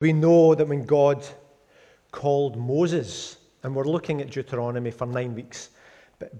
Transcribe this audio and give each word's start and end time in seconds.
We 0.00 0.14
know 0.14 0.54
that 0.54 0.66
when 0.66 0.86
God 0.86 1.26
called 2.10 2.56
Moses, 2.56 3.36
and 3.62 3.76
we're 3.76 3.84
looking 3.84 4.22
at 4.22 4.30
Deuteronomy 4.30 4.90
for 4.90 5.06
nine 5.06 5.34
weeks, 5.34 5.68
but 6.18 6.38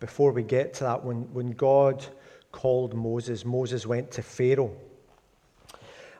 before 0.00 0.32
we 0.32 0.42
get 0.42 0.74
to 0.74 0.84
that, 0.84 1.02
when, 1.02 1.22
when 1.32 1.52
God 1.52 2.04
called 2.52 2.92
Moses, 2.92 3.46
Moses 3.46 3.86
went 3.86 4.10
to 4.12 4.22
Pharaoh. 4.22 4.76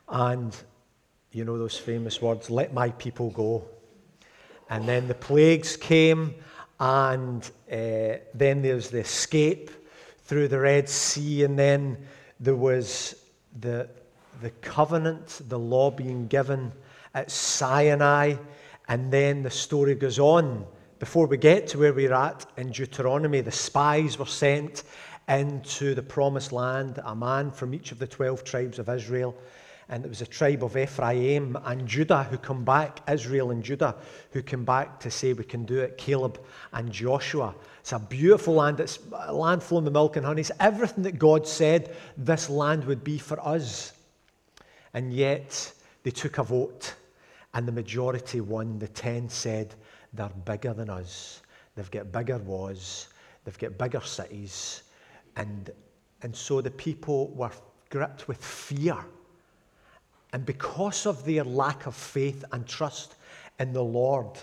And 0.08 0.56
you 1.32 1.44
know 1.44 1.58
those 1.58 1.76
famous 1.76 2.22
words, 2.22 2.48
let 2.48 2.72
my 2.72 2.88
people 2.92 3.30
go. 3.30 3.62
And 4.70 4.88
then 4.88 5.06
the 5.06 5.14
plagues 5.14 5.76
came, 5.76 6.34
and 6.78 7.44
uh, 7.70 8.24
then 8.32 8.62
there's 8.62 8.88
the 8.88 9.00
escape 9.00 9.70
through 10.24 10.48
the 10.48 10.60
Red 10.60 10.88
Sea, 10.88 11.44
and 11.44 11.58
then 11.58 11.98
there 12.38 12.56
was 12.56 13.16
the, 13.60 13.86
the 14.40 14.50
covenant, 14.50 15.42
the 15.48 15.58
law 15.58 15.90
being 15.90 16.26
given 16.26 16.72
at 17.14 17.30
Sinai, 17.30 18.36
and 18.88 19.12
then 19.12 19.42
the 19.42 19.50
story 19.50 19.94
goes 19.94 20.18
on. 20.18 20.66
Before 20.98 21.26
we 21.26 21.36
get 21.36 21.66
to 21.68 21.78
where 21.78 21.92
we're 21.92 22.12
at 22.12 22.46
in 22.56 22.70
Deuteronomy, 22.70 23.40
the 23.40 23.52
spies 23.52 24.18
were 24.18 24.26
sent 24.26 24.84
into 25.28 25.94
the 25.94 26.02
promised 26.02 26.52
land, 26.52 27.00
a 27.04 27.14
man 27.14 27.50
from 27.50 27.72
each 27.74 27.92
of 27.92 27.98
the 27.98 28.06
12 28.06 28.44
tribes 28.44 28.78
of 28.78 28.88
Israel. 28.88 29.34
And 29.88 30.04
it 30.04 30.08
was 30.08 30.22
a 30.22 30.26
tribe 30.26 30.62
of 30.62 30.76
Ephraim 30.76 31.58
and 31.64 31.86
Judah 31.86 32.22
who 32.24 32.38
come 32.38 32.64
back, 32.64 33.00
Israel 33.10 33.50
and 33.50 33.62
Judah, 33.62 33.96
who 34.30 34.42
come 34.42 34.64
back 34.64 35.00
to 35.00 35.10
say 35.10 35.32
we 35.32 35.42
can 35.44 35.64
do 35.64 35.80
it, 35.80 35.98
Caleb 35.98 36.40
and 36.72 36.92
Joshua. 36.92 37.54
It's 37.80 37.92
a 37.92 37.98
beautiful 37.98 38.54
land. 38.54 38.78
It's 38.78 39.00
a 39.12 39.32
land 39.32 39.62
flowing 39.62 39.84
with 39.84 39.92
milk 39.92 40.16
and 40.16 40.24
honey. 40.24 40.42
It's 40.42 40.52
everything 40.60 41.02
that 41.04 41.18
God 41.18 41.46
said 41.46 41.96
this 42.16 42.48
land 42.48 42.84
would 42.84 43.02
be 43.02 43.18
for 43.18 43.40
us. 43.40 43.92
And 44.94 45.12
yet 45.12 45.72
they 46.02 46.10
took 46.10 46.38
a 46.38 46.42
vote, 46.42 46.94
and 47.54 47.66
the 47.66 47.72
majority 47.72 48.40
won. 48.40 48.78
The 48.78 48.88
10 48.88 49.28
said, 49.28 49.74
they're 50.12 50.28
bigger 50.44 50.72
than 50.74 50.90
us. 50.90 51.42
They've 51.74 51.90
got 51.90 52.10
bigger 52.10 52.38
wars. 52.38 53.08
They've 53.44 53.58
got 53.58 53.78
bigger 53.78 54.00
cities. 54.00 54.82
And, 55.36 55.70
and 56.22 56.34
so 56.34 56.60
the 56.60 56.70
people 56.70 57.28
were 57.28 57.52
gripped 57.90 58.28
with 58.28 58.44
fear. 58.44 58.96
And 60.32 60.44
because 60.44 61.06
of 61.06 61.24
their 61.24 61.44
lack 61.44 61.86
of 61.86 61.94
faith 61.94 62.44
and 62.52 62.66
trust 62.66 63.16
in 63.58 63.72
the 63.72 63.82
Lord, 63.82 64.38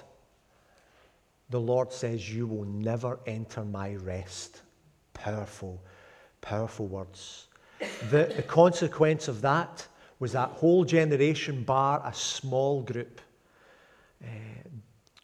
the 1.50 1.60
Lord 1.60 1.92
says, 1.94 2.34
You 2.34 2.48
will 2.48 2.66
never 2.66 3.20
enter 3.26 3.64
my 3.64 3.96
rest. 3.96 4.62
Powerful, 5.14 5.82
powerful 6.42 6.88
words. 6.88 7.48
The, 8.10 8.34
the 8.36 8.44
consequence 8.44 9.28
of 9.28 9.42
that 9.42 9.88
was 10.20 10.32
that 10.32 10.50
whole 10.50 10.84
generation, 10.84 11.64
bar 11.64 12.02
a 12.04 12.14
small 12.14 12.82
group, 12.82 13.22
uh, 14.24 14.28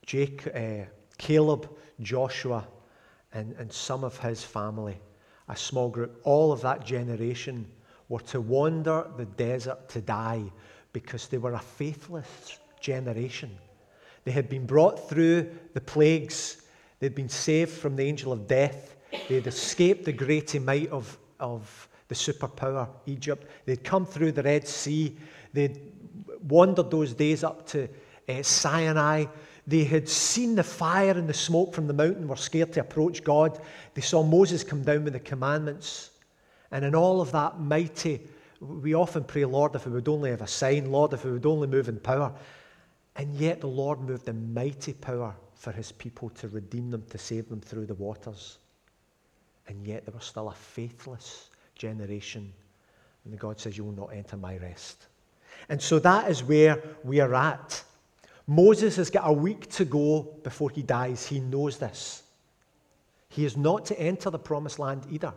Jake, 0.05 0.47
uh, 0.53 0.85
Caleb, 1.17 1.69
Joshua, 2.01 2.67
and, 3.33 3.53
and 3.57 3.71
some 3.71 4.03
of 4.03 4.17
his 4.19 4.43
family, 4.43 4.99
a 5.49 5.55
small 5.55 5.89
group, 5.89 6.21
all 6.23 6.51
of 6.51 6.61
that 6.61 6.85
generation 6.85 7.65
were 8.09 8.19
to 8.19 8.41
wander 8.41 9.07
the 9.17 9.25
desert 9.25 9.89
to 9.89 10.01
die 10.01 10.43
because 10.91 11.27
they 11.27 11.37
were 11.37 11.53
a 11.53 11.59
faithless 11.59 12.59
generation. 12.79 13.49
They 14.25 14.31
had 14.31 14.49
been 14.49 14.65
brought 14.65 15.09
through 15.09 15.49
the 15.73 15.81
plagues, 15.81 16.61
they'd 16.99 17.15
been 17.15 17.29
saved 17.29 17.71
from 17.71 17.95
the 17.95 18.03
angel 18.03 18.31
of 18.31 18.47
death, 18.47 18.95
they 19.27 19.35
had 19.35 19.47
escaped 19.47 20.05
the 20.05 20.13
great 20.13 20.59
might 20.61 20.89
of, 20.89 21.17
of 21.39 21.87
the 22.07 22.15
superpower 22.15 22.87
Egypt, 23.05 23.47
they'd 23.65 23.83
come 23.83 24.05
through 24.05 24.31
the 24.31 24.43
Red 24.43 24.67
Sea, 24.67 25.17
they'd 25.53 25.79
wandered 26.47 26.91
those 26.91 27.13
days 27.13 27.43
up 27.43 27.65
to 27.67 27.87
uh, 28.29 28.43
Sinai. 28.43 29.25
They 29.65 29.83
had 29.85 30.09
seen 30.09 30.55
the 30.55 30.63
fire 30.63 31.11
and 31.11 31.27
the 31.27 31.33
smoke 31.33 31.73
from 31.73 31.87
the 31.87 31.93
mountain, 31.93 32.27
were 32.27 32.35
scared 32.35 32.73
to 32.73 32.81
approach 32.81 33.23
God. 33.23 33.59
They 33.93 34.01
saw 34.01 34.23
Moses 34.23 34.63
come 34.63 34.83
down 34.83 35.05
with 35.05 35.13
the 35.13 35.19
commandments. 35.19 36.11
And 36.71 36.83
in 36.83 36.95
all 36.95 37.21
of 37.21 37.31
that 37.31 37.59
mighty, 37.59 38.27
we 38.59 38.93
often 38.93 39.23
pray, 39.23 39.45
Lord, 39.45 39.75
if 39.75 39.85
we 39.85 39.93
would 39.93 40.07
only 40.07 40.31
have 40.31 40.41
a 40.41 40.47
sign, 40.47 40.91
Lord, 40.91 41.13
if 41.13 41.23
we 41.23 41.31
would 41.31 41.45
only 41.45 41.67
move 41.67 41.87
in 41.87 41.99
power. 41.99 42.33
And 43.15 43.33
yet 43.35 43.61
the 43.61 43.67
Lord 43.67 44.01
moved 44.01 44.27
in 44.27 44.53
mighty 44.53 44.93
power 44.93 45.35
for 45.55 45.71
his 45.71 45.91
people 45.91 46.29
to 46.29 46.47
redeem 46.49 46.91
them, 46.91 47.03
to 47.09 47.17
save 47.17 47.47
them 47.47 47.61
through 47.61 47.85
the 47.85 47.93
waters. 47.93 48.57
And 49.67 49.87
yet 49.87 50.05
there 50.05 50.13
were 50.13 50.19
still 50.19 50.49
a 50.49 50.53
faithless 50.53 51.49
generation. 51.75 52.53
And 53.25 53.37
God 53.39 53.59
says, 53.59 53.77
You 53.77 53.83
will 53.83 53.93
not 53.93 54.13
enter 54.13 54.37
my 54.37 54.57
rest. 54.57 55.07
And 55.69 55.81
so 55.81 55.99
that 55.99 56.29
is 56.29 56.43
where 56.43 56.81
we 57.03 57.19
are 57.19 57.33
at. 57.33 57.83
Moses 58.47 58.97
has 58.97 59.09
got 59.09 59.23
a 59.25 59.33
week 59.33 59.69
to 59.71 59.85
go 59.85 60.23
before 60.43 60.69
he 60.69 60.81
dies. 60.81 61.25
He 61.25 61.39
knows 61.39 61.77
this. 61.77 62.23
He 63.29 63.45
is 63.45 63.55
not 63.55 63.85
to 63.85 63.99
enter 63.99 64.29
the 64.29 64.39
promised 64.39 64.79
land 64.79 65.07
either. 65.09 65.33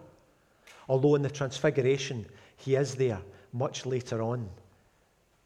Although 0.88 1.14
in 1.14 1.22
the 1.22 1.30
transfiguration, 1.30 2.26
he 2.56 2.74
is 2.74 2.94
there 2.94 3.20
much 3.52 3.86
later 3.86 4.22
on. 4.22 4.48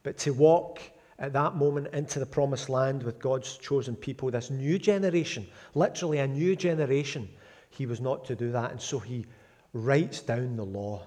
But 0.03 0.17
to 0.19 0.33
walk 0.33 0.81
at 1.19 1.33
that 1.35 1.55
moment 1.55 1.89
into 1.93 2.19
the 2.19 2.27
promised 2.27 2.69
land 2.69 3.03
with 3.03 3.19
God's 3.19 3.57
chosen 3.59 3.95
people, 3.95 4.31
this 4.31 4.51
new 4.51 4.79
generation, 4.79 5.47
literally 5.75 6.19
a 6.19 6.27
new 6.27 6.57
generation, 6.57 7.29
he 7.69 7.87
was 7.87 8.01
not 8.01 8.25
to 8.25 8.35
do 8.35 8.51
that. 8.53 8.71
And 8.71 8.81
so 8.81 8.99
he 8.99 9.27
writes 9.73 10.21
down 10.21 10.57
the 10.57 10.65
law. 10.65 11.07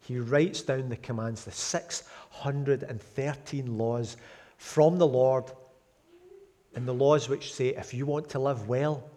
He 0.00 0.18
writes 0.18 0.62
down 0.62 0.88
the 0.88 0.96
commands, 0.96 1.44
the 1.44 1.52
613 1.52 3.78
laws 3.78 4.16
from 4.58 4.98
the 4.98 5.06
Lord, 5.06 5.44
and 6.74 6.86
the 6.86 6.94
laws 6.94 7.28
which 7.28 7.54
say, 7.54 7.68
if 7.68 7.94
you 7.94 8.06
want 8.06 8.28
to 8.30 8.38
live 8.38 8.68
well, 8.68 9.08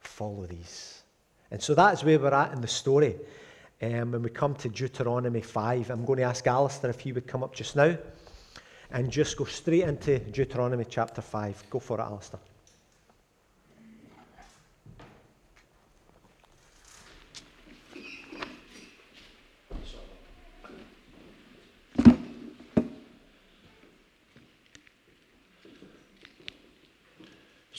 follow 0.00 0.46
these. 0.46 1.02
And 1.50 1.62
so 1.62 1.74
that's 1.74 2.04
where 2.04 2.18
we're 2.18 2.34
at 2.34 2.52
in 2.52 2.60
the 2.60 2.68
story. 2.68 3.16
Um, 3.80 4.12
when 4.12 4.22
we 4.22 4.30
come 4.30 4.54
to 4.56 4.68
Deuteronomy 4.68 5.40
5, 5.40 5.90
I'm 5.90 6.04
going 6.04 6.18
to 6.18 6.24
ask 6.24 6.46
Alistair 6.46 6.90
if 6.90 7.00
he 7.00 7.12
would 7.12 7.26
come 7.26 7.42
up 7.42 7.54
just 7.54 7.76
now 7.76 7.96
and 8.90 9.10
just 9.10 9.36
go 9.36 9.44
straight 9.44 9.82
into 9.82 10.18
Deuteronomy 10.18 10.86
chapter 10.88 11.22
5. 11.22 11.64
Go 11.70 11.78
for 11.78 12.00
it, 12.00 12.02
Alistair. 12.02 12.40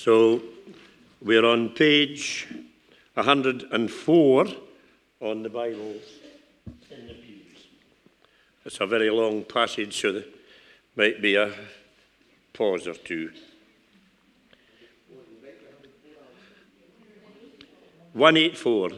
So 0.06 0.40
we're 1.20 1.46
on 1.46 1.70
page 1.70 2.48
104 3.16 4.46
on 5.20 5.42
the 5.42 5.50
Bibles 5.50 6.04
in 6.92 7.08
the 7.08 7.16
pews. 7.16 7.66
It's 8.66 8.80
a 8.82 8.86
very 8.86 9.10
long 9.10 9.44
passage, 9.46 10.00
so 10.00 10.12
there 10.12 10.26
might 10.96 11.24
be 11.24 11.38
a 11.38 11.52
pause 12.54 12.88
or 12.88 12.94
two. 12.94 13.32
One 18.14 18.38
eight 18.38 18.60
four. 18.60 18.92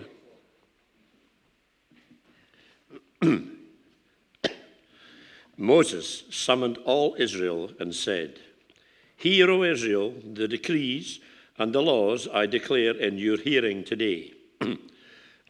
Moses 5.57 6.23
summoned 6.29 6.79
all 6.79 7.15
Israel 7.17 7.71
and 7.79 7.95
said, 7.95 8.41
Hear, 9.17 9.49
O 9.49 9.63
Israel, 9.63 10.13
the 10.23 10.47
decrees 10.47 11.19
and 11.57 11.73
the 11.73 11.81
laws 11.81 12.27
I 12.31 12.45
declare 12.45 12.95
in 12.95 13.17
your 13.17 13.37
hearing 13.37 13.83
today. 13.83 14.33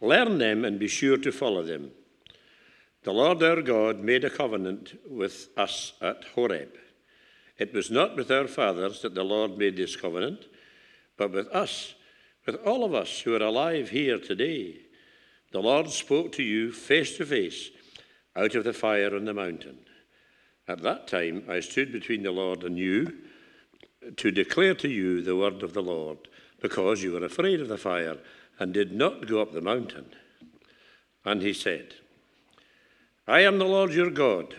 Learn 0.00 0.38
them 0.38 0.64
and 0.64 0.78
be 0.78 0.88
sure 0.88 1.18
to 1.18 1.30
follow 1.30 1.62
them. 1.62 1.90
The 3.02 3.12
Lord 3.12 3.42
our 3.42 3.60
God 3.60 4.00
made 4.00 4.24
a 4.24 4.30
covenant 4.30 4.98
with 5.08 5.48
us 5.56 5.92
at 6.00 6.24
Horeb. 6.34 6.76
It 7.58 7.74
was 7.74 7.90
not 7.90 8.16
with 8.16 8.30
our 8.30 8.46
fathers 8.46 9.02
that 9.02 9.14
the 9.14 9.24
Lord 9.24 9.58
made 9.58 9.76
this 9.76 9.96
covenant, 9.96 10.46
but 11.18 11.32
with 11.32 11.48
us, 11.48 11.94
with 12.46 12.56
all 12.64 12.84
of 12.84 12.94
us 12.94 13.20
who 13.20 13.34
are 13.34 13.42
alive 13.42 13.90
here 13.90 14.18
today. 14.18 14.76
The 15.52 15.60
Lord 15.60 15.90
spoke 15.90 16.32
to 16.32 16.42
you 16.42 16.72
face 16.72 17.16
to 17.18 17.26
face 17.26 17.70
out 18.34 18.54
of 18.54 18.64
the 18.64 18.72
fire 18.72 19.14
on 19.14 19.26
the 19.26 19.34
mountain. 19.34 19.78
At 20.66 20.82
that 20.82 21.06
time 21.06 21.44
I 21.48 21.60
stood 21.60 21.92
between 21.92 22.22
the 22.22 22.30
Lord 22.30 22.62
and 22.64 22.78
you 22.78 23.12
to 24.16 24.30
declare 24.30 24.74
to 24.74 24.88
you 24.88 25.22
the 25.22 25.36
word 25.36 25.62
of 25.62 25.74
the 25.74 25.82
Lord, 25.82 26.18
because 26.60 27.02
you 27.02 27.12
were 27.12 27.24
afraid 27.24 27.60
of 27.60 27.68
the 27.68 27.78
fire 27.78 28.18
and 28.58 28.74
did 28.74 28.92
not 28.92 29.26
go 29.26 29.40
up 29.40 29.52
the 29.52 29.60
mountain. 29.60 30.06
And 31.24 31.42
he 31.42 31.52
said, 31.52 31.94
I 33.26 33.40
am 33.40 33.58
the 33.58 33.64
Lord 33.64 33.92
your 33.92 34.10
God, 34.10 34.54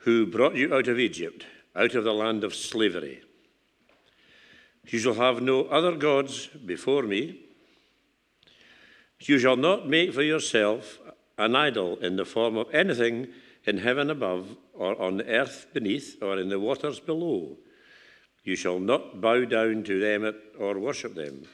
who 0.00 0.26
brought 0.26 0.54
you 0.54 0.72
out 0.72 0.88
of 0.88 0.98
Egypt, 0.98 1.44
out 1.74 1.94
of 1.94 2.04
the 2.04 2.14
land 2.14 2.44
of 2.44 2.54
slavery. 2.54 3.22
You 4.86 4.98
shall 5.00 5.14
have 5.14 5.42
no 5.42 5.64
other 5.64 5.96
gods 5.96 6.46
before 6.46 7.02
me. 7.02 7.40
You 9.20 9.38
shall 9.38 9.56
not 9.56 9.88
make 9.88 10.14
for 10.14 10.22
yourself 10.22 10.98
an 11.36 11.56
idol 11.56 11.96
in 11.96 12.16
the 12.16 12.24
form 12.24 12.56
of 12.56 12.72
anything 12.72 13.28
in 13.64 13.78
heaven 13.78 14.10
above, 14.10 14.56
or 14.72 15.00
on 15.02 15.16
the 15.16 15.26
earth 15.26 15.66
beneath, 15.74 16.22
or 16.22 16.38
in 16.38 16.48
the 16.48 16.60
waters 16.60 17.00
below. 17.00 17.56
You 18.46 18.54
shall 18.54 18.78
not 18.78 19.20
bow 19.20 19.44
down 19.44 19.82
to 19.82 19.98
them 19.98 20.32
or 20.56 20.78
worship 20.78 21.16
them. 21.16 21.48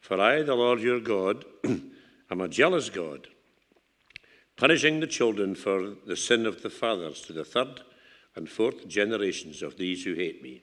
For 0.00 0.18
I, 0.18 0.40
the 0.40 0.54
Lord 0.54 0.80
your 0.80 0.98
God, 0.98 1.44
am 2.30 2.40
a 2.40 2.48
jealous 2.48 2.88
God, 2.88 3.28
punishing 4.56 5.00
the 5.00 5.06
children 5.06 5.54
for 5.54 5.96
the 6.06 6.16
sin 6.16 6.46
of 6.46 6.62
the 6.62 6.70
fathers 6.70 7.20
to 7.22 7.34
the 7.34 7.44
third 7.44 7.82
and 8.34 8.48
fourth 8.48 8.88
generations 8.88 9.60
of 9.60 9.76
these 9.76 10.04
who 10.04 10.14
hate 10.14 10.42
me, 10.42 10.62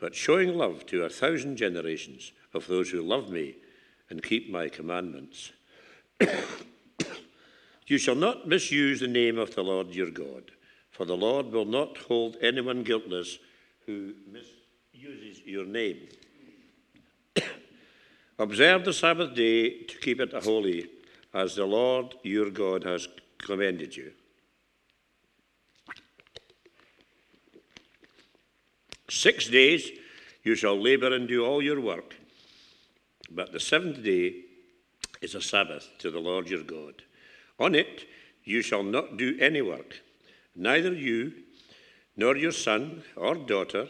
but 0.00 0.14
showing 0.14 0.54
love 0.54 0.84
to 0.86 1.02
a 1.02 1.08
thousand 1.08 1.56
generations 1.56 2.32
of 2.52 2.66
those 2.66 2.90
who 2.90 3.00
love 3.00 3.30
me 3.30 3.54
and 4.10 4.22
keep 4.22 4.50
my 4.50 4.68
commandments. 4.68 5.52
you 7.86 7.96
shall 7.96 8.14
not 8.14 8.46
misuse 8.46 9.00
the 9.00 9.08
name 9.08 9.38
of 9.38 9.54
the 9.54 9.64
Lord 9.64 9.94
your 9.94 10.10
God, 10.10 10.50
for 10.90 11.06
the 11.06 11.16
Lord 11.16 11.46
will 11.52 11.64
not 11.64 11.96
hold 11.96 12.36
anyone 12.42 12.82
guiltless 12.82 13.38
who 13.86 14.12
misuses 14.30 14.63
your 15.44 15.64
name. 15.64 16.08
Observe 18.38 18.84
the 18.84 18.92
Sabbath 18.92 19.34
day 19.34 19.82
to 19.82 19.98
keep 19.98 20.20
it 20.20 20.32
holy, 20.32 20.88
as 21.32 21.54
the 21.54 21.64
Lord 21.64 22.14
your 22.22 22.50
God 22.50 22.84
has 22.84 23.08
commanded 23.38 23.96
you. 23.96 24.12
Six 29.10 29.48
days 29.48 29.90
you 30.42 30.54
shall 30.54 30.80
labor 30.80 31.14
and 31.14 31.28
do 31.28 31.44
all 31.44 31.62
your 31.62 31.80
work, 31.80 32.16
but 33.30 33.52
the 33.52 33.60
seventh 33.60 34.02
day 34.02 34.42
is 35.20 35.34
a 35.34 35.40
Sabbath 35.40 35.88
to 35.98 36.10
the 36.10 36.18
Lord 36.18 36.48
your 36.48 36.62
God. 36.62 37.02
On 37.58 37.74
it 37.74 38.06
you 38.44 38.62
shall 38.62 38.82
not 38.82 39.16
do 39.16 39.36
any 39.40 39.62
work, 39.62 40.00
neither 40.56 40.92
you, 40.92 41.32
nor 42.16 42.36
your 42.36 42.52
son 42.52 43.02
or 43.16 43.34
daughter, 43.34 43.88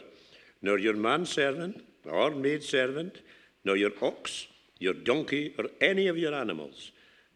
nor 0.61 0.77
your 0.79 0.95
manservant 0.95 1.83
or 2.05 2.31
maidservant, 2.31 3.21
nor 3.63 3.75
your 3.75 3.91
ox, 4.01 4.47
your 4.79 4.93
donkey, 4.93 5.53
or 5.57 5.65
any 5.81 6.07
of 6.07 6.17
your 6.17 6.33
animals, 6.33 6.91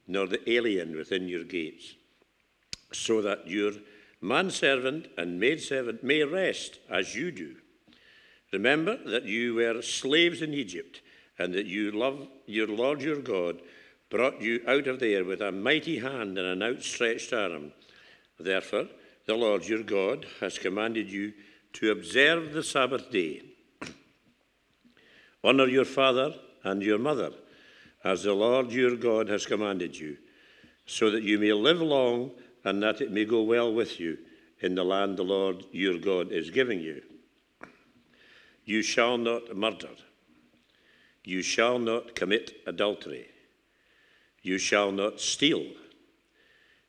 nor 0.08 0.28
the 0.28 0.50
alien 0.50 0.96
within 0.96 1.28
your 1.28 1.44
gates, 1.44 1.96
so 2.92 3.22
that 3.22 3.48
your 3.48 3.72
manservant 4.22 5.08
and 5.18 5.40
maidservant 5.40 6.04
may 6.04 6.24
rest 6.24 6.80
as 6.90 7.16
you 7.16 7.32
do. 7.32 7.56
Remember 8.52 8.98
that 9.06 9.26
you 9.26 9.56
were 9.56 9.82
slaves 9.82 10.42
in 10.42 10.54
Egypt, 10.54 11.02
and 11.38 11.54
that 11.54 11.66
you 11.66 11.92
love 11.92 12.28
your 12.46 12.68
Lord 12.68 13.02
your 13.02 13.22
God 13.22 13.62
brought 14.10 14.42
you 14.42 14.62
out 14.68 14.88
of 14.88 15.00
there 15.00 15.24
with 15.24 15.42
a 15.42 15.52
mighty 15.52 16.00
hand 16.00 16.38
and 16.38 16.48
an 16.48 16.64
outstretched 16.64 17.32
arm. 17.32 17.72
Therefore, 18.40 18.88
the 19.26 19.36
Lord 19.36 19.68
your 19.68 19.84
God 19.84 20.26
has 20.42 20.58
commanded 20.58 21.12
you 21.12 21.34
to 21.74 21.92
observe 21.92 22.54
the 22.54 22.64
Sabbath 22.64 23.12
day. 23.12 23.44
Honor 25.44 25.68
your 25.68 25.86
father 25.86 26.34
and 26.64 26.82
your 26.82 26.98
mother, 26.98 27.32
as 28.04 28.24
the 28.24 28.34
Lord 28.34 28.72
your 28.72 28.96
God 28.96 29.30
has 29.30 29.46
commanded 29.46 29.98
you, 29.98 30.18
so 30.86 31.10
that 31.12 31.24
you 31.24 31.40
may 31.40 31.54
live 31.54 31.82
long 31.82 32.32
and 32.64 32.84
that 32.84 33.02
it 33.02 33.12
may 33.12 33.26
go 33.26 33.44
well 33.44 33.74
with 33.74 34.00
you 34.00 34.18
in 34.62 34.76
the 34.76 34.84
land 34.84 35.18
the 35.18 35.24
Lord 35.24 35.66
your 35.72 35.98
God 35.98 36.32
is 36.32 36.50
giving 36.50 36.80
you. 36.80 37.02
You 38.66 38.82
shall 38.82 39.18
not 39.18 39.56
murder. 39.56 39.90
You 41.24 41.42
shall 41.42 41.80
not 41.80 42.16
commit 42.16 42.62
adultery. 42.68 43.28
You 44.42 44.58
shall 44.58 44.92
not 44.92 45.20
steal. 45.20 45.66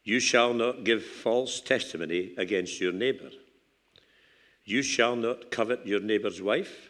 You 0.03 0.21
shall 0.21 0.55
not 0.55 0.85
give 0.85 1.05
false 1.05 1.61
testimony 1.61 2.35
against 2.37 2.81
your 2.81 2.93
neighbor. 2.93 3.31
You 4.65 4.83
shall 4.83 5.17
not 5.17 5.51
covet 5.51 5.87
your 5.87 6.01
neighbor's 6.01 6.41
wife. 6.41 6.89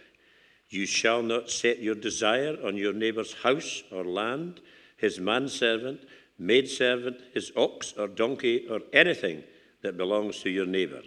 You 0.68 0.86
shall 0.86 1.22
not 1.22 1.50
set 1.50 1.80
your 1.80 1.94
desire 1.94 2.56
on 2.64 2.76
your 2.76 2.92
neighbor's 2.92 3.34
house 3.34 3.82
or 3.90 4.04
land, 4.04 4.60
his 4.96 5.18
manservant, 5.18 6.02
maidservant, 6.38 7.20
his 7.34 7.52
ox 7.56 7.94
or 7.98 8.06
donkey, 8.06 8.66
or 8.68 8.80
anything 8.92 9.42
that 9.82 9.96
belongs 9.96 10.40
to 10.40 10.50
your 10.50 10.66
neighbor. 10.66 11.02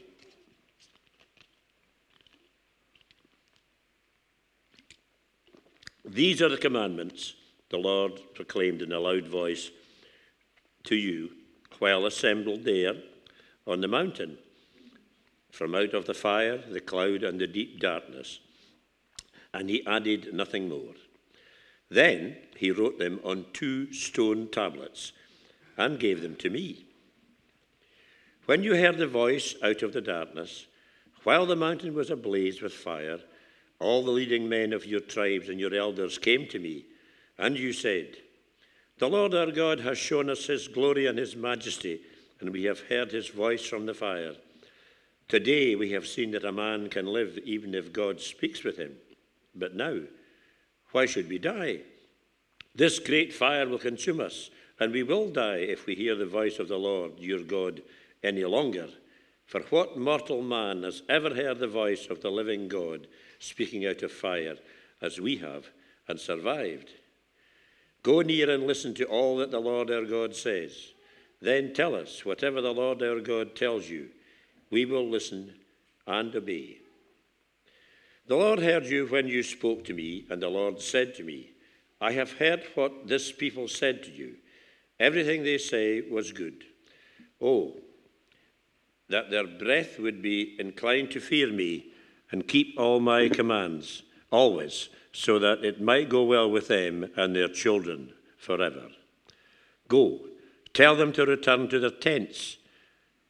These 6.05 6.41
are 6.41 6.49
the 6.49 6.57
commandments 6.57 7.33
the 7.69 7.77
Lord 7.77 8.19
proclaimed 8.35 8.81
in 8.81 8.91
a 8.91 8.99
loud 8.99 9.27
voice 9.27 9.71
to 10.83 10.95
you 10.95 11.31
while 11.79 12.05
assembled 12.05 12.63
there 12.63 12.95
on 13.65 13.81
the 13.81 13.87
mountain 13.87 14.37
from 15.53 15.75
out 15.75 15.93
of 15.93 16.07
the 16.07 16.15
fire, 16.15 16.57
the 16.57 16.81
cloud, 16.81 17.21
and 17.21 17.39
the 17.39 17.45
deep 17.45 17.79
darkness. 17.79 18.39
And 19.53 19.69
he 19.69 19.85
added 19.85 20.33
nothing 20.33 20.67
more. 20.67 20.95
Then 21.89 22.37
he 22.57 22.71
wrote 22.71 22.97
them 22.97 23.19
on 23.23 23.45
two 23.53 23.93
stone 23.93 24.49
tablets 24.51 25.11
and 25.77 25.99
gave 25.99 26.23
them 26.23 26.35
to 26.37 26.49
me. 26.49 26.87
When 28.47 28.63
you 28.63 28.75
heard 28.75 28.97
the 28.97 29.05
voice 29.05 29.53
out 29.61 29.83
of 29.83 29.93
the 29.93 30.01
darkness, 30.01 30.65
while 31.21 31.45
the 31.45 31.55
mountain 31.55 31.93
was 31.93 32.09
ablaze 32.09 32.63
with 32.63 32.73
fire, 32.73 33.19
all 33.79 34.03
the 34.03 34.09
leading 34.09 34.49
men 34.49 34.73
of 34.73 34.87
your 34.87 35.01
tribes 35.01 35.49
and 35.49 35.59
your 35.59 35.75
elders 35.75 36.17
came 36.17 36.47
to 36.47 36.57
me, 36.57 36.85
and 37.37 37.59
you 37.59 37.73
said, 37.73 38.17
The 38.97 39.07
Lord 39.07 39.35
our 39.35 39.51
God 39.51 39.81
has 39.81 39.99
shown 39.99 40.31
us 40.31 40.47
his 40.47 40.67
glory 40.67 41.05
and 41.05 41.19
his 41.19 41.35
majesty, 41.35 42.01
and 42.39 42.49
we 42.49 42.63
have 42.63 42.79
heard 42.79 43.11
his 43.11 43.27
voice 43.27 43.63
from 43.63 43.85
the 43.85 43.93
fire. 43.93 44.33
Today 45.27 45.75
we 45.75 45.91
have 45.91 46.07
seen 46.07 46.31
that 46.31 46.45
a 46.45 46.51
man 46.51 46.89
can 46.89 47.05
live 47.05 47.37
even 47.45 47.73
if 47.73 47.93
God 47.93 48.19
speaks 48.19 48.63
with 48.63 48.77
him. 48.77 48.95
But 49.55 49.75
now, 49.75 50.01
why 50.91 51.05
should 51.05 51.29
we 51.29 51.39
die? 51.39 51.81
This 52.75 52.99
great 52.99 53.33
fire 53.33 53.67
will 53.67 53.79
consume 53.79 54.19
us, 54.19 54.49
and 54.79 54.91
we 54.91 55.03
will 55.03 55.29
die 55.29 55.57
if 55.57 55.85
we 55.85 55.95
hear 55.95 56.15
the 56.15 56.25
voice 56.25 56.59
of 56.59 56.67
the 56.67 56.77
Lord 56.77 57.19
your 57.19 57.43
God 57.43 57.81
any 58.23 58.43
longer. 58.43 58.87
For 59.45 59.61
what 59.69 59.97
mortal 59.97 60.41
man 60.41 60.83
has 60.83 61.03
ever 61.09 61.33
heard 61.35 61.59
the 61.59 61.67
voice 61.67 62.07
of 62.07 62.21
the 62.21 62.31
living 62.31 62.67
God? 62.67 63.07
speaking 63.43 63.85
out 63.85 64.01
of 64.03 64.11
fire, 64.11 64.55
as 65.01 65.19
we 65.19 65.37
have, 65.37 65.69
and 66.07 66.19
survived. 66.19 66.91
Go 68.01 68.21
near 68.21 68.49
and 68.49 68.65
listen 68.65 68.93
to 68.95 69.05
all 69.05 69.37
that 69.37 69.51
the 69.51 69.59
Lord 69.59 69.91
our 69.91 70.05
God 70.05 70.35
says. 70.35 70.93
Then 71.41 71.73
tell 71.73 71.93
us 71.93 72.25
whatever 72.25 72.61
the 72.61 72.73
Lord 72.73 73.03
our 73.03 73.19
God 73.19 73.55
tells 73.55 73.89
you. 73.89 74.09
We 74.73 74.85
will 74.85 75.07
listen 75.07 75.53
and 76.07 76.35
obey. 76.35 76.79
The 78.25 78.35
Lord 78.35 78.57
heard 78.57 78.87
you 78.87 79.05
when 79.05 79.27
you 79.27 79.43
spoke 79.43 79.83
to 79.83 79.93
me, 79.93 80.25
and 80.31 80.41
the 80.41 80.49
Lord 80.49 80.81
said 80.81 81.13
to 81.15 81.23
me, 81.23 81.51
I 82.01 82.13
have 82.13 82.39
heard 82.39 82.63
what 82.73 83.07
this 83.07 83.31
people 83.31 83.67
said 83.67 84.01
to 84.01 84.09
you. 84.09 84.37
Everything 84.99 85.43
they 85.43 85.59
say 85.59 86.01
was 86.01 86.31
good. 86.31 86.63
Oh, 87.39 87.75
that 89.09 89.29
their 89.29 89.45
breath 89.45 89.99
would 89.99 90.23
be 90.23 90.55
inclined 90.59 91.11
to 91.11 91.19
fear 91.19 91.51
me 91.51 91.91
and 92.31 92.47
keep 92.47 92.73
all 92.75 92.99
my 92.99 93.29
commands 93.29 94.01
always, 94.31 94.89
so 95.11 95.37
that 95.37 95.63
it 95.63 95.79
might 95.79 96.09
go 96.09 96.23
well 96.23 96.49
with 96.49 96.67
them 96.67 97.11
and 97.15 97.35
their 97.35 97.47
children 97.47 98.11
forever. 98.37 98.87
Go, 99.87 100.21
tell 100.73 100.95
them 100.95 101.13
to 101.13 101.27
return 101.27 101.67
to 101.67 101.79
their 101.79 101.91
tents, 101.91 102.57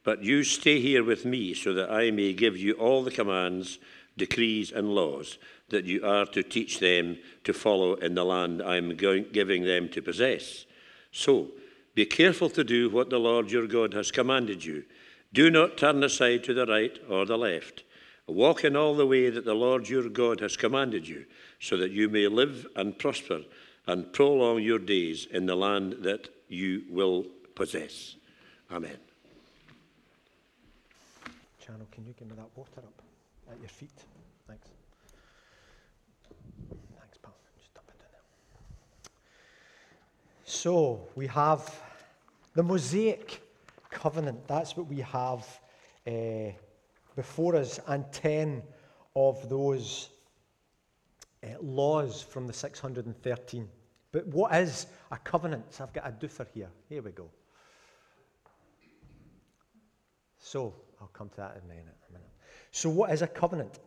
but 0.04 0.24
you 0.24 0.44
stay 0.44 0.80
here 0.80 1.04
with 1.04 1.26
me, 1.26 1.54
so 1.54 1.74
that 1.74 1.92
I 1.92 2.12
may 2.12 2.34
give 2.34 2.58
you 2.58 2.74
all 2.74 3.04
the 3.04 3.12
commands, 3.12 3.80
decrees, 4.18 4.72
and 4.72 4.94
laws 4.94 5.38
that 5.70 5.86
you 5.86 6.06
are 6.06 6.26
to 6.28 6.44
teach 6.44 6.80
them 6.80 7.18
to 7.44 7.54
follow 7.54 7.96
in 7.96 8.14
the 8.14 8.26
land 8.26 8.62
I 8.62 8.78
am 8.78 8.96
giving 8.96 9.64
them 9.64 9.90
to 9.90 10.02
possess. 10.02 10.66
So, 11.12 11.52
be 11.96 12.06
careful 12.06 12.50
to 12.52 12.64
do 12.64 12.90
what 12.90 13.10
the 13.10 13.20
Lord 13.20 13.52
your 13.52 13.68
God 13.68 13.94
has 13.94 14.12
commanded 14.12 14.66
you. 14.66 14.84
Do 15.32 15.50
not 15.50 15.78
turn 15.78 16.04
aside 16.04 16.44
to 16.44 16.54
the 16.54 16.66
right 16.66 16.98
or 17.10 17.26
the 17.26 17.38
left 17.38 17.84
Walk 18.28 18.64
in 18.64 18.76
all 18.76 18.96
the 18.96 19.06
way 19.06 19.30
that 19.30 19.46
the 19.46 19.54
Lord 19.54 19.90
your 19.90 20.08
God 20.08 20.40
has 20.40 20.56
commanded 20.56 21.08
you, 21.08 21.26
so 21.60 21.76
that 21.78 21.92
you 21.92 22.08
may 22.08 22.28
live 22.28 22.66
and 22.76 22.98
prosper 22.98 23.42
and 23.86 24.12
prolong 24.14 24.62
your 24.62 24.80
days 24.80 25.28
in 25.30 25.46
the 25.46 25.56
land 25.56 25.98
that 26.02 26.30
you 26.48 26.84
will 26.90 27.26
possess. 27.56 28.16
Amen. 28.72 28.98
Channel, 31.66 31.88
can 31.92 32.06
you 32.06 32.14
give 32.14 32.28
me 32.28 32.36
that 32.36 32.50
water 32.56 32.80
up 32.80 33.02
at 33.52 33.60
your 33.60 33.70
feet? 33.70 34.04
Thanks. 34.48 34.68
Thanks, 37.00 37.18
pal. 37.18 37.34
Just 37.58 37.74
dump 37.74 37.88
it 37.90 38.02
in 38.02 38.12
there. 38.12 39.12
So 40.44 41.08
we 41.16 41.28
have 41.28 41.74
the 42.54 42.64
Mosaic 42.64 43.42
covenant. 43.90 44.46
That's 44.48 44.76
what 44.76 44.88
we 44.88 45.00
have. 45.02 45.48
Uh, 46.06 46.52
before 47.16 47.56
us 47.56 47.80
and 47.88 48.12
10 48.12 48.62
of 49.16 49.48
those 49.50 50.10
uh, 51.44 51.48
laws 51.62 52.22
from 52.22 52.48
the 52.48 52.54
613. 52.54 53.70
But 54.12 54.28
what 54.28 54.54
is 54.56 54.88
a 55.12 55.18
covenant? 55.18 55.74
So 55.74 55.84
I've 55.84 55.94
got 55.94 56.08
a 56.08 56.12
doofer 56.12 56.48
here. 56.54 56.70
Here 56.90 57.02
we 57.02 57.12
go. 57.12 57.30
So, 60.40 60.74
I'll 61.04 61.10
come 61.10 61.30
to 61.30 61.38
that 61.38 61.58
in 61.58 61.64
a 61.66 61.68
minute. 61.68 61.98
So, 62.72 62.90
what 62.90 63.12
is 63.12 63.22
a 63.22 63.28
covenant? 63.28 63.80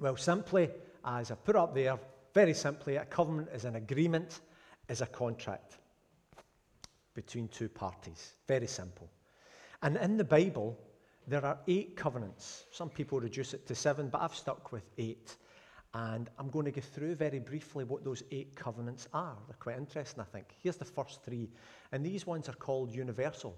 Well, 0.00 0.16
simply, 0.16 0.70
as 1.04 1.30
I 1.30 1.34
put 1.34 1.54
up 1.54 1.74
there, 1.74 1.98
very 2.32 2.54
simply, 2.54 2.96
a 2.96 3.04
covenant 3.04 3.50
is 3.54 3.66
an 3.66 3.76
agreement, 3.76 4.40
is 4.88 5.02
a 5.02 5.06
contract 5.06 5.76
between 7.14 7.48
two 7.48 7.68
parties. 7.68 8.32
Very 8.48 8.66
simple. 8.66 9.08
And 9.82 9.98
in 9.98 10.16
the 10.16 10.24
Bible, 10.24 10.78
there 11.28 11.44
are 11.44 11.58
eight 11.68 11.94
covenants. 11.94 12.64
Some 12.72 12.88
people 12.88 13.20
reduce 13.20 13.52
it 13.52 13.66
to 13.68 13.74
seven, 13.74 14.08
but 14.08 14.22
I've 14.22 14.34
stuck 14.34 14.72
with 14.72 14.90
eight. 14.98 15.36
And 15.92 16.30
I'm 16.38 16.48
going 16.48 16.64
to 16.64 16.72
go 16.72 16.80
through 16.80 17.14
very 17.14 17.38
briefly 17.38 17.84
what 17.84 18.02
those 18.02 18.24
eight 18.32 18.56
covenants 18.56 19.08
are. 19.12 19.36
They're 19.46 19.56
quite 19.60 19.76
interesting, 19.76 20.22
I 20.22 20.24
think. 20.24 20.46
Here's 20.60 20.76
the 20.76 20.84
first 20.86 21.22
three. 21.22 21.50
And 21.92 22.04
these 22.04 22.26
ones 22.26 22.48
are 22.48 22.54
called 22.54 22.92
universal. 22.92 23.54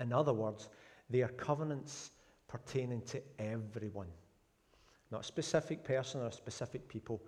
In 0.00 0.12
other 0.12 0.32
words, 0.32 0.68
they 1.10 1.22
are 1.22 1.28
covenants 1.28 2.12
pertaining 2.48 3.02
to 3.02 3.22
everyone. 3.38 4.08
Not 5.10 5.20
a 5.20 5.24
specific 5.24 5.84
person 5.84 6.20
or 6.20 6.26
a 6.26 6.32
specific 6.32 6.88
people 6.88 7.22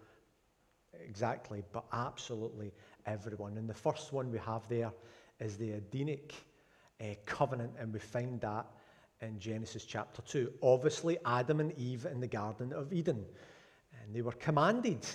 exactly, 1.06 1.62
but 1.73 1.85
absolutely 1.92 2.73
everyone. 3.06 3.56
And 3.56 3.68
the 3.68 3.75
first 3.75 4.12
one 4.12 4.30
we 4.30 4.38
have 4.38 4.68
there 4.68 4.92
is 5.40 5.56
the 5.56 5.73
Edenic 5.73 6.35
uh, 7.00 7.14
covenant, 7.26 7.73
and 7.78 7.92
we 7.92 8.00
find 8.00 8.40
that 8.40 8.66
in 9.20 9.38
Genesis 9.38 9.85
chapter 9.85 10.23
2. 10.23 10.52
Obviously, 10.62 11.18
Adam 11.25 11.61
and 11.61 11.73
Eve 11.78 12.06
in 12.06 12.20
the 12.20 12.26
Garden 12.26 12.73
of 12.73 12.92
Eden. 12.92 13.25
And 14.02 14.14
they 14.14 14.23
were 14.23 14.32
commanded, 14.32 15.06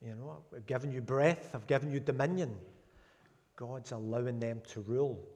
you 0.00 0.14
know, 0.14 0.42
I've 0.54 0.66
given 0.66 0.90
you 0.92 1.00
breath, 1.00 1.50
I've 1.54 1.66
given 1.66 1.90
you 1.90 2.00
dominion. 2.00 2.56
God's 3.56 3.92
allowing 3.92 4.40
them 4.40 4.60
to 4.68 4.80
rule. 4.80 5.28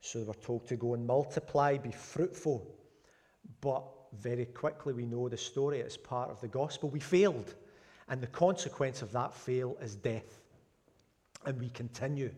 So 0.00 0.22
we're 0.22 0.32
told 0.34 0.66
to 0.68 0.76
go 0.76 0.94
and 0.94 1.06
multiply, 1.06 1.76
be 1.76 1.92
fruitful. 1.92 2.66
But 3.60 3.84
very 4.18 4.46
quickly 4.46 4.92
we 4.92 5.06
know 5.06 5.28
the 5.28 5.36
story, 5.36 5.80
it's 5.80 5.96
part 5.96 6.30
of 6.30 6.40
the 6.40 6.48
gospel. 6.48 6.88
We 6.88 7.00
failed. 7.00 7.54
And 8.08 8.20
the 8.20 8.26
consequence 8.26 9.02
of 9.02 9.12
that 9.12 9.34
fail 9.34 9.76
is 9.80 9.94
death. 9.94 10.40
And 11.46 11.58
we 11.60 11.70
continue 11.70 12.32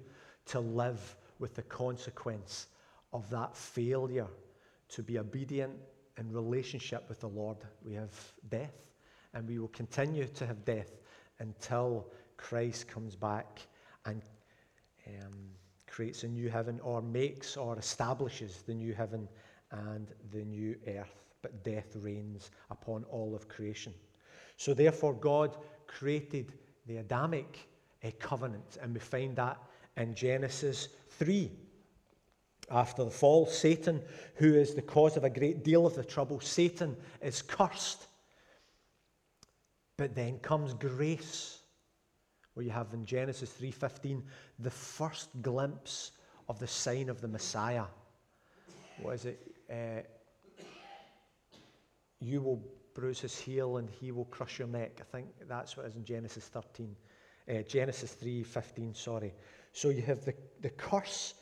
to 0.47 0.61
live 0.61 1.17
with 1.39 1.55
the 1.55 1.63
consequence 1.63 2.67
of 3.13 3.29
that 3.31 3.57
failure 3.57 4.29
to 4.91 5.03
be 5.03 5.19
obedient 5.19 5.73
in 6.19 6.31
relationship 6.31 7.09
with 7.09 7.21
the 7.21 7.29
Lord. 7.29 7.57
We 7.85 7.95
have 7.95 8.13
death, 8.49 8.75
and 9.35 9.49
we 9.49 9.59
will 9.59 9.69
continue 9.69 10.27
to 10.27 10.47
have 10.47 10.65
death 10.65 10.91
until 11.39 12.07
Christ 12.37 12.89
comes 12.89 13.17
back 13.17 13.61
and 14.05 14.23
um, 15.09 15.52
creates 15.93 16.25
a 16.25 16.29
new 16.29 16.49
heaven 16.49 16.81
or 16.83 17.03
makes 17.03 17.57
or 17.57 17.79
establishes 17.79 18.63
the 18.67 18.73
new 18.73 18.95
heaven 18.95 19.29
and 19.71 20.09
the 20.33 20.43
new 20.45 20.75
earth. 20.89 21.23
But 21.43 21.63
death 21.63 21.95
reigns 21.97 22.51
upon 22.71 23.05
all 23.05 23.35
of 23.35 23.49
creation. 23.49 23.93
So, 24.57 24.73
therefore, 24.73 25.13
God 25.13 25.57
created 25.87 26.55
the 26.87 26.99
Adamic 26.99 27.69
uh, 28.05 28.11
covenant, 28.19 28.79
and 28.81 28.95
we 28.95 29.01
find 29.01 29.37
that 29.37 29.59
in 29.97 30.15
Genesis 30.15 30.89
3. 31.11 31.51
After 32.71 33.05
the 33.05 33.11
fall, 33.11 33.47
Satan, 33.47 34.01
who 34.37 34.55
is 34.55 34.75
the 34.75 34.83
cause 34.83 35.17
of 35.17 35.25
a 35.25 35.31
great 35.31 35.63
deal 35.63 35.87
of 35.87 35.95
the 35.95 36.05
trouble, 36.05 36.41
Satan 36.41 36.97
is 37.21 37.43
cursed. 37.43 38.07
But 39.99 40.15
then 40.15 40.39
comes 40.39 40.73
grace, 40.73 41.59
where 42.55 42.65
you 42.65 42.73
have 42.73 42.93
in 42.93 43.05
Genesis 43.05 43.51
3:15 43.51 44.23
the 44.59 44.71
first 44.71 45.31
glimpse 45.43 46.13
of 46.49 46.59
the 46.59 46.67
sign 46.67 47.09
of 47.09 47.21
the 47.21 47.29
Messiah. 47.29 47.87
What 49.01 49.15
is 49.15 49.25
it? 49.25 49.55
Uh, 49.71 50.03
you 52.21 52.41
will 52.41 52.63
bruise 52.95 53.21
his 53.21 53.39
heel 53.39 53.79
and 53.79 53.89
he 53.89 54.13
will 54.13 54.27
crush 54.27 54.59
your 54.59 54.69
neck. 54.69 55.01
I 55.01 55.05
think 55.05 55.29
that's 55.49 55.77
what 55.77 55.87
is 55.87 55.97
in 55.97 56.05
Genesis 56.05 56.47
13. 56.49 56.95
Uh, 57.49 57.63
Genesis 57.63 58.15
3:15, 58.15 58.95
sorry. 58.95 59.35
So 59.73 59.89
you 59.89 60.03
have 60.03 60.25
the, 60.25 60.35
the 60.61 60.71
curse 60.71 61.35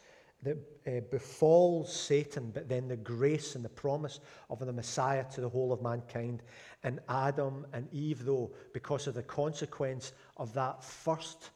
that 0.42 0.56
uh, 0.86 1.00
befalls 1.10 1.94
Satan, 1.94 2.50
but 2.52 2.68
then 2.68 2.88
the 2.88 2.96
grace 2.96 3.54
and 3.54 3.64
the 3.64 3.68
promise 3.68 4.20
of 4.48 4.58
the 4.58 4.72
Messiah 4.72 5.24
to 5.32 5.40
the 5.40 5.48
whole 5.48 5.72
of 5.72 5.82
mankind. 5.82 6.42
And 6.82 7.00
Adam 7.08 7.66
and 7.72 7.92
Eve, 7.92 8.24
though, 8.24 8.50
because 8.72 9.06
of 9.06 9.14
the 9.14 9.22
consequence 9.22 10.12
of 10.38 10.54
that 10.54 10.82
first, 10.82 11.50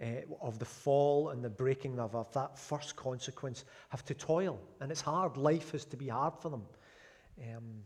uh, 0.00 0.06
of 0.40 0.58
the 0.58 0.64
fall 0.64 1.30
and 1.30 1.44
the 1.44 1.50
breaking 1.50 1.98
of, 1.98 2.14
of 2.14 2.32
that 2.32 2.56
first 2.56 2.94
consequence, 2.94 3.64
have 3.88 4.04
to 4.04 4.14
toil. 4.14 4.60
And 4.80 4.92
it's 4.92 5.00
hard. 5.00 5.36
Life 5.36 5.74
is 5.74 5.84
to 5.86 5.96
be 5.96 6.08
hard 6.08 6.34
for 6.40 6.50
them. 6.50 6.62
Um, 7.42 7.82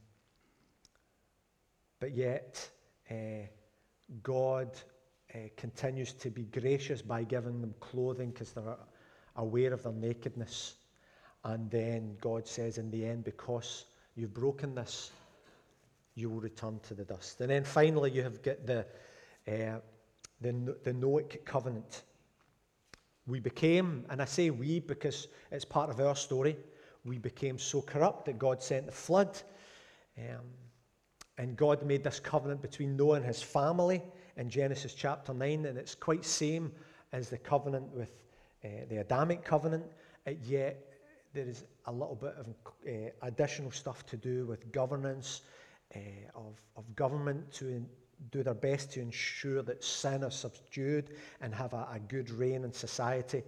but 2.01 2.15
yet, 2.15 2.69
uh, 3.11 3.47
God 4.23 4.77
uh, 5.35 5.39
continues 5.57 6.13
to 6.13 6.31
be 6.31 6.45
gracious 6.45 7.01
by 7.01 7.25
giving 7.25 7.63
them 7.63 7.75
clothing 7.81 8.31
because 8.31 8.53
they're 8.53 8.77
aware 9.37 9.73
of 9.73 9.83
their 9.83 9.93
nakedness. 9.93 10.75
And 11.45 11.71
then 11.71 12.17
God 12.21 12.47
says, 12.47 12.79
in 12.79 12.91
the 12.91 13.05
end, 13.05 13.25
because 13.25 13.87
you've 14.17 14.35
broken 14.35 14.75
this, 14.75 15.11
you 16.14 16.31
will 16.31 16.41
return 16.41 16.81
to 16.88 16.95
the 16.95 17.05
dust. 17.05 17.41
And 17.41 17.50
then 17.50 17.64
finally, 17.64 18.11
you 18.11 18.23
have 18.23 18.43
got 18.43 18.64
the, 18.67 18.87
uh, 19.49 19.81
the, 20.41 20.76
the 20.85 20.93
Noahic 20.93 21.45
covenant. 21.45 22.03
We 23.26 23.41
became, 23.41 24.05
and 24.11 24.23
I 24.23 24.26
say 24.26 24.50
we 24.50 24.81
because 24.81 25.29
it's 25.50 25.64
part 25.64 25.91
of 25.91 26.00
our 26.00 26.14
story, 26.14 26.57
we 27.05 27.19
became 27.19 27.59
so 27.59 27.83
corrupt 27.83 28.26
that 28.26 28.38
God 28.38 28.62
sent 28.62 28.87
the 28.87 28.93
flood. 28.93 29.41
Um, 30.19 30.45
and 31.37 31.57
God 31.57 31.85
made 31.85 32.05
this 32.05 32.21
covenant 32.21 32.62
between 32.62 32.97
Noah 32.97 33.17
and 33.17 33.25
his 33.25 33.43
family 33.43 34.03
in 34.37 34.49
Genesis 34.49 34.95
chapter 34.95 35.35
9, 35.35 35.67
and 35.67 35.76
it's 35.76 35.95
quite 35.95 36.25
same 36.25 36.73
as 37.12 37.29
the 37.29 37.38
covenant 37.38 37.88
with 37.88 38.11
uh, 38.64 38.68
the 38.88 38.99
Adamic 38.99 39.44
covenant, 39.44 39.85
uh, 40.26 40.33
yet 40.42 40.92
there 41.33 41.47
is 41.47 41.64
a 41.87 41.92
little 41.92 42.14
bit 42.14 42.35
of 42.38 42.47
uh, 42.87 43.11
additional 43.23 43.71
stuff 43.71 44.06
to 44.06 44.16
do 44.16 44.47
with 44.47 44.73
governance, 44.73 45.42
uh, 45.94 45.99
of, 46.35 46.61
of 46.76 46.97
government 46.97 47.52
to 47.52 47.68
in, 47.68 47.87
do 48.30 48.42
their 48.42 48.54
best 48.54 48.92
to 48.92 49.00
ensure 49.00 49.62
that 49.62 49.83
sin 49.83 50.23
is 50.23 50.35
subdued 50.35 51.11
and 51.40 51.54
have 51.54 51.73
a, 51.73 51.88
a 51.92 52.00
good 52.09 52.30
reign 52.30 52.64
in 52.64 52.73
society. 52.73 53.42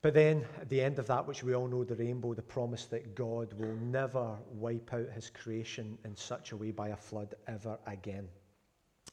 But 0.00 0.14
then, 0.14 0.44
at 0.60 0.68
the 0.68 0.80
end 0.80 1.00
of 1.00 1.08
that, 1.08 1.26
which 1.26 1.42
we 1.42 1.54
all 1.54 1.66
know, 1.66 1.82
the 1.82 1.96
rainbow, 1.96 2.32
the 2.32 2.42
promise 2.42 2.84
that 2.86 3.16
God 3.16 3.52
will 3.54 3.74
never 3.76 4.36
wipe 4.52 4.94
out 4.94 5.08
his 5.12 5.28
creation 5.28 5.98
in 6.04 6.14
such 6.14 6.52
a 6.52 6.56
way 6.56 6.70
by 6.70 6.90
a 6.90 6.96
flood 6.96 7.34
ever 7.48 7.78
again. 7.86 8.28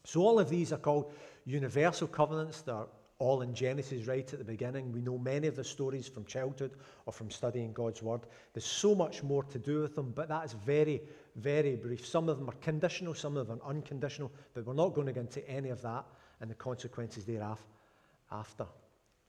So, 0.03 0.21
all 0.21 0.37
of 0.37 0.49
these 0.49 0.71
are 0.71 0.77
called 0.77 1.11
universal 1.45 2.07
covenants. 2.07 2.61
They're 2.61 2.85
all 3.19 3.41
in 3.41 3.53
Genesis 3.53 4.07
right 4.07 4.31
at 4.33 4.39
the 4.39 4.45
beginning. 4.45 4.91
We 4.91 5.01
know 5.01 5.17
many 5.17 5.47
of 5.47 5.55
the 5.55 5.63
stories 5.63 6.07
from 6.07 6.25
childhood 6.25 6.71
or 7.05 7.13
from 7.13 7.31
studying 7.31 7.71
God's 7.71 8.03
Word. 8.03 8.21
There's 8.53 8.65
so 8.65 8.93
much 8.93 9.23
more 9.23 9.43
to 9.43 9.57
do 9.57 9.81
with 9.81 9.95
them, 9.95 10.11
but 10.13 10.27
that 10.27 10.45
is 10.45 10.53
very, 10.53 11.01
very 11.35 11.75
brief. 11.75 12.05
Some 12.05 12.27
of 12.27 12.37
them 12.37 12.49
are 12.49 12.55
conditional, 12.61 13.13
some 13.13 13.37
of 13.37 13.47
them 13.47 13.61
are 13.63 13.69
unconditional, 13.69 14.31
but 14.53 14.65
we're 14.65 14.73
not 14.73 14.93
going 14.93 15.07
to 15.07 15.13
get 15.13 15.21
into 15.21 15.49
any 15.49 15.69
of 15.69 15.81
that 15.81 16.05
and 16.41 16.49
the 16.49 16.55
consequences 16.55 17.25
thereafter. 17.25 18.65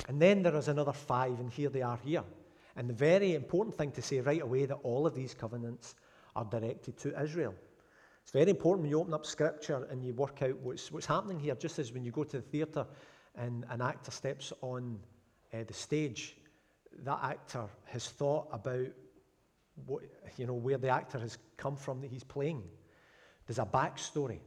And 0.08 0.20
then 0.20 0.42
there 0.42 0.56
is 0.56 0.68
another 0.68 0.92
five, 0.92 1.38
and 1.38 1.50
here 1.50 1.70
they 1.70 1.82
are 1.82 1.98
here. 2.04 2.24
And 2.74 2.90
the 2.90 2.94
very 2.94 3.34
important 3.34 3.76
thing 3.76 3.92
to 3.92 4.02
say 4.02 4.20
right 4.20 4.42
away 4.42 4.66
that 4.66 4.78
all 4.82 5.06
of 5.06 5.14
these 5.14 5.32
covenants 5.32 5.94
are 6.34 6.44
directed 6.44 6.98
to 6.98 7.22
Israel. 7.22 7.54
It's 8.22 8.32
very 8.32 8.50
important 8.50 8.82
when 8.82 8.90
you 8.90 9.00
open 9.00 9.14
up 9.14 9.24
scripture 9.24 9.86
and 9.90 10.04
you 10.04 10.12
work 10.12 10.42
out 10.42 10.56
what's, 10.58 10.90
what's 10.90 11.06
happening 11.06 11.38
here, 11.38 11.54
just 11.54 11.78
as 11.78 11.92
when 11.92 12.04
you 12.04 12.10
go 12.10 12.24
to 12.24 12.38
the 12.38 12.42
theatre 12.42 12.84
and 13.36 13.64
an 13.70 13.80
actor 13.80 14.10
steps 14.10 14.52
on 14.60 14.98
uh, 15.52 15.58
the 15.66 15.74
stage, 15.74 16.36
that 17.04 17.18
actor 17.22 17.64
has 17.84 18.08
thought 18.08 18.48
about 18.52 18.88
what, 19.84 20.02
you 20.36 20.46
know, 20.46 20.54
where 20.54 20.78
the 20.78 20.88
actor 20.88 21.18
has 21.18 21.38
come 21.56 21.76
from 21.76 22.00
that 22.00 22.10
he's 22.10 22.24
playing. 22.24 22.62
There's 23.46 23.58
a 23.58 23.66
backstory. 23.66 24.40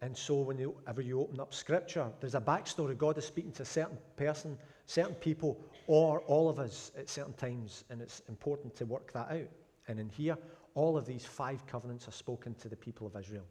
And 0.00 0.16
so, 0.16 0.40
whenever 0.40 1.00
you 1.00 1.20
open 1.20 1.38
up 1.38 1.54
scripture, 1.54 2.10
there's 2.20 2.34
a 2.34 2.40
backstory. 2.40 2.98
God 2.98 3.18
is 3.18 3.24
speaking 3.24 3.52
to 3.52 3.62
a 3.62 3.66
certain 3.66 3.98
person, 4.16 4.58
certain 4.86 5.14
people, 5.14 5.64
or 5.86 6.20
all 6.22 6.48
of 6.48 6.58
us 6.58 6.90
at 6.98 7.08
certain 7.08 7.34
times, 7.34 7.84
and 7.88 8.02
it's 8.02 8.20
important 8.28 8.74
to 8.76 8.84
work 8.84 9.12
that 9.12 9.30
out. 9.30 9.48
And 9.86 10.00
in 10.00 10.08
here, 10.08 10.36
all 10.74 10.96
of 10.96 11.06
these 11.06 11.24
five 11.24 11.64
covenants 11.66 12.08
are 12.08 12.12
spoken 12.12 12.54
to 12.54 12.68
the 12.68 12.76
people 12.76 13.06
of 13.06 13.14
Israel. 13.14 13.44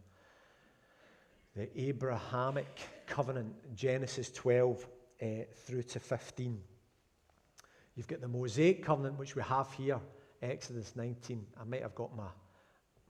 The 1.55 1.69
Abrahamic 1.81 2.79
covenant, 3.07 3.53
Genesis 3.75 4.31
12 4.31 4.87
uh, 5.21 5.25
through 5.65 5.83
to 5.83 5.99
15. 5.99 6.57
You've 7.95 8.07
got 8.07 8.21
the 8.21 8.27
Mosaic 8.27 8.85
covenant, 8.85 9.19
which 9.19 9.35
we 9.35 9.43
have 9.43 9.71
here, 9.73 9.99
Exodus 10.41 10.95
19. 10.95 11.45
I 11.59 11.65
might 11.65 11.81
have 11.81 11.93
got 11.93 12.15
my, 12.15 12.29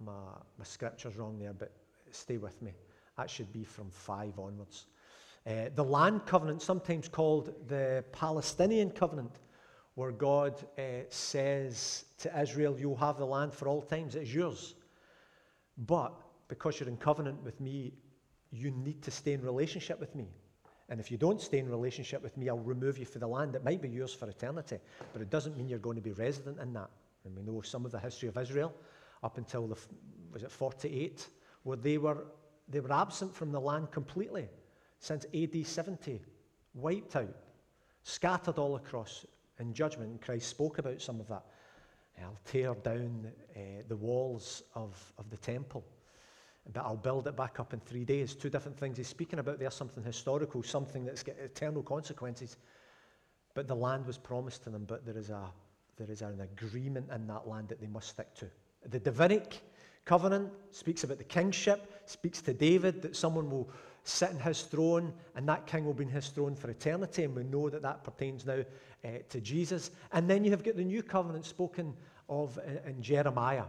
my, 0.03 0.11
my 0.57 0.65
scriptures 0.65 1.17
wrong 1.17 1.37
there, 1.37 1.53
but 1.53 1.71
stay 2.09 2.37
with 2.37 2.59
me. 2.63 2.71
That 3.15 3.29
should 3.29 3.53
be 3.53 3.63
from 3.63 3.91
5 3.91 4.39
onwards. 4.39 4.87
Uh, 5.45 5.69
the 5.75 5.83
land 5.83 6.25
covenant, 6.25 6.63
sometimes 6.63 7.07
called 7.07 7.53
the 7.67 8.03
Palestinian 8.11 8.89
covenant, 8.89 9.39
where 9.93 10.11
God 10.11 10.55
uh, 10.79 10.81
says 11.09 12.05
to 12.19 12.41
Israel, 12.41 12.75
You'll 12.79 12.95
have 12.95 13.17
the 13.17 13.25
land 13.25 13.53
for 13.53 13.67
all 13.67 13.81
times, 13.83 14.15
it's 14.15 14.33
yours. 14.33 14.73
But 15.77 16.13
because 16.47 16.79
you're 16.79 16.89
in 16.89 16.97
covenant 16.97 17.43
with 17.43 17.61
me, 17.61 17.93
you 18.51 18.71
need 18.71 19.01
to 19.03 19.11
stay 19.11 19.33
in 19.33 19.41
relationship 19.41 19.99
with 19.99 20.13
me. 20.15 20.27
And 20.89 20.99
if 20.99 21.09
you 21.09 21.17
don't 21.17 21.39
stay 21.39 21.59
in 21.59 21.69
relationship 21.69 22.21
with 22.21 22.35
me, 22.35 22.49
I'll 22.49 22.59
remove 22.59 22.97
you 22.97 23.05
from 23.05 23.21
the 23.21 23.27
land. 23.27 23.55
It 23.55 23.63
might 23.63 23.81
be 23.81 23.87
yours 23.87 24.13
for 24.13 24.29
eternity, 24.29 24.77
but 25.13 25.21
it 25.21 25.29
doesn't 25.29 25.55
mean 25.55 25.69
you're 25.69 25.79
going 25.79 25.95
to 25.95 26.01
be 26.01 26.11
resident 26.11 26.59
in 26.59 26.73
that. 26.73 26.89
And 27.23 27.35
we 27.35 27.43
know 27.43 27.61
some 27.61 27.85
of 27.85 27.91
the 27.91 27.99
history 27.99 28.27
of 28.27 28.37
Israel 28.37 28.73
up 29.23 29.37
until 29.37 29.67
the, 29.67 29.77
was 30.33 30.43
it 30.43 30.51
48, 30.51 31.27
where 31.63 31.77
they 31.77 31.97
were, 31.97 32.25
they 32.67 32.81
were 32.81 32.91
absent 32.91 33.33
from 33.33 33.51
the 33.51 33.59
land 33.59 33.91
completely 33.91 34.49
since 34.99 35.25
AD 35.33 35.65
70, 35.65 36.21
wiped 36.73 37.15
out, 37.15 37.35
scattered 38.03 38.57
all 38.57 38.75
across 38.75 39.25
in 39.59 39.73
judgment. 39.73 40.11
And 40.11 40.21
Christ 40.21 40.49
spoke 40.49 40.77
about 40.77 41.01
some 41.01 41.19
of 41.19 41.27
that. 41.29 41.43
I'll 42.21 42.37
tear 42.45 42.75
down 42.75 43.31
uh, 43.55 43.59
the 43.87 43.95
walls 43.95 44.63
of, 44.75 44.95
of 45.17 45.29
the 45.29 45.37
temple, 45.37 45.83
but 46.73 46.85
I'll 46.85 46.95
build 46.95 47.27
it 47.27 47.35
back 47.35 47.59
up 47.59 47.73
in 47.73 47.79
three 47.79 48.05
days. 48.05 48.35
Two 48.35 48.49
different 48.49 48.77
things 48.77 48.97
he's 48.97 49.07
speaking 49.07 49.39
about 49.39 49.59
there 49.59 49.71
something 49.71 50.03
historical, 50.03 50.63
something 50.63 51.05
that's 51.05 51.23
got 51.23 51.35
eternal 51.37 51.83
consequences. 51.83 52.57
But 53.53 53.67
the 53.67 53.75
land 53.75 54.05
was 54.05 54.17
promised 54.17 54.63
to 54.63 54.69
them, 54.69 54.85
but 54.85 55.05
there 55.05 55.17
is, 55.17 55.29
a, 55.29 55.51
there 55.97 56.09
is 56.09 56.21
an 56.21 56.39
agreement 56.39 57.09
in 57.13 57.27
that 57.27 57.47
land 57.47 57.69
that 57.69 57.81
they 57.81 57.87
must 57.87 58.09
stick 58.09 58.33
to. 58.35 58.47
The 58.89 58.99
Davidic 58.99 59.61
covenant 60.05 60.51
speaks 60.71 61.03
about 61.03 61.17
the 61.17 61.23
kingship, 61.23 62.01
speaks 62.05 62.41
to 62.43 62.53
David 62.53 63.01
that 63.01 63.15
someone 63.15 63.49
will 63.49 63.69
sit 64.03 64.31
in 64.31 64.39
his 64.39 64.61
throne, 64.61 65.13
and 65.35 65.47
that 65.49 65.67
king 65.67 65.85
will 65.85 65.93
be 65.93 66.05
in 66.05 66.09
his 66.09 66.29
throne 66.29 66.55
for 66.55 66.69
eternity. 66.69 67.23
And 67.23 67.35
we 67.35 67.43
know 67.43 67.69
that 67.69 67.81
that 67.81 68.03
pertains 68.03 68.45
now 68.45 68.63
uh, 69.03 69.09
to 69.29 69.41
Jesus. 69.41 69.91
And 70.11 70.29
then 70.29 70.45
you 70.45 70.51
have 70.51 70.63
got 70.63 70.75
the 70.75 70.83
new 70.83 71.03
covenant 71.03 71.45
spoken 71.45 71.93
of 72.29 72.57
in, 72.65 72.91
in 72.91 73.01
Jeremiah 73.01 73.65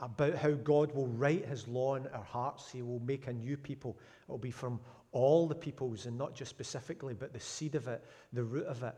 about 0.00 0.34
how 0.34 0.50
God 0.52 0.94
will 0.94 1.06
write 1.08 1.46
his 1.46 1.68
law 1.68 1.96
in 1.96 2.06
our 2.08 2.24
hearts. 2.24 2.70
He 2.70 2.82
will 2.82 3.00
make 3.00 3.26
a 3.26 3.32
new 3.32 3.56
people. 3.56 3.98
It 4.22 4.30
will 4.30 4.38
be 4.38 4.50
from 4.50 4.80
all 5.12 5.46
the 5.46 5.54
peoples 5.54 6.06
and 6.06 6.16
not 6.16 6.34
just 6.34 6.50
specifically, 6.50 7.14
but 7.14 7.32
the 7.32 7.40
seed 7.40 7.74
of 7.74 7.88
it, 7.88 8.04
the 8.32 8.44
root 8.44 8.66
of 8.66 8.82
it, 8.82 8.94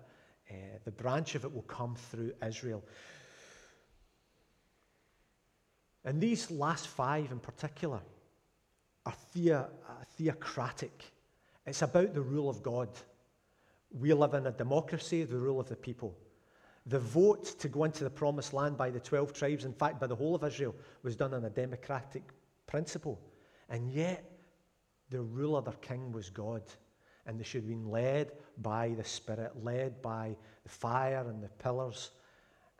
uh, 0.50 0.54
the 0.84 0.90
branch 0.90 1.34
of 1.34 1.44
it 1.44 1.52
will 1.52 1.62
come 1.62 1.96
through 1.96 2.32
Israel. 2.46 2.84
And 6.04 6.20
these 6.20 6.50
last 6.50 6.88
five 6.88 7.30
in 7.30 7.38
particular, 7.38 8.00
are 9.04 9.14
thea, 9.32 9.68
theocratic. 10.16 11.04
It's 11.66 11.82
about 11.82 12.14
the 12.14 12.20
rule 12.20 12.48
of 12.48 12.62
God. 12.62 12.88
We 13.90 14.12
live 14.12 14.34
in 14.34 14.46
a 14.46 14.52
democracy, 14.52 15.24
the 15.24 15.36
rule 15.36 15.60
of 15.60 15.68
the 15.68 15.76
people. 15.76 16.16
The 16.86 16.98
vote 16.98 17.58
to 17.60 17.68
go 17.68 17.84
into 17.84 18.04
the 18.04 18.10
promised 18.10 18.52
land 18.52 18.76
by 18.76 18.90
the 18.90 19.00
12 19.00 19.32
tribes, 19.32 19.64
in 19.64 19.72
fact, 19.72 20.00
by 20.00 20.06
the 20.06 20.16
whole 20.16 20.34
of 20.34 20.42
Israel, 20.42 20.74
was 21.02 21.14
done 21.14 21.32
on 21.32 21.44
a 21.44 21.50
democratic 21.50 22.22
principle. 22.66 23.20
And 23.68 23.90
yet, 23.92 24.24
the 25.10 25.22
ruler, 25.22 25.60
their 25.62 25.74
king, 25.74 26.10
was 26.12 26.28
God. 26.28 26.62
And 27.26 27.38
they 27.38 27.44
should 27.44 27.62
have 27.62 27.68
been 27.68 27.88
led 27.88 28.32
by 28.58 28.88
the 28.96 29.04
Spirit, 29.04 29.52
led 29.62 30.02
by 30.02 30.36
the 30.64 30.68
fire 30.68 31.24
and 31.28 31.42
the 31.42 31.48
pillars, 31.48 32.10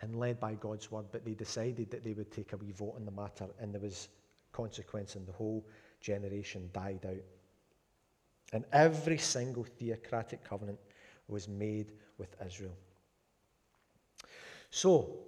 and 0.00 0.16
led 0.16 0.40
by 0.40 0.54
God's 0.54 0.90
word. 0.90 1.06
But 1.12 1.25
they 1.25 1.35
decided 1.35 1.90
that 1.92 2.02
they 2.02 2.12
would 2.12 2.32
take 2.32 2.52
a 2.52 2.56
wee 2.56 2.73
vote 2.73 2.94
on 2.97 3.04
the 3.04 3.12
matter, 3.12 3.47
and 3.61 3.73
there 3.73 3.80
was 3.80 4.09
consequence 4.52 5.16
and 5.16 5.26
the 5.26 5.32
whole 5.32 5.66
generation 6.00 6.68
died 6.73 7.06
out. 7.06 7.25
And 8.52 8.64
every 8.73 9.18
single 9.18 9.64
theocratic 9.64 10.44
covenant 10.44 10.78
was 11.28 11.49
made 11.49 11.92
with 12.18 12.37
Israel. 12.44 12.76
So, 14.75 15.19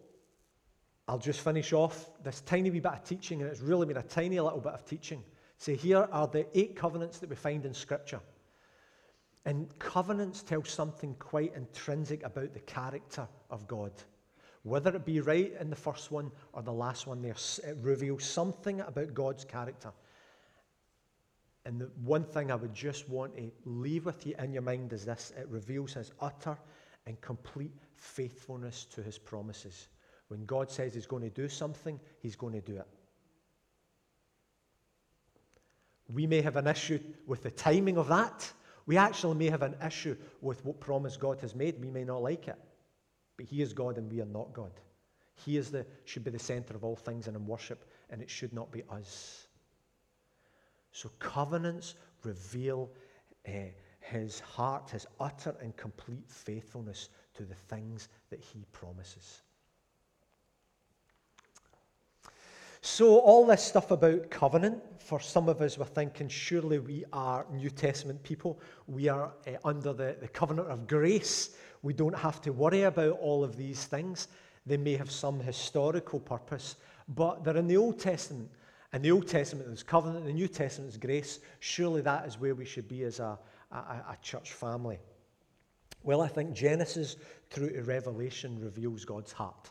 I'll 1.07 1.19
just 1.19 1.41
finish 1.41 1.75
off 1.75 2.09
this 2.23 2.41
tiny 2.41 2.71
wee 2.71 2.81
bit 2.81 2.93
of 2.93 3.05
teaching, 3.05 3.43
and 3.43 3.51
it's 3.51 3.61
really 3.61 3.87
been 3.87 3.99
a 3.99 4.03
tiny 4.03 4.41
little 4.41 4.59
bit 4.59 4.73
of 4.73 4.87
teaching. 4.87 5.23
So, 5.59 5.75
here 5.75 6.09
are 6.11 6.27
the 6.27 6.47
eight 6.59 6.75
covenants 6.75 7.19
that 7.19 7.29
we 7.29 7.37
find 7.37 7.67
in 7.67 7.75
Scripture. 7.75 8.21
And 9.45 9.79
covenants 9.79 10.43
tell 10.43 10.65
something 10.65 11.15
quite 11.19 11.55
intrinsic 11.55 12.23
about 12.23 12.55
the 12.55 12.61
character 12.61 13.29
of 13.51 13.69
God. 13.69 13.93
Whether 14.63 14.97
it 14.97 15.05
be 15.05 15.21
right 15.21 15.53
in 15.61 15.69
the 15.69 15.77
first 15.77 16.11
one 16.11 16.33
or 16.55 16.63
the 16.63 16.73
last 16.73 17.07
one, 17.07 17.21
they 17.21 17.35
reveal 17.83 18.19
something 18.19 18.81
about 18.81 19.13
God's 19.13 19.45
character. 19.45 19.93
And 21.67 21.83
the 21.83 21.91
one 22.03 22.25
thing 22.25 22.51
I 22.51 22.55
would 22.55 22.73
just 22.73 23.11
want 23.11 23.37
to 23.37 23.53
leave 23.67 24.07
with 24.07 24.27
you 24.27 24.37
in 24.39 24.55
your 24.55 24.63
mind 24.63 24.95
is 24.95 25.05
this 25.05 25.35
it 25.37 25.47
reveals 25.51 25.93
his 25.93 26.13
utter 26.19 26.57
and 27.07 27.21
complete 27.21 27.75
faithfulness 27.95 28.87
to 28.95 29.03
his 29.03 29.19
promises. 29.19 29.89
When 30.29 30.45
God 30.47 30.71
says 30.71 30.95
he's 30.95 31.07
going 31.07 31.23
to 31.23 31.31
do 31.31 31.49
something, 31.49 32.01
he's 32.21 32.37
going 32.37 32.55
to 32.55 32.61
do 32.61 32.77
it. 32.77 32.87
We 36.13 36.27
may 36.27 36.43
have 36.43 36.57
an 36.57 36.67
issue 36.67 36.99
with 37.27 37.43
the 37.43 37.51
timing 37.51 37.99
of 37.99 38.09
that. 38.09 38.51
We 38.87 38.97
actually 38.97 39.37
may 39.37 39.49
have 39.49 39.63
an 39.63 39.77
issue 39.85 40.17
with 40.43 40.65
what 40.65 40.81
promise 40.81 41.17
God 41.17 41.41
has 41.41 41.55
made. 41.55 41.81
We 41.81 41.91
may 41.91 42.05
not 42.05 42.23
like 42.23 42.49
it. 42.49 42.59
But 43.37 43.47
he 43.47 43.63
is 43.63 43.73
God 43.73 43.97
and 43.97 44.11
we 44.11 44.21
are 44.21 44.27
not 44.27 44.53
God. 44.53 44.73
He 45.35 45.57
is 45.57 45.71
the, 45.71 45.87
should 46.05 46.25
be 46.25 46.31
the 46.31 46.39
center 46.39 46.75
of 46.75 46.85
all 46.85 46.97
things 46.97 47.27
and 47.27 47.37
in 47.37 47.47
worship, 47.47 47.85
and 48.11 48.23
it 48.23 48.31
should 48.31 48.53
not 48.53 48.71
be 48.71 48.83
us. 48.91 49.49
So 50.93 51.11
covenants 51.19 51.95
reveal 52.23 52.91
uh, 53.49 53.51
his 54.05 54.41
heart, 54.41 54.91
his 54.91 55.07
utter 55.19 55.55
and 55.63 55.75
complete 55.77 56.29
faithfulness 56.29 57.09
to 57.35 57.45
the 57.45 57.55
things 57.55 58.09
that 58.31 58.41
he 58.41 58.65
promises. 58.71 59.41
So, 62.83 63.19
all 63.19 63.47
this 63.47 63.63
stuff 63.63 63.91
about 63.91 64.31
covenant, 64.31 64.83
for 64.99 65.19
some 65.19 65.49
of 65.49 65.63
us, 65.63 65.79
we're 65.79 65.87
thinking 65.87 66.29
surely 66.29 66.79
we 66.79 67.05
are 67.15 67.47
New 67.51 67.71
Testament 67.71 68.23
people. 68.23 68.61
We 68.87 69.09
are 69.09 69.33
uh, 69.47 69.53
under 69.65 69.95
the, 69.95 70.17
the 70.21 70.29
covenant 70.29 70.69
of 70.69 70.87
grace. 70.87 71.57
We 71.81 71.95
don't 71.95 72.17
have 72.17 72.43
to 72.43 72.53
worry 72.53 72.83
about 72.83 73.19
all 73.21 73.43
of 73.43 73.57
these 73.57 73.87
things. 73.87 74.29
They 74.67 74.77
may 74.77 74.97
have 74.97 75.11
some 75.11 75.41
historical 75.41 76.21
purpose, 76.21 76.77
but 77.09 77.43
they're 77.43 77.57
in 77.57 77.69
the 77.69 77.79
Old 77.79 77.99
Testament. 77.99 78.51
In 78.93 79.01
the 79.01 79.13
Old 79.13 79.29
Testament, 79.29 79.67
there's 79.67 79.83
covenant, 79.83 80.27
the 80.27 80.33
New 80.33 80.49
Testament, 80.49 80.91
there's 80.91 80.99
grace. 80.99 81.41
Surely 81.61 82.03
that 82.03 82.27
is 82.27 82.39
where 82.39 82.55
we 82.55 82.67
should 82.67 82.87
be 82.87 83.05
as 83.05 83.19
a, 83.19 83.39
a, 83.75 84.13
a 84.13 84.17
church 84.23 84.53
family. 84.53 84.99
Well, 86.03 86.21
I 86.21 86.29
think 86.29 86.53
Genesis 86.53 87.17
through 87.51 87.71
to 87.71 87.83
Revelation 87.83 88.59
reveals 88.61 89.05
God's 89.05 89.33
heart. 89.33 89.71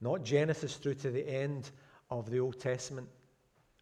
Not 0.00 0.22
Genesis 0.24 0.76
through 0.76 0.94
to 0.94 1.10
the 1.10 1.26
end 1.26 1.70
of 2.10 2.30
the 2.30 2.38
Old 2.38 2.60
Testament, 2.60 3.08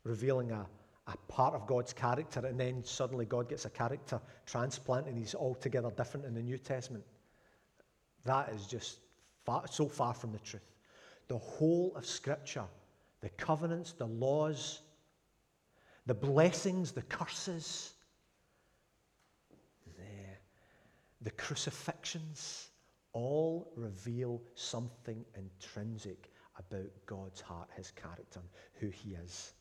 revealing 0.05 0.53
a, 0.53 0.67
a 1.07 1.17
part 1.29 1.55
of 1.55 1.67
God's 1.67 1.93
character, 1.93 2.45
and 2.47 2.59
then 2.59 2.85
suddenly 2.85 3.27
God 3.27 3.49
gets 3.49 3.65
a 3.65 3.71
character 3.71 4.21
transplant 4.47 5.07
and 5.07 5.19
he's 5.19 5.35
altogether 5.35 5.91
different 5.91 6.25
in 6.25 6.35
the 6.35 6.43
New 6.43 6.59
Testament. 6.59 7.05
That 8.25 8.51
is 8.51 8.67
just 8.67 8.99
far, 9.45 9.65
so 9.71 9.89
far 9.89 10.15
from 10.15 10.33
the 10.33 10.39
truth. 10.39 10.63
The 11.29 11.39
whole 11.39 11.93
of 11.97 12.07
Scripture 12.07 12.65
the 13.21 13.31
covenants, 13.31 13.93
the 13.93 14.07
laws, 14.07 14.83
the 16.05 16.13
blessings, 16.13 16.93
the 16.93 17.01
curses, 17.01 17.95
the, 19.97 20.03
the 21.25 21.31
crucifixions, 21.33 22.69
all 23.13 23.73
reveal 23.77 24.43
something 24.55 25.25
intrinsic 25.37 26.31
about 26.59 26.91
God's 27.07 27.41
heart, 27.41 27.69
his 27.77 27.91
character, 27.91 28.41
who 28.75 28.89
he 28.89 29.15
is. 29.15 29.55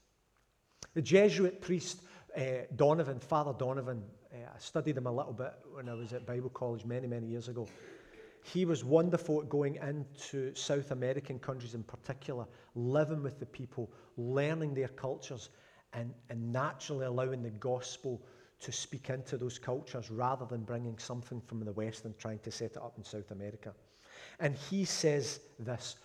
The 0.93 1.01
Jesuit 1.01 1.61
priest 1.61 2.01
uh, 2.37 2.65
Donovan, 2.75 3.19
Father 3.19 3.53
Donovan, 3.57 4.03
uh, 4.33 4.37
I 4.53 4.59
studied 4.59 4.97
him 4.97 5.07
a 5.07 5.11
little 5.11 5.33
bit 5.33 5.53
when 5.71 5.87
I 5.87 5.93
was 5.93 6.13
at 6.13 6.25
Bible 6.25 6.49
college 6.49 6.83
many, 6.85 7.07
many 7.07 7.27
years 7.27 7.47
ago. 7.47 7.67
He 8.43 8.65
was 8.65 8.83
wonderful 8.83 9.41
at 9.41 9.49
going 9.49 9.75
into 9.75 10.53
South 10.53 10.91
American 10.91 11.39
countries 11.39 11.75
in 11.75 11.83
particular, 11.83 12.45
living 12.75 13.23
with 13.23 13.39
the 13.39 13.45
people, 13.45 13.89
learning 14.17 14.73
their 14.73 14.89
cultures, 14.89 15.49
and, 15.93 16.13
and 16.29 16.51
naturally 16.51 17.05
allowing 17.05 17.41
the 17.41 17.51
gospel 17.51 18.21
to 18.63 18.71
speak 18.71 19.09
into 19.09 19.37
those 19.37 19.59
cultures 19.59 20.09
rather 20.09 20.45
than 20.45 20.63
bringing 20.63 20.97
something 20.97 21.41
from 21.41 21.63
the 21.63 21.71
West 21.71 22.05
and 22.05 22.17
trying 22.17 22.39
to 22.39 22.51
set 22.51 22.71
it 22.71 22.77
up 22.77 22.93
in 22.97 23.03
South 23.03 23.31
America. 23.31 23.73
And 24.39 24.55
he 24.55 24.85
says 24.85 25.39
this 25.59 25.95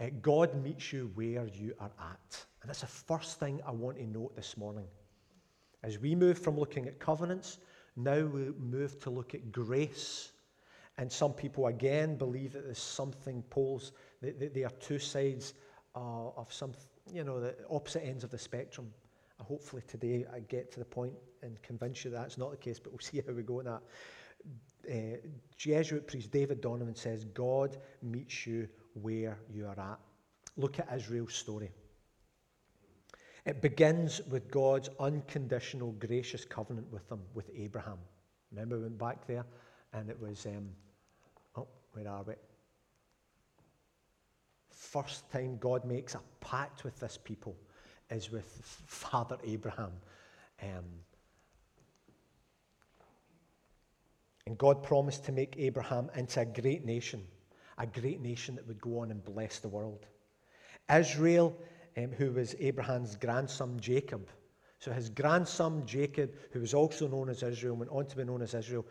uh, 0.00 0.06
God 0.20 0.54
meets 0.62 0.92
you 0.92 1.10
where 1.14 1.46
you 1.46 1.74
are 1.80 1.92
at. 2.00 2.44
And 2.62 2.68
that's 2.68 2.80
the 2.80 2.86
first 2.86 3.38
thing 3.38 3.60
I 3.66 3.72
want 3.72 3.98
to 3.98 4.06
note 4.06 4.34
this 4.36 4.56
morning. 4.56 4.86
As 5.82 5.98
we 5.98 6.14
move 6.14 6.38
from 6.38 6.58
looking 6.58 6.86
at 6.86 6.98
covenants, 6.98 7.58
now 7.96 8.20
we 8.20 8.52
move 8.58 9.00
to 9.00 9.10
look 9.10 9.34
at 9.34 9.50
grace 9.50 10.32
and 10.98 11.10
some 11.10 11.32
people, 11.32 11.66
again, 11.68 12.16
believe 12.16 12.52
that 12.52 12.64
there's 12.64 12.78
something 12.78 13.42
poles, 13.50 13.92
that 14.20 14.54
they 14.54 14.62
are 14.64 14.70
two 14.80 14.98
sides 14.98 15.54
uh, 15.94 16.28
of 16.36 16.52
some, 16.52 16.72
you 17.12 17.24
know, 17.24 17.40
the 17.40 17.54
opposite 17.70 18.04
ends 18.04 18.24
of 18.24 18.30
the 18.30 18.38
spectrum. 18.38 18.92
Hopefully 19.42 19.82
today 19.86 20.24
I 20.32 20.40
get 20.40 20.72
to 20.72 20.78
the 20.78 20.84
point 20.84 21.14
and 21.42 21.60
convince 21.62 22.04
you 22.04 22.10
that 22.10 22.22
that's 22.22 22.38
not 22.38 22.50
the 22.50 22.56
case, 22.56 22.78
but 22.78 22.92
we'll 22.92 23.00
see 23.00 23.22
how 23.26 23.32
we 23.32 23.42
go 23.42 23.60
in 23.60 23.66
that. 23.66 23.82
uh, 24.90 25.16
Jesuit 25.56 26.06
priest 26.06 26.30
David 26.30 26.60
Donovan 26.60 26.94
says, 26.94 27.24
God 27.24 27.76
meets 28.02 28.46
you 28.46 28.68
where 28.94 29.38
you 29.52 29.66
are 29.66 29.78
at. 29.78 29.98
Look 30.56 30.78
at 30.78 30.88
Israel's 30.94 31.34
story. 31.34 31.70
It 33.44 33.60
begins 33.60 34.20
with 34.28 34.50
God's 34.50 34.88
unconditional, 35.00 35.92
gracious 35.92 36.44
covenant 36.44 36.92
with 36.92 37.08
them, 37.08 37.22
with 37.34 37.50
Abraham. 37.56 37.98
Remember, 38.52 38.76
we 38.76 38.82
went 38.82 38.98
back 38.98 39.26
there 39.26 39.44
and 39.92 40.08
it 40.08 40.20
was, 40.20 40.46
um, 40.46 40.68
oh, 41.56 41.66
where 41.92 42.08
are 42.08 42.22
we? 42.22 42.34
First 44.70 45.30
time 45.30 45.58
God 45.58 45.84
makes 45.84 46.14
a 46.14 46.20
pact 46.40 46.84
with 46.84 46.98
this 47.00 47.18
people 47.22 47.56
is 48.12 48.30
with 48.30 48.46
Father 48.86 49.36
Abraham. 49.44 49.92
Um, 50.62 50.84
and 54.46 54.58
God 54.58 54.82
promised 54.82 55.24
to 55.26 55.32
make 55.32 55.54
Abraham 55.58 56.10
into 56.16 56.40
a 56.40 56.44
great 56.44 56.84
nation, 56.84 57.22
a 57.78 57.86
great 57.86 58.20
nation 58.20 58.54
that 58.56 58.66
would 58.66 58.80
go 58.80 59.00
on 59.00 59.10
and 59.10 59.24
bless 59.24 59.58
the 59.58 59.68
world. 59.68 60.06
Israel, 60.92 61.56
um, 61.96 62.10
who 62.12 62.32
was 62.32 62.54
Abraham's 62.58 63.16
grandson 63.16 63.78
Jacob, 63.80 64.28
so 64.78 64.90
his 64.90 65.08
grandson 65.10 65.86
Jacob, 65.86 66.34
who 66.50 66.58
was 66.58 66.74
also 66.74 67.06
known 67.06 67.28
as 67.28 67.44
Israel, 67.44 67.76
went 67.76 67.92
on 67.92 68.04
to 68.06 68.16
be 68.16 68.24
known 68.24 68.42
as 68.42 68.52
Israel. 68.52 68.84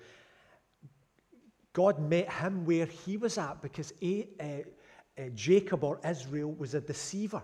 God 1.73 1.99
met 1.99 2.31
him 2.31 2.65
where 2.65 2.85
he 2.85 3.17
was 3.17 3.37
at 3.37 3.61
because 3.61 3.91
a, 4.01 4.27
uh, 4.39 5.21
uh, 5.21 5.29
Jacob 5.35 5.83
or 5.83 5.99
Israel 6.05 6.53
was 6.53 6.75
a 6.75 6.81
deceiver. 6.81 7.41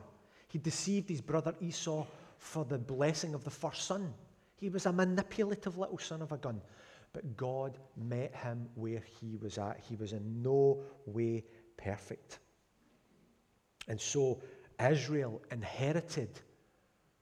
He 0.47 0.57
deceived 0.57 1.09
his 1.09 1.21
brother 1.21 1.53
Esau 1.59 2.05
for 2.37 2.65
the 2.65 2.77
blessing 2.77 3.33
of 3.33 3.43
the 3.43 3.49
first 3.49 3.83
son. 3.83 4.13
He 4.55 4.69
was 4.69 4.85
a 4.85 4.93
manipulative 4.93 5.77
little 5.77 5.97
son 5.97 6.21
of 6.21 6.31
a 6.31 6.37
gun. 6.37 6.61
But 7.13 7.37
God 7.37 7.77
met 7.95 8.35
him 8.35 8.69
where 8.75 9.03
he 9.19 9.37
was 9.37 9.57
at. 9.57 9.79
He 9.87 9.95
was 9.95 10.13
in 10.13 10.41
no 10.41 10.83
way 11.05 11.43
perfect. 11.77 12.39
And 13.87 13.99
so 13.99 14.41
Israel 14.79 15.41
inherited 15.51 16.39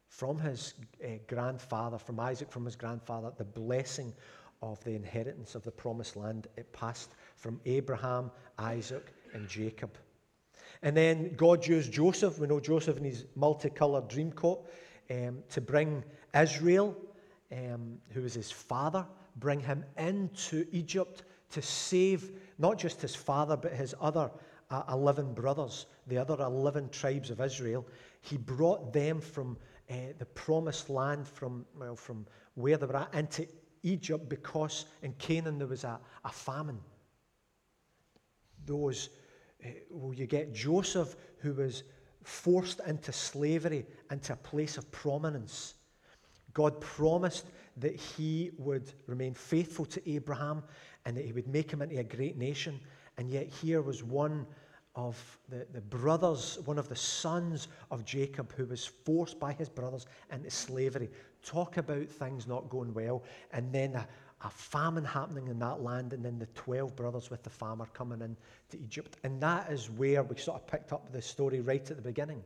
from 0.07 0.39
his 0.39 0.75
uh, 1.03 1.07
grandfather, 1.27 1.97
from 1.97 2.19
Isaac, 2.19 2.51
from 2.51 2.65
his 2.65 2.75
grandfather, 2.75 3.31
the 3.37 3.43
blessing 3.43 4.13
of 4.61 4.83
the 4.83 4.91
inheritance 4.91 5.55
of 5.55 5.63
the 5.63 5.71
promised 5.71 6.15
land. 6.15 6.47
It 6.57 6.71
passed 6.71 7.11
from 7.35 7.59
Abraham, 7.65 8.31
Isaac, 8.57 9.13
and 9.33 9.47
Jacob. 9.47 9.97
And 10.81 10.95
then 10.95 11.33
God 11.35 11.65
used 11.65 11.91
Joseph, 11.91 12.39
we 12.39 12.47
know 12.47 12.59
Joseph 12.59 12.97
in 12.97 13.03
his 13.03 13.25
multicolored 13.35 14.07
dream 14.07 14.31
coat, 14.31 14.69
um, 15.09 15.43
to 15.49 15.61
bring 15.61 16.03
Israel, 16.33 16.95
um, 17.51 17.97
who 18.11 18.21
was 18.21 18.33
his 18.33 18.51
father, 18.51 19.05
bring 19.37 19.59
him 19.59 19.83
into 19.97 20.65
Egypt 20.71 21.23
to 21.51 21.61
save 21.61 22.31
not 22.57 22.77
just 22.77 23.01
his 23.01 23.15
father, 23.15 23.55
but 23.55 23.73
his 23.73 23.93
other 24.01 24.31
uh, 24.69 24.83
11 24.91 25.33
brothers, 25.33 25.85
the 26.07 26.17
other 26.17 26.35
11 26.41 26.89
tribes 26.89 27.29
of 27.29 27.41
Israel. 27.41 27.85
He 28.21 28.37
brought 28.37 28.93
them 28.93 29.21
from 29.21 29.57
uh, 29.89 29.93
the 30.17 30.25
promised 30.25 30.89
land, 30.89 31.27
from, 31.27 31.65
well, 31.77 31.95
from 31.95 32.25
where 32.55 32.77
they 32.77 32.85
were 32.85 32.95
at, 32.95 33.13
into 33.13 33.47
Egypt 33.83 34.27
because 34.27 34.85
in 35.03 35.13
Canaan 35.13 35.59
there 35.59 35.67
was 35.67 35.83
a, 35.83 35.99
a 36.23 36.31
famine. 36.31 36.79
Those, 38.65 39.09
uh, 39.63 39.69
well, 39.89 40.13
you 40.13 40.25
get 40.25 40.53
Joseph, 40.53 41.15
who 41.39 41.53
was 41.53 41.83
forced 42.23 42.81
into 42.87 43.11
slavery, 43.11 43.85
into 44.11 44.33
a 44.33 44.37
place 44.37 44.77
of 44.77 44.91
prominence. 44.91 45.75
God 46.53 46.79
promised 46.81 47.45
that 47.77 47.95
he 47.95 48.51
would 48.57 48.91
remain 49.07 49.33
faithful 49.33 49.85
to 49.85 50.09
Abraham 50.09 50.63
and 51.05 51.15
that 51.15 51.25
he 51.25 51.33
would 51.33 51.47
make 51.47 51.71
him 51.71 51.81
into 51.81 51.99
a 51.99 52.03
great 52.03 52.37
nation. 52.37 52.79
And 53.17 53.29
yet, 53.29 53.47
here 53.47 53.81
was 53.81 54.03
one 54.03 54.45
of 54.95 55.37
the, 55.49 55.67
the 55.73 55.81
brothers, 55.81 56.57
one 56.65 56.79
of 56.79 56.87
the 56.87 56.95
sons 56.95 57.67
of 57.91 58.05
Jacob, 58.05 58.53
who 58.53 58.65
was 58.65 58.85
forced 58.85 59.39
by 59.39 59.51
his 59.53 59.67
brothers 59.67 60.05
into 60.31 60.49
slavery. 60.49 61.09
Talk 61.43 61.77
about 61.77 62.07
things 62.07 62.47
not 62.47 62.69
going 62.69 62.93
well. 62.93 63.23
And 63.51 63.73
then 63.73 63.95
a, 63.95 64.07
a 64.45 64.49
famine 64.49 65.03
happening 65.03 65.47
in 65.47 65.57
that 65.57 65.81
land, 65.81 66.13
and 66.13 66.23
then 66.23 66.37
the 66.37 66.45
12 66.47 66.95
brothers 66.95 67.31
with 67.31 67.41
the 67.41 67.49
farmer 67.49 67.87
coming 67.93 68.21
in 68.21 68.37
to 68.69 68.79
Egypt. 68.79 69.17
And 69.23 69.41
that 69.41 69.71
is 69.71 69.89
where 69.89 70.21
we 70.21 70.37
sort 70.37 70.61
of 70.61 70.67
picked 70.67 70.93
up 70.93 71.11
the 71.11 71.21
story 71.21 71.61
right 71.61 71.89
at 71.89 71.97
the 71.97 72.03
beginning. 72.03 72.43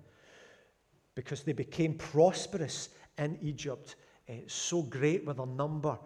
Because 1.14 1.44
they 1.44 1.52
became 1.52 1.96
prosperous 1.96 2.90
in 3.18 3.38
Egypt, 3.42 3.98
uh, 4.30 4.34
so 4.48 4.82
great 4.84 5.26
with 5.26 5.40
a 5.40 5.46
number 5.46 6.00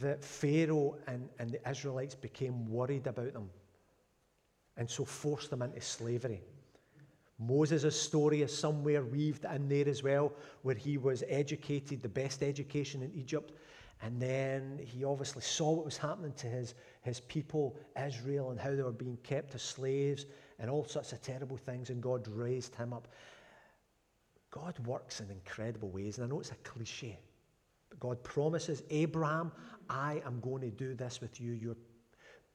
that 0.00 0.24
Pharaoh 0.24 0.96
and, 1.06 1.28
and 1.38 1.50
the 1.50 1.70
Israelites 1.70 2.14
became 2.14 2.66
worried 2.66 3.06
about 3.06 3.34
them 3.34 3.50
and 4.78 4.88
so 4.88 5.04
forced 5.04 5.50
them 5.50 5.60
into 5.60 5.80
slavery. 5.82 6.40
Moses' 7.38 8.00
story 8.00 8.40
is 8.40 8.56
somewhere 8.56 9.04
weaved 9.04 9.44
in 9.44 9.68
there 9.68 9.86
as 9.86 10.02
well, 10.02 10.32
where 10.62 10.74
he 10.74 10.96
was 10.96 11.22
educated, 11.28 12.00
the 12.00 12.08
best 12.08 12.42
education 12.42 13.02
in 13.02 13.12
Egypt. 13.14 13.52
And 14.02 14.20
then 14.20 14.78
he 14.84 15.04
obviously 15.04 15.42
saw 15.42 15.72
what 15.72 15.84
was 15.84 15.96
happening 15.96 16.32
to 16.32 16.46
his, 16.46 16.74
his 17.02 17.20
people, 17.20 17.76
Israel, 18.06 18.50
and 18.50 18.60
how 18.60 18.74
they 18.74 18.82
were 18.82 18.92
being 18.92 19.18
kept 19.22 19.54
as 19.54 19.62
slaves 19.62 20.26
and 20.58 20.70
all 20.70 20.84
sorts 20.84 21.12
of 21.12 21.22
terrible 21.22 21.56
things. 21.56 21.90
And 21.90 22.02
God 22.02 22.28
raised 22.28 22.74
him 22.74 22.92
up. 22.92 23.08
God 24.50 24.78
works 24.86 25.20
in 25.20 25.30
incredible 25.30 25.88
ways. 25.90 26.18
And 26.18 26.26
I 26.26 26.28
know 26.28 26.40
it's 26.40 26.50
a 26.50 26.56
cliche, 26.56 27.18
but 27.88 27.98
God 28.00 28.22
promises 28.22 28.82
Abraham, 28.90 29.50
I 29.88 30.22
am 30.26 30.40
going 30.40 30.62
to 30.62 30.70
do 30.70 30.94
this 30.94 31.20
with 31.20 31.40
you. 31.40 31.52
Your 31.52 31.76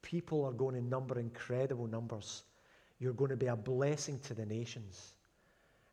people 0.02 0.46
are 0.46 0.54
going 0.54 0.76
to 0.76 0.82
number 0.82 1.20
incredible 1.20 1.88
numbers. 1.88 2.44
You're 3.00 3.14
going 3.14 3.30
to 3.30 3.38
be 3.38 3.48
a 3.48 3.56
blessing 3.56 4.20
to 4.20 4.34
the 4.34 4.46
nations. 4.46 5.14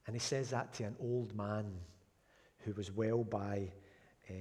And 0.07 0.15
he 0.15 0.21
says 0.21 0.51
that 0.51 0.73
to 0.75 0.85
an 0.85 0.97
old 1.01 1.35
man 1.37 1.67
who 2.65 2.73
was 2.73 2.91
well 2.93 3.25
by 3.25 3.71
uh, 4.31 4.35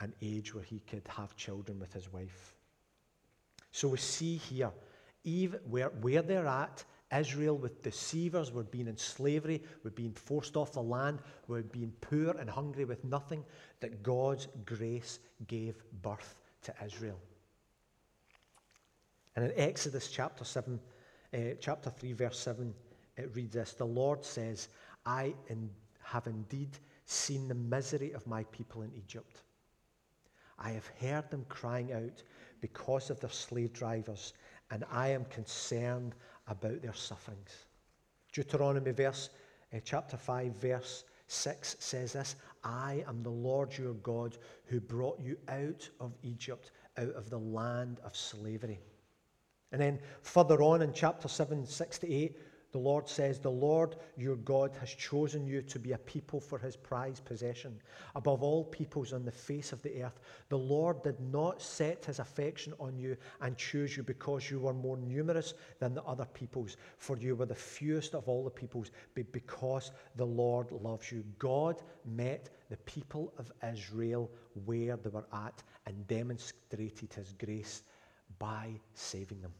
an 0.00 0.12
age 0.22 0.54
where 0.54 0.64
he 0.64 0.80
could 0.80 1.06
have 1.08 1.36
children 1.36 1.78
with 1.78 1.92
his 1.92 2.12
wife. 2.12 2.54
So 3.72 3.88
we 3.88 3.98
see 3.98 4.36
here, 4.36 4.70
even 5.24 5.60
where, 5.68 5.88
where 6.00 6.22
they're 6.22 6.46
at, 6.46 6.84
Israel 7.16 7.56
with 7.56 7.82
deceivers 7.82 8.52
were 8.52 8.64
being 8.64 8.86
in 8.86 8.96
slavery, 8.96 9.62
were 9.82 9.90
being 9.90 10.12
forced 10.12 10.56
off 10.56 10.72
the 10.72 10.82
land, 10.82 11.20
were 11.46 11.62
being 11.62 11.92
poor 12.00 12.30
and 12.38 12.50
hungry 12.50 12.84
with 12.84 13.02
nothing, 13.04 13.44
that 13.80 14.02
God's 14.02 14.48
grace 14.66 15.18
gave 15.46 15.74
birth 16.02 16.34
to 16.62 16.74
Israel. 16.84 17.18
And 19.36 19.46
in 19.46 19.52
Exodus 19.56 20.08
chapter 20.08 20.44
7, 20.44 20.78
uh, 21.32 21.38
chapter 21.60 21.90
3, 21.90 22.12
verse 22.12 22.38
7, 22.38 22.74
it 23.16 23.30
reads 23.34 23.54
this 23.54 23.72
The 23.72 23.86
Lord 23.86 24.24
says, 24.24 24.68
I 25.06 25.34
in, 25.48 25.70
have 26.02 26.26
indeed 26.26 26.76
seen 27.06 27.48
the 27.48 27.54
misery 27.54 28.12
of 28.12 28.26
my 28.26 28.44
people 28.44 28.82
in 28.82 28.92
Egypt. 28.96 29.42
I 30.58 30.70
have 30.70 30.90
heard 31.00 31.30
them 31.30 31.44
crying 31.48 31.92
out 31.92 32.22
because 32.60 33.10
of 33.10 33.20
their 33.20 33.30
slave 33.30 33.72
drivers, 33.72 34.32
and 34.70 34.84
I 34.90 35.08
am 35.08 35.24
concerned 35.26 36.14
about 36.48 36.82
their 36.82 36.94
sufferings. 36.94 37.66
Deuteronomy 38.32 38.90
verse, 38.92 39.30
uh, 39.74 39.78
chapter 39.84 40.16
5, 40.16 40.56
verse 40.56 41.04
6 41.28 41.76
says 41.78 42.12
this 42.14 42.36
I 42.64 43.04
am 43.06 43.22
the 43.22 43.30
Lord 43.30 43.76
your 43.76 43.94
God 43.94 44.38
who 44.66 44.80
brought 44.80 45.20
you 45.20 45.36
out 45.48 45.88
of 46.00 46.16
Egypt, 46.22 46.72
out 46.96 47.12
of 47.14 47.30
the 47.30 47.38
land 47.38 48.00
of 48.04 48.16
slavery. 48.16 48.80
And 49.70 49.80
then 49.80 50.00
further 50.22 50.62
on 50.62 50.82
in 50.82 50.92
chapter 50.92 51.28
7, 51.28 51.66
6 51.66 51.98
to 51.98 52.12
8, 52.12 52.38
the 52.70 52.78
Lord 52.78 53.08
says, 53.08 53.38
The 53.38 53.50
Lord 53.50 53.96
your 54.16 54.36
God 54.36 54.76
has 54.78 54.90
chosen 54.90 55.46
you 55.46 55.62
to 55.62 55.78
be 55.78 55.92
a 55.92 55.98
people 55.98 56.38
for 56.38 56.58
his 56.58 56.76
prized 56.76 57.24
possession, 57.24 57.80
above 58.14 58.42
all 58.42 58.64
peoples 58.64 59.12
on 59.12 59.24
the 59.24 59.32
face 59.32 59.72
of 59.72 59.82
the 59.82 60.02
earth. 60.02 60.20
The 60.50 60.58
Lord 60.58 61.02
did 61.02 61.18
not 61.20 61.62
set 61.62 62.04
his 62.04 62.18
affection 62.18 62.74
on 62.78 62.98
you 62.98 63.16
and 63.40 63.56
choose 63.56 63.96
you 63.96 64.02
because 64.02 64.50
you 64.50 64.60
were 64.60 64.74
more 64.74 64.98
numerous 64.98 65.54
than 65.78 65.94
the 65.94 66.02
other 66.02 66.26
peoples, 66.26 66.76
for 66.98 67.16
you 67.16 67.36
were 67.36 67.46
the 67.46 67.54
fewest 67.54 68.14
of 68.14 68.28
all 68.28 68.44
the 68.44 68.50
peoples, 68.50 68.90
but 69.14 69.32
because 69.32 69.90
the 70.16 70.26
Lord 70.26 70.70
loves 70.70 71.10
you. 71.10 71.24
God 71.38 71.82
met 72.04 72.50
the 72.68 72.76
people 72.78 73.32
of 73.38 73.50
Israel 73.72 74.30
where 74.66 74.96
they 74.96 75.10
were 75.10 75.26
at 75.32 75.62
and 75.86 76.06
demonstrated 76.06 77.14
his 77.14 77.32
grace 77.32 77.82
by 78.38 78.78
saving 78.92 79.40
them. 79.40 79.52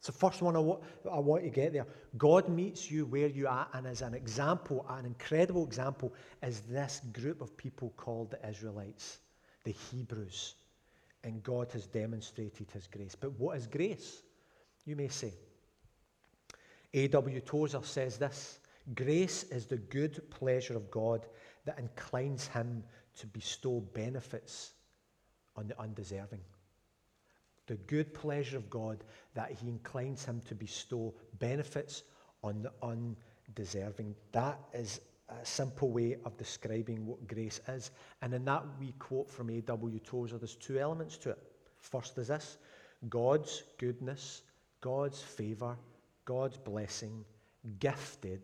It's 0.00 0.06
the 0.06 0.12
first 0.14 0.40
one 0.40 0.56
I 0.56 0.60
want, 0.60 0.80
I 1.12 1.18
want 1.18 1.44
to 1.44 1.50
get 1.50 1.74
there. 1.74 1.86
God 2.16 2.48
meets 2.48 2.90
you 2.90 3.04
where 3.04 3.26
you 3.26 3.46
are, 3.46 3.68
and 3.74 3.86
as 3.86 4.00
an 4.00 4.14
example, 4.14 4.86
an 4.88 5.04
incredible 5.04 5.62
example, 5.62 6.14
is 6.42 6.60
this 6.60 7.02
group 7.12 7.42
of 7.42 7.54
people 7.54 7.92
called 7.98 8.30
the 8.30 8.48
Israelites, 8.48 9.18
the 9.62 9.72
Hebrews. 9.72 10.54
And 11.22 11.42
God 11.42 11.70
has 11.72 11.86
demonstrated 11.86 12.70
his 12.70 12.86
grace. 12.86 13.14
But 13.14 13.38
what 13.38 13.58
is 13.58 13.66
grace? 13.66 14.22
You 14.86 14.96
may 14.96 15.08
say. 15.08 15.34
A.W. 16.94 17.40
Tozer 17.40 17.80
says 17.82 18.16
this 18.16 18.58
Grace 18.94 19.42
is 19.50 19.66
the 19.66 19.76
good 19.76 20.30
pleasure 20.30 20.76
of 20.78 20.90
God 20.90 21.26
that 21.66 21.78
inclines 21.78 22.46
him 22.46 22.82
to 23.18 23.26
bestow 23.26 23.80
benefits 23.92 24.70
on 25.56 25.68
the 25.68 25.78
undeserving. 25.78 26.40
The 27.70 27.76
good 27.86 28.12
pleasure 28.12 28.56
of 28.56 28.68
God 28.68 29.04
that 29.34 29.52
he 29.52 29.68
inclines 29.68 30.24
him 30.24 30.40
to 30.48 30.56
bestow 30.56 31.14
benefits 31.38 32.02
on 32.42 32.62
the 32.64 32.72
undeserving. 32.82 34.16
That 34.32 34.58
is 34.74 35.00
a 35.28 35.46
simple 35.46 35.92
way 35.92 36.16
of 36.24 36.36
describing 36.36 37.06
what 37.06 37.28
grace 37.28 37.60
is. 37.68 37.92
And 38.22 38.34
in 38.34 38.44
that 38.46 38.64
we 38.80 38.90
quote 38.98 39.30
from 39.30 39.50
A.W. 39.50 40.00
Tozer, 40.00 40.36
there's 40.36 40.56
two 40.56 40.80
elements 40.80 41.16
to 41.18 41.30
it. 41.30 41.38
First 41.78 42.18
is 42.18 42.26
this 42.26 42.58
God's 43.08 43.62
goodness, 43.78 44.42
God's 44.80 45.22
favour, 45.22 45.76
God's 46.24 46.56
blessing 46.56 47.24
gifted 47.78 48.42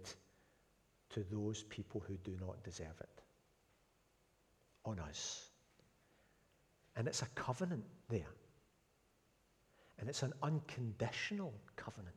to 1.10 1.24
those 1.32 1.64
people 1.64 2.00
who 2.06 2.14
do 2.18 2.36
not 2.40 2.62
deserve 2.62 3.00
it 3.00 3.22
on 4.84 5.00
us. 5.00 5.48
And 6.94 7.08
it's 7.08 7.22
a 7.22 7.28
covenant 7.34 7.82
there. 8.08 8.28
And 9.98 10.08
it's 10.08 10.22
an 10.22 10.32
unconditional 10.42 11.54
covenant. 11.76 12.14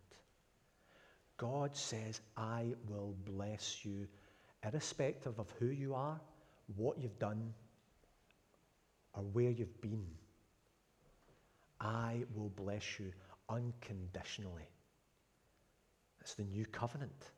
God 1.38 1.76
says, 1.76 2.20
I 2.36 2.74
will 2.90 3.16
bless 3.26 3.86
you, 3.86 4.08
irrespective 4.66 5.40
of 5.40 5.50
who 5.60 5.68
you 5.68 5.96
are, 5.96 6.20
what 6.76 7.00
you've 7.00 7.18
done, 7.20 7.54
or 9.14 9.24
where 9.24 9.50
you've 9.50 9.82
been. 9.82 10.06
I 11.80 12.24
will 12.36 12.50
bless 12.50 13.00
you 13.00 13.14
unconditionally. 13.48 14.68
It's 16.20 16.34
the 16.36 16.44
new 16.44 16.66
covenant. 16.66 17.32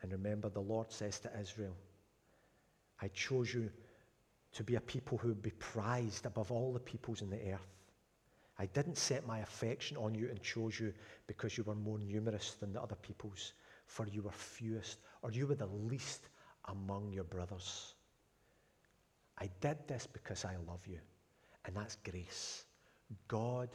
And 0.00 0.12
remember, 0.12 0.48
the 0.48 0.60
Lord 0.60 0.90
says 0.90 1.18
to 1.20 1.30
Israel, 1.38 1.76
I 3.00 3.08
chose 3.08 3.52
you 3.52 3.70
to 4.56 4.64
be 4.64 4.76
a 4.76 4.80
people 4.80 5.18
who 5.18 5.28
would 5.28 5.42
be 5.42 5.50
prized 5.50 6.24
above 6.24 6.50
all 6.50 6.72
the 6.72 6.80
peoples 6.80 7.20
in 7.20 7.28
the 7.28 7.52
earth. 7.52 7.76
I 8.58 8.64
didn't 8.64 8.96
set 8.96 9.26
my 9.26 9.40
affection 9.40 9.98
on 9.98 10.14
you 10.14 10.30
and 10.30 10.42
chose 10.42 10.80
you 10.80 10.94
because 11.26 11.58
you 11.58 11.64
were 11.64 11.74
more 11.74 11.98
numerous 11.98 12.52
than 12.58 12.72
the 12.72 12.80
other 12.80 12.94
peoples, 12.94 13.52
for 13.84 14.06
you 14.06 14.22
were 14.22 14.32
fewest, 14.32 14.96
or 15.20 15.30
you 15.30 15.46
were 15.46 15.56
the 15.56 15.66
least 15.66 16.30
among 16.68 17.12
your 17.12 17.24
brothers. 17.24 17.92
I 19.38 19.50
did 19.60 19.76
this 19.86 20.06
because 20.06 20.46
I 20.46 20.56
love 20.66 20.86
you, 20.86 21.00
and 21.66 21.76
that's 21.76 21.96
grace. 21.96 22.64
God 23.28 23.68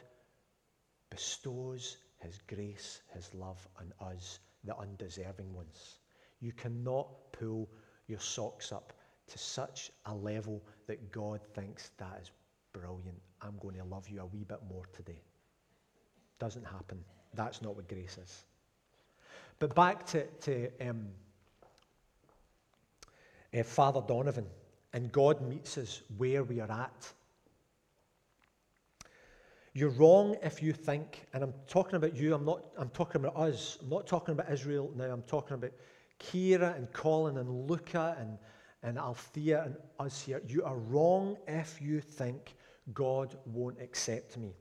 bestows 1.12 1.98
his 2.18 2.40
grace, 2.48 3.02
his 3.14 3.32
love 3.36 3.68
on 3.80 3.94
us, 4.14 4.40
the 4.64 4.76
undeserving 4.76 5.54
ones. 5.54 6.00
You 6.40 6.54
cannot 6.54 7.08
pull 7.34 7.70
your 8.08 8.20
socks 8.20 8.72
up 8.72 8.94
to 9.32 9.38
such 9.38 9.92
a 10.06 10.14
level 10.14 10.62
that 10.88 11.12
God 11.12 11.42
thinks 11.54 11.92
that 11.98 12.20
is 12.22 12.32
brilliant. 12.74 13.20
I'm 13.42 13.58
going 13.62 13.76
to 13.76 13.84
love 13.84 14.08
you 14.10 14.22
a 14.22 14.26
wee 14.26 14.44
bit 14.44 14.60
more 14.70 14.86
today. 14.94 15.22
Doesn't 16.40 16.66
happen. 16.66 17.04
That's 17.34 17.62
not 17.62 17.76
what 17.76 17.88
grace 17.88 18.18
is. 18.22 18.44
But 19.60 19.74
back 19.76 20.06
to, 20.08 20.26
to 20.26 20.70
um, 20.82 21.08
uh, 23.58 23.64
Father 23.64 24.02
Donovan, 24.08 24.46
and 24.94 25.12
God 25.12 25.42
meets 25.42 25.78
us 25.78 26.02
where 26.18 26.44
we 26.44 26.60
are 26.60 26.72
at. 26.72 27.12
You're 29.74 29.92
wrong 29.92 30.36
if 30.44 30.62
you 30.62 30.74
think, 30.74 31.28
and 31.34 31.44
I'm 31.44 31.54
talking 31.68 31.96
about 31.96 32.16
you, 32.18 32.34
I'm 32.34 32.44
not 32.44 32.66
I'm 32.78 32.90
talking 32.90 33.24
about 33.24 33.38
us. 33.38 33.78
I'm 33.82 33.90
not 33.90 34.06
talking 34.06 34.34
about 34.34 34.52
Israel 34.52 34.92
now, 34.98 35.06
I'm 35.06 35.22
talking 35.22 35.54
about 35.54 35.72
Kira 36.20 36.76
and 36.76 36.92
Colin 36.92 37.38
and 37.38 37.70
Luca 37.70 38.18
and 38.20 38.38
and 38.84 38.98
Althea 38.98 39.64
and 39.64 39.76
us 40.00 40.22
here, 40.22 40.42
you 40.48 40.64
are 40.64 40.78
wrong 40.78 41.38
if 41.48 41.82
you 41.82 42.02
think 42.02 42.56
God 42.94 43.38
won't 43.46 43.80
accept 43.80 44.38
me. 44.38 44.54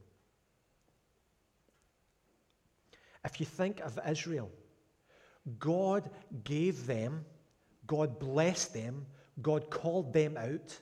If 3.25 3.41
you 3.41 3.47
think 3.47 3.81
of 3.81 3.99
Israel, 4.09 4.51
God 5.59 6.11
gave 6.45 6.87
them, 6.87 7.25
God 7.87 8.19
blessed 8.19 8.75
them, 8.75 9.07
God 9.43 9.71
called 9.71 10.13
them 10.13 10.37
out 10.37 10.79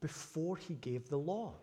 before 0.00 0.56
He 0.56 0.74
gave 0.74 1.08
the 1.08 1.18
law. 1.18 1.54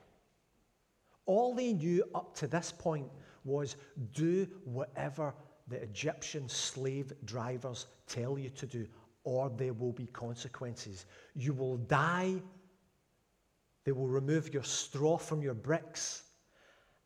All 1.26 1.54
they 1.54 1.74
knew 1.74 2.04
up 2.16 2.36
to 2.38 2.48
this 2.48 2.72
point 2.72 3.08
was 3.44 3.76
do 4.14 4.48
whatever 4.64 5.34
the 5.68 5.82
Egyptian 5.82 6.50
slave 6.50 7.14
drivers 7.26 7.86
tell 8.08 8.38
you 8.40 8.50
to 8.50 8.66
do 8.66 8.88
or 9.24 9.50
there 9.50 9.74
will 9.74 9.92
be 9.92 10.08
consequences. 10.08 11.06
You 11.36 11.54
will 11.54 11.78
die. 11.78 12.42
They 13.84 13.92
will 13.92 14.08
remove 14.08 14.54
your 14.54 14.64
straw 14.64 15.18
from 15.18 15.42
your 15.42 15.54
bricks. 15.54 16.24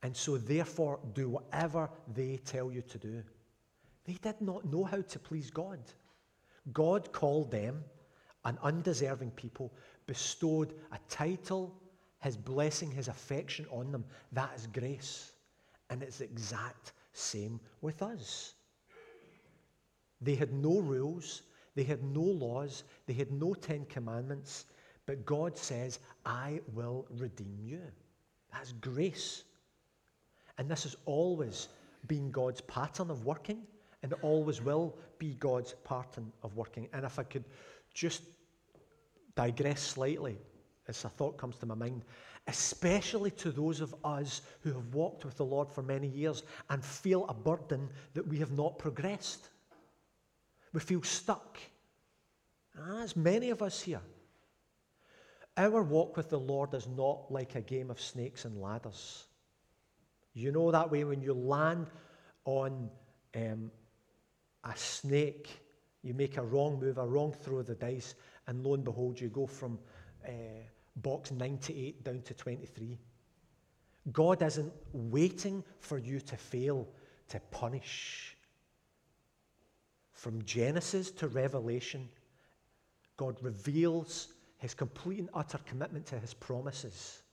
And 0.02 0.16
so, 0.16 0.38
therefore, 0.38 1.00
do 1.14 1.30
whatever 1.30 1.90
they 2.14 2.38
tell 2.38 2.72
you 2.72 2.82
to 2.82 2.98
do. 2.98 3.24
They 4.06 4.18
did 4.22 4.42
not 4.42 4.66
know 4.66 4.84
how 4.84 5.02
to 5.02 5.20
please 5.20 5.50
God. 5.50 5.80
God 6.74 7.12
called 7.14 7.52
them 7.52 7.84
an 8.46 8.58
undeserving 8.62 9.32
people, 9.32 9.74
bestowed 10.06 10.74
a 10.92 11.00
title, 11.10 11.74
his 12.20 12.36
blessing, 12.36 12.92
his 12.92 13.08
affection 13.08 13.66
on 13.72 13.92
them. 13.92 14.04
That 14.32 14.52
is 14.56 14.68
grace. 14.68 15.32
And 15.90 16.04
it's 16.04 16.18
the 16.18 16.26
exact 16.26 16.94
same 17.14 17.60
with 17.82 18.02
us. 18.02 18.54
They 20.22 20.36
had 20.36 20.54
no 20.54 20.80
rules, 20.80 21.44
they 21.76 21.84
had 21.84 22.04
no 22.04 22.22
laws, 22.22 22.84
they 23.06 23.14
had 23.14 23.32
no 23.32 23.54
Ten 23.54 23.86
Commandments, 23.86 24.66
but 25.06 25.26
God 25.26 25.58
says, 25.58 26.00
I 26.26 26.62
will 26.74 27.06
redeem 27.18 27.58
you. 27.62 27.82
That's 28.52 28.72
grace. 28.74 29.44
And 30.58 30.70
this 30.70 30.84
has 30.84 30.96
always 31.06 31.68
been 32.08 32.32
God's 32.32 32.62
pattern 32.62 33.10
of 33.10 33.26
working, 33.26 33.64
and 34.04 34.14
always 34.22 34.62
will 34.62 34.96
be 35.18 35.36
God's 35.36 35.74
pattern 35.84 36.32
of 36.44 36.56
working. 36.56 36.88
And 36.94 37.06
if 37.06 37.18
I 37.18 37.24
could 37.24 37.46
just 37.94 38.24
digress 39.36 39.82
slightly, 39.82 40.38
as 40.88 41.04
a 41.06 41.10
thought 41.10 41.38
comes 41.38 41.56
to 41.58 41.66
my 41.66 41.76
mind, 41.76 42.04
especially 42.48 43.32
to 43.32 43.52
those 43.52 43.80
of 43.80 43.96
us 44.04 44.42
who 44.62 44.74
have 44.74 44.94
walked 44.94 45.24
with 45.24 45.38
the 45.38 45.46
Lord 45.46 45.72
for 45.72 45.82
many 45.82 46.08
years 46.08 46.44
and 46.70 46.84
feel 46.84 47.26
a 47.28 47.34
burden 47.34 47.90
that 48.14 48.28
we 48.28 48.38
have 48.38 48.52
not 48.52 48.78
progressed. 48.78 49.50
We 50.74 50.80
feel 50.80 51.04
stuck. 51.04 51.60
As 53.02 53.16
many 53.16 53.52
of 53.52 53.62
us 53.62 53.82
here. 53.82 54.02
Our 55.56 55.84
walk 55.84 56.18
with 56.18 56.30
the 56.30 56.40
Lord 56.40 56.74
is 56.74 56.88
not 56.88 57.32
like 57.32 57.56
a 57.56 57.62
game 57.62 57.92
of 57.92 58.02
snakes 58.02 58.46
and 58.46 58.60
ladders. 58.60 59.26
You 60.34 60.52
know 60.52 60.72
that 60.72 60.90
way 60.90 61.04
when 61.04 61.22
you 61.22 61.34
land 61.34 61.92
on 62.46 62.90
um, 63.36 63.72
a 64.64 64.76
snake, 64.76 65.50
you 66.02 66.16
make 66.16 66.38
a 66.38 66.44
wrong 66.44 66.80
move, 66.80 66.98
a 66.98 67.06
wrong 67.06 67.32
throw 67.32 67.60
of 67.60 67.68
the 67.68 67.76
dice, 67.76 68.16
and 68.48 68.64
lo 68.64 68.74
and 68.74 68.84
behold, 68.84 69.22
you 69.22 69.30
go 69.30 69.46
from 69.46 69.78
uh, 70.28 70.32
box 70.98 71.32
98 71.32 72.04
down 72.04 72.22
to 72.24 72.34
23. 72.34 72.98
God 74.12 74.42
isn't 74.42 74.74
waiting 74.92 75.64
for 75.80 76.00
you 76.00 76.20
to 76.20 76.36
fail 76.36 76.88
to 77.30 77.40
punish. 77.52 78.33
From 80.24 80.42
Genesis 80.46 81.12
to 81.12 81.28
Revelation, 81.28 82.08
God 83.18 83.36
reveals 83.42 84.30
his 84.58 84.74
complete 84.74 85.20
and 85.20 85.30
utter 85.34 85.60
commitment 85.66 86.06
to 86.06 86.18
his 86.18 86.34
promises. 86.34 87.24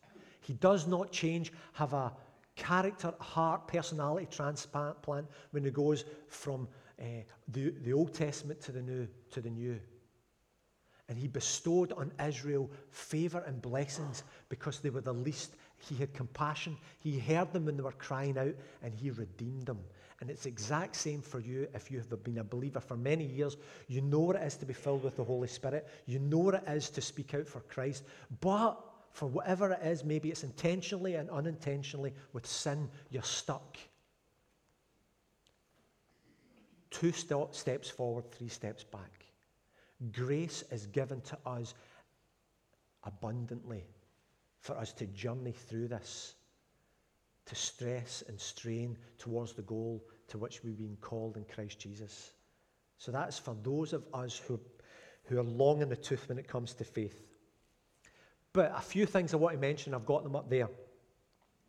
He 0.40 0.54
does 0.54 0.88
not 0.88 1.12
change, 1.12 1.52
have 1.74 1.92
a 1.92 2.12
character, 2.56 3.14
heart, 3.20 3.68
personality 3.68 4.26
transplant 4.28 4.96
when 5.52 5.62
he 5.62 5.70
goes 5.70 6.04
from 6.26 6.66
uh, 7.00 7.04
the, 7.46 7.72
the 7.84 7.92
Old 7.92 8.12
Testament 8.12 8.60
to 8.62 8.72
the 8.72 8.82
New. 8.82 9.06
To 9.30 9.40
the 9.40 9.50
New. 9.50 9.78
And 11.08 11.16
he 11.16 11.28
bestowed 11.28 11.92
on 11.92 12.10
Israel 12.20 12.68
favor 12.90 13.44
and 13.46 13.62
blessings 13.62 14.24
because 14.48 14.80
they 14.80 14.90
were 14.90 15.00
the 15.00 15.14
least. 15.14 15.54
He 15.78 15.94
had 15.94 16.12
compassion. 16.12 16.76
He 16.98 17.20
heard 17.20 17.52
them 17.52 17.66
when 17.66 17.76
they 17.76 17.84
were 17.84 17.92
crying 17.92 18.36
out 18.36 18.56
and 18.82 18.92
he 18.92 19.10
redeemed 19.10 19.66
them. 19.66 19.78
And 20.20 20.28
it's 20.28 20.44
exact 20.44 20.96
same 20.96 21.22
for 21.22 21.40
you 21.40 21.66
if 21.74 21.90
you 21.90 21.98
have 21.98 22.24
been 22.24 22.38
a 22.38 22.44
believer 22.44 22.80
for 22.80 22.96
many 22.96 23.24
years. 23.24 23.56
You 23.88 24.02
know 24.02 24.20
what 24.20 24.36
it 24.36 24.42
is 24.42 24.56
to 24.56 24.66
be 24.66 24.74
filled 24.74 25.02
with 25.02 25.16
the 25.16 25.24
Holy 25.24 25.48
Spirit. 25.48 25.88
You 26.06 26.18
know 26.18 26.38
what 26.38 26.54
it 26.54 26.64
is 26.68 26.90
to 26.90 27.00
speak 27.00 27.32
out 27.34 27.48
for 27.48 27.60
Christ. 27.60 28.04
But 28.40 28.78
for 29.12 29.26
whatever 29.26 29.72
it 29.72 29.80
is, 29.82 30.04
maybe 30.04 30.30
it's 30.30 30.44
intentionally 30.44 31.14
and 31.14 31.30
unintentionally, 31.30 32.12
with 32.32 32.46
sin, 32.46 32.88
you're 33.10 33.22
stuck. 33.22 33.78
Two 36.90 37.12
st- 37.12 37.54
steps 37.54 37.88
forward, 37.88 38.30
three 38.30 38.48
steps 38.48 38.84
back. 38.84 39.24
Grace 40.12 40.64
is 40.70 40.86
given 40.86 41.20
to 41.22 41.38
us 41.46 41.74
abundantly 43.04 43.84
for 44.60 44.76
us 44.76 44.92
to 44.92 45.06
journey 45.06 45.52
through 45.52 45.88
this, 45.88 46.34
to 47.50 47.56
stress 47.56 48.22
and 48.28 48.40
strain 48.40 48.96
towards 49.18 49.52
the 49.52 49.62
goal 49.62 50.02
to 50.28 50.38
which 50.38 50.62
we've 50.62 50.78
been 50.78 50.96
called 51.00 51.36
in 51.36 51.44
Christ 51.44 51.80
Jesus. 51.80 52.32
So 52.96 53.10
that's 53.10 53.38
for 53.38 53.56
those 53.62 53.92
of 53.92 54.04
us 54.14 54.38
who, 54.38 54.60
who 55.24 55.38
are 55.38 55.42
long 55.42 55.82
in 55.82 55.88
the 55.88 55.96
tooth 55.96 56.28
when 56.28 56.38
it 56.38 56.46
comes 56.46 56.74
to 56.74 56.84
faith. 56.84 57.22
But 58.52 58.72
a 58.76 58.80
few 58.80 59.04
things 59.04 59.34
I 59.34 59.36
want 59.36 59.56
to 59.56 59.60
mention, 59.60 59.94
I've 59.94 60.06
got 60.06 60.22
them 60.22 60.36
up 60.36 60.48
there. 60.48 60.68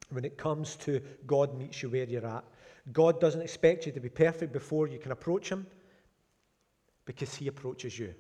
when 0.09 0.25
it 0.25 0.37
comes 0.37 0.75
to 0.77 1.01
God 1.25 1.57
meets 1.57 1.81
you 1.81 1.89
where 1.89 2.03
you're 2.03 2.25
at. 2.25 2.43
God 2.91 3.19
doesn't 3.19 3.41
expect 3.41 3.85
you 3.85 3.91
to 3.91 3.99
be 3.99 4.09
perfect 4.09 4.51
before 4.53 4.87
you 4.87 4.99
can 4.99 5.11
approach 5.11 5.49
Him 5.49 5.65
because 7.05 7.33
He 7.33 7.47
approaches 7.47 7.97
you. 7.97 8.13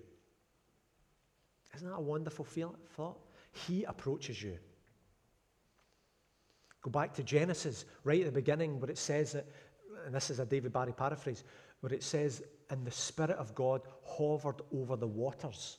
Isn't 1.75 1.87
that 1.87 1.95
a 1.95 2.01
wonderful 2.01 2.45
feel, 2.45 2.75
thought? 2.95 3.17
He 3.51 3.83
approaches 3.83 4.41
you. 4.41 4.57
Go 6.81 6.89
back 6.89 7.13
to 7.13 7.23
Genesis, 7.23 7.85
right 8.03 8.21
at 8.21 8.25
the 8.25 8.31
beginning, 8.31 8.79
where 8.79 8.89
it 8.89 8.97
says 8.97 9.33
that, 9.33 9.45
and 10.05 10.15
this 10.15 10.29
is 10.29 10.39
a 10.39 10.45
David 10.45 10.73
Barry 10.73 10.93
paraphrase, 10.93 11.43
where 11.81 11.93
it 11.93 12.03
says, 12.03 12.43
and 12.69 12.85
the 12.85 12.91
Spirit 12.91 13.37
of 13.37 13.53
God 13.53 13.81
hovered 14.03 14.61
over 14.73 14.95
the 14.95 15.07
waters. 15.07 15.77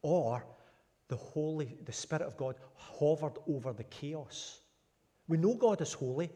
Or 0.00 0.44
the 1.08 1.16
Holy, 1.16 1.76
the 1.84 1.92
Spirit 1.92 2.26
of 2.26 2.36
God 2.36 2.56
hovered 2.74 3.34
over 3.46 3.72
the 3.72 3.84
chaos. 3.84 4.60
We 5.28 5.36
know 5.36 5.54
God 5.54 5.80
is 5.80 5.92
holy 5.92 6.30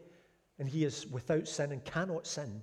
and 0.59 0.69
He 0.69 0.85
is 0.85 1.07
without 1.07 1.47
sin 1.47 1.71
and 1.71 1.83
cannot 1.83 2.27
sin. 2.27 2.61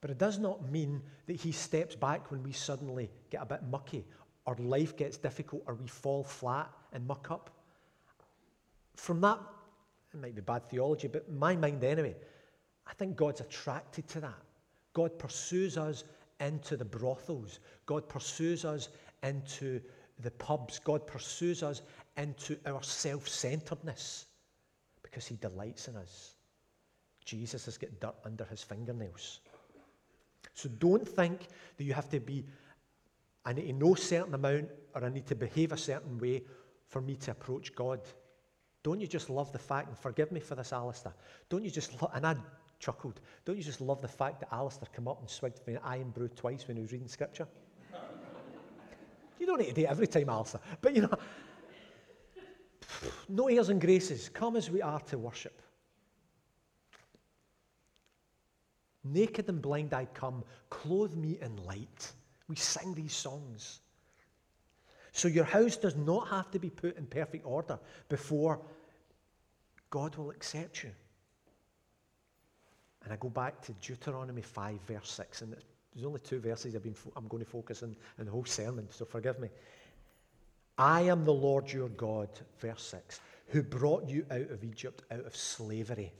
But 0.00 0.10
it 0.10 0.18
does 0.18 0.38
not 0.38 0.70
mean 0.70 1.02
that 1.26 1.36
He 1.36 1.52
steps 1.52 1.94
back 1.94 2.30
when 2.30 2.42
we 2.42 2.52
suddenly 2.52 3.10
get 3.30 3.42
a 3.42 3.46
bit 3.46 3.62
mucky 3.64 4.06
or 4.44 4.56
life 4.56 4.96
gets 4.96 5.16
difficult 5.16 5.62
or 5.66 5.74
we 5.74 5.86
fall 5.86 6.24
flat 6.24 6.70
and 6.92 7.06
muck 7.06 7.30
up. 7.30 7.50
From 8.96 9.20
that, 9.20 9.38
it 10.18 10.22
might 10.22 10.34
be 10.34 10.40
bad 10.40 10.68
theology, 10.68 11.08
but 11.08 11.30
my 11.30 11.54
mind 11.54 11.82
anyway, 11.84 12.16
I 12.86 12.92
think 12.94 13.16
God's 13.16 13.40
attracted 13.40 14.08
to 14.08 14.20
that. 14.20 14.42
God 14.92 15.18
pursues 15.18 15.78
us 15.78 16.04
into 16.40 16.76
the 16.76 16.84
brothels. 16.84 17.60
God 17.86 18.08
pursues 18.08 18.64
us 18.64 18.88
into 19.22 19.80
the 20.20 20.30
pubs. 20.32 20.78
God 20.80 21.06
pursues 21.06 21.62
us 21.62 21.82
into 22.16 22.58
our 22.66 22.82
self 22.82 23.28
centeredness 23.28 24.26
because 25.02 25.26
he 25.26 25.36
delights 25.36 25.88
in 25.88 25.96
us. 25.96 26.34
Jesus 27.24 27.66
has 27.66 27.78
got 27.78 27.90
dirt 28.00 28.14
under 28.24 28.44
his 28.44 28.62
fingernails. 28.62 29.40
So 30.54 30.68
don't 30.78 31.06
think 31.06 31.46
that 31.76 31.84
you 31.84 31.92
have 31.92 32.08
to 32.08 32.18
be, 32.18 32.44
I 33.44 33.52
need 33.52 33.66
to 33.66 33.72
know 33.72 33.94
a 33.94 33.98
certain 33.98 34.34
amount 34.34 34.68
or 34.94 35.04
I 35.04 35.10
need 35.10 35.26
to 35.26 35.36
behave 35.36 35.72
a 35.72 35.76
certain 35.76 36.18
way 36.18 36.42
for 36.88 37.00
me 37.00 37.14
to 37.16 37.30
approach 37.30 37.74
God. 37.74 38.00
Don't 38.88 39.02
you 39.02 39.06
just 39.06 39.28
love 39.28 39.52
the 39.52 39.58
fact, 39.58 39.88
and 39.88 39.98
forgive 39.98 40.32
me 40.32 40.40
for 40.40 40.54
this, 40.54 40.72
Alistair, 40.72 41.12
don't 41.50 41.62
you 41.62 41.70
just, 41.70 41.92
and 42.14 42.26
I 42.26 42.34
chuckled, 42.78 43.20
don't 43.44 43.58
you 43.58 43.62
just 43.62 43.82
love 43.82 44.00
the 44.00 44.08
fact 44.08 44.40
that 44.40 44.48
Alistair 44.50 44.88
came 44.96 45.06
up 45.06 45.20
and 45.20 45.28
swigged 45.28 45.60
an 45.66 45.78
Irn-Bru 45.84 46.28
twice 46.28 46.66
when 46.66 46.78
he 46.78 46.82
was 46.84 46.90
reading 46.90 47.06
scripture? 47.06 47.46
you 49.38 49.44
don't 49.44 49.58
need 49.58 49.68
to 49.68 49.74
do 49.74 49.82
it 49.82 49.90
every 49.90 50.06
time, 50.06 50.30
Alistair, 50.30 50.62
but 50.80 50.96
you 50.96 51.02
know, 51.02 51.18
no 53.28 53.48
airs 53.48 53.68
and 53.68 53.78
graces. 53.78 54.30
Come 54.30 54.56
as 54.56 54.70
we 54.70 54.80
are 54.80 55.00
to 55.00 55.18
worship. 55.18 55.60
Naked 59.04 59.50
and 59.50 59.60
blind 59.60 59.92
I 59.92 60.06
come, 60.14 60.42
clothe 60.70 61.14
me 61.14 61.36
in 61.42 61.62
light. 61.66 62.10
We 62.48 62.56
sing 62.56 62.94
these 62.94 63.12
songs. 63.12 63.80
So 65.12 65.28
your 65.28 65.44
house 65.44 65.76
does 65.76 65.96
not 65.96 66.28
have 66.28 66.50
to 66.52 66.58
be 66.58 66.70
put 66.70 66.96
in 66.96 67.04
perfect 67.04 67.44
order 67.44 67.78
before 68.08 68.60
God 69.90 70.16
will 70.16 70.30
accept 70.30 70.84
you. 70.84 70.90
And 73.04 73.12
I 73.12 73.16
go 73.16 73.28
back 73.28 73.62
to 73.62 73.72
Deuteronomy 73.74 74.42
5, 74.42 74.80
verse 74.86 75.10
6, 75.10 75.42
and 75.42 75.52
there's 75.52 76.04
only 76.04 76.20
two 76.20 76.40
verses 76.40 76.74
I've 76.74 76.82
been 76.82 76.94
fo- 76.94 77.12
I'm 77.16 77.28
going 77.28 77.44
to 77.44 77.50
focus 77.50 77.82
on 77.82 77.96
in 78.18 78.26
the 78.26 78.30
whole 78.30 78.44
sermon, 78.44 78.88
so 78.90 79.04
forgive 79.04 79.38
me. 79.38 79.48
I 80.76 81.02
am 81.02 81.24
the 81.24 81.32
Lord 81.32 81.72
your 81.72 81.88
God, 81.88 82.28
verse 82.60 82.82
6, 82.82 83.20
who 83.48 83.62
brought 83.62 84.08
you 84.08 84.26
out 84.30 84.50
of 84.50 84.62
Egypt, 84.62 85.02
out 85.10 85.24
of 85.24 85.34
slavery. 85.34 86.12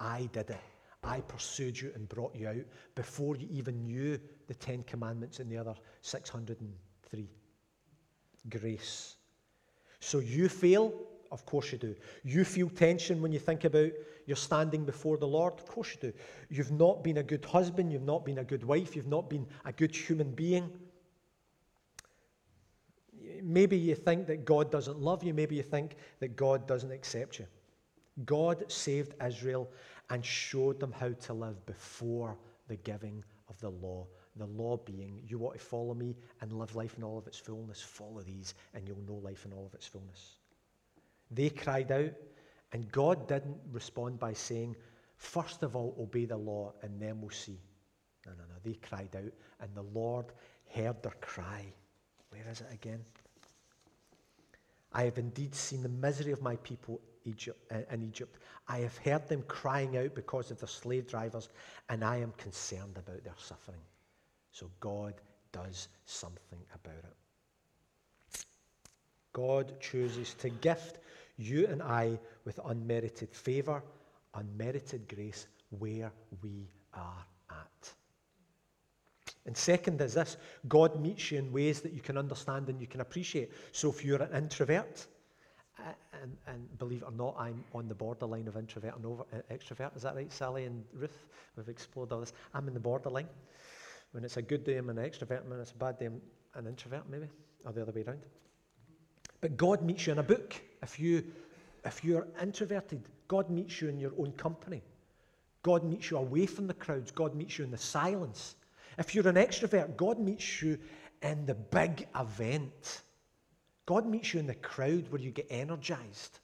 I 0.00 0.28
did 0.32 0.50
it. 0.50 0.60
I 1.02 1.20
pursued 1.20 1.80
you 1.80 1.92
and 1.94 2.08
brought 2.08 2.34
you 2.34 2.48
out 2.48 2.56
before 2.94 3.36
you 3.36 3.48
even 3.50 3.84
knew 3.84 4.18
the 4.46 4.54
Ten 4.54 4.82
Commandments 4.82 5.38
and 5.38 5.50
the 5.50 5.56
other 5.56 5.74
603. 6.02 7.28
Grace. 8.48 9.16
So 10.00 10.18
you 10.18 10.48
fail? 10.48 10.92
Of 11.30 11.44
course 11.44 11.72
you 11.72 11.78
do. 11.78 11.94
You 12.24 12.44
feel 12.44 12.70
tension 12.70 13.20
when 13.20 13.32
you 13.32 13.38
think 13.38 13.64
about 13.64 13.92
you're 14.26 14.36
standing 14.36 14.84
before 14.84 15.16
the 15.16 15.26
Lord? 15.26 15.54
Of 15.54 15.66
course 15.66 15.94
you 15.94 16.10
do. 16.10 16.12
You've 16.50 16.72
not 16.72 17.02
been 17.02 17.18
a 17.18 17.22
good 17.22 17.44
husband, 17.44 17.92
you've 17.92 18.02
not 18.02 18.24
been 18.24 18.38
a 18.38 18.44
good 18.44 18.64
wife, 18.64 18.94
you've 18.94 19.06
not 19.06 19.30
been 19.30 19.46
a 19.64 19.72
good 19.72 19.94
human 19.94 20.32
being. 20.32 20.70
Maybe 23.42 23.76
you 23.76 23.94
think 23.94 24.26
that 24.26 24.44
God 24.44 24.70
doesn't 24.70 24.98
love 24.98 25.22
you. 25.22 25.34
Maybe 25.34 25.56
you 25.56 25.62
think 25.62 25.96
that 26.20 26.36
God 26.36 26.66
doesn't 26.66 26.90
accept 26.90 27.38
you. 27.38 27.46
God 28.24 28.70
saved 28.70 29.14
Israel 29.24 29.70
and 30.10 30.24
showed 30.24 30.80
them 30.80 30.92
how 30.92 31.12
to 31.12 31.32
live 31.32 31.64
before 31.66 32.36
the 32.68 32.76
giving 32.76 33.22
of 33.48 33.60
the 33.60 33.70
law. 33.70 34.06
The 34.36 34.46
law 34.46 34.76
being, 34.76 35.22
you 35.26 35.38
want 35.38 35.58
to 35.58 35.64
follow 35.64 35.94
me 35.94 36.16
and 36.40 36.52
live 36.52 36.76
life 36.76 36.94
in 36.96 37.02
all 37.02 37.18
of 37.18 37.26
its 37.26 37.38
fullness, 37.38 37.80
follow 37.82 38.20
these 38.20 38.54
and 38.74 38.86
you'll 38.86 39.02
know 39.06 39.20
life 39.22 39.44
in 39.44 39.52
all 39.52 39.66
of 39.66 39.74
its 39.74 39.86
fullness. 39.86 40.36
They 41.30 41.50
cried 41.50 41.92
out, 41.92 42.12
and 42.72 42.90
God 42.90 43.28
didn't 43.28 43.58
respond 43.72 44.18
by 44.18 44.32
saying, 44.32 44.76
First 45.16 45.64
of 45.64 45.74
all, 45.74 45.96
obey 45.98 46.26
the 46.26 46.36
law 46.36 46.72
and 46.82 47.00
then 47.00 47.20
we'll 47.20 47.30
see. 47.30 47.58
No, 48.24 48.32
no, 48.32 48.44
no. 48.48 48.54
They 48.62 48.74
cried 48.74 49.16
out, 49.16 49.32
and 49.60 49.74
the 49.74 49.82
Lord 49.82 50.26
heard 50.72 51.02
their 51.02 51.16
cry. 51.20 51.64
Where 52.30 52.48
is 52.48 52.60
it 52.60 52.72
again? 52.72 53.04
I 54.92 55.02
have 55.02 55.18
indeed 55.18 55.54
seen 55.54 55.82
the 55.82 55.88
misery 55.88 56.32
of 56.32 56.40
my 56.40 56.56
people 56.56 57.00
Egypt, 57.24 57.60
uh, 57.72 57.80
in 57.92 58.02
Egypt. 58.02 58.38
I 58.68 58.78
have 58.78 58.96
heard 58.98 59.28
them 59.28 59.42
crying 59.48 59.96
out 59.96 60.14
because 60.14 60.50
of 60.50 60.58
their 60.60 60.68
slave 60.68 61.08
drivers, 61.08 61.48
and 61.88 62.04
I 62.04 62.18
am 62.18 62.32
concerned 62.36 62.96
about 62.96 63.24
their 63.24 63.34
suffering. 63.36 63.82
So 64.50 64.70
God 64.80 65.14
does 65.52 65.88
something 66.04 66.60
about 66.74 67.04
it. 67.04 68.44
God 69.32 69.80
chooses 69.80 70.34
to 70.34 70.48
gift 70.48 70.98
you 71.38 71.66
and 71.66 71.82
I 71.82 72.18
with 72.44 72.60
unmerited 72.64 73.34
favor, 73.34 73.82
unmerited 74.34 75.08
grace 75.08 75.46
where 75.70 76.12
we 76.42 76.68
are 76.92 77.24
at. 77.50 77.92
And 79.46 79.56
second 79.56 80.00
is 80.00 80.14
this 80.14 80.36
God 80.68 81.00
meets 81.00 81.30
you 81.30 81.38
in 81.38 81.52
ways 81.52 81.80
that 81.80 81.92
you 81.92 82.00
can 82.00 82.18
understand 82.18 82.68
and 82.68 82.80
you 82.80 82.86
can 82.86 83.00
appreciate. 83.00 83.52
So 83.72 83.88
if 83.88 84.04
you're 84.04 84.22
an 84.22 84.34
introvert, 84.34 85.06
and, 86.22 86.36
and, 86.48 86.78
believe 86.78 87.02
it 87.02 87.04
or 87.04 87.12
not, 87.12 87.36
I'm 87.38 87.64
on 87.72 87.88
the 87.88 87.94
borderline 87.94 88.48
of 88.48 88.56
introvert 88.56 88.96
and 88.96 89.06
over, 89.06 89.22
uh, 89.32 89.54
extrovert. 89.54 89.96
Is 89.96 90.02
that 90.02 90.16
right, 90.16 90.32
Sally 90.32 90.64
and 90.64 90.84
Ruth? 90.92 91.26
We've 91.56 91.68
explored 91.68 92.12
all 92.12 92.20
this. 92.20 92.32
I'm 92.52 92.66
in 92.66 92.74
the 92.74 92.80
borderline. 92.80 93.28
When 94.10 94.24
it's 94.24 94.36
a 94.36 94.42
good 94.42 94.64
day, 94.64 94.76
I'm 94.76 94.90
an 94.90 94.96
extrovert. 94.96 95.46
When 95.46 95.60
it's 95.60 95.70
a 95.70 95.76
bad 95.76 95.98
day, 95.98 96.06
I'm 96.06 96.20
an 96.54 96.66
introvert, 96.66 97.08
maybe, 97.08 97.28
or 97.64 97.72
the 97.72 97.82
other 97.82 97.92
way 97.92 98.02
around. 98.02 98.22
But 99.40 99.56
God 99.56 99.82
meets 99.82 100.06
you 100.06 100.12
in 100.12 100.18
a 100.18 100.22
book. 100.22 100.54
If, 100.82 100.98
you, 100.98 101.24
if 101.84 102.04
you're 102.04 102.26
introverted, 102.40 103.02
God 103.28 103.50
meets 103.50 103.80
you 103.80 103.88
in 103.88 103.98
your 103.98 104.12
own 104.18 104.32
company. 104.32 104.82
God 105.62 105.84
meets 105.84 106.10
you 106.10 106.16
away 106.16 106.46
from 106.46 106.66
the 106.66 106.74
crowds. 106.74 107.10
God 107.10 107.34
meets 107.34 107.58
you 107.58 107.64
in 107.64 107.70
the 107.70 107.78
silence. 107.78 108.56
If 108.98 109.14
you're 109.14 109.28
an 109.28 109.36
extrovert, 109.36 109.96
God 109.96 110.18
meets 110.18 110.62
you 110.62 110.78
in 111.22 111.46
the 111.46 111.54
big 111.54 112.06
event. 112.18 113.02
God 113.86 114.06
meets 114.06 114.34
you 114.34 114.40
in 114.40 114.46
the 114.46 114.54
crowd 114.54 115.10
where 115.10 115.20
you 115.20 115.30
get 115.30 115.46
energized. 115.50 116.40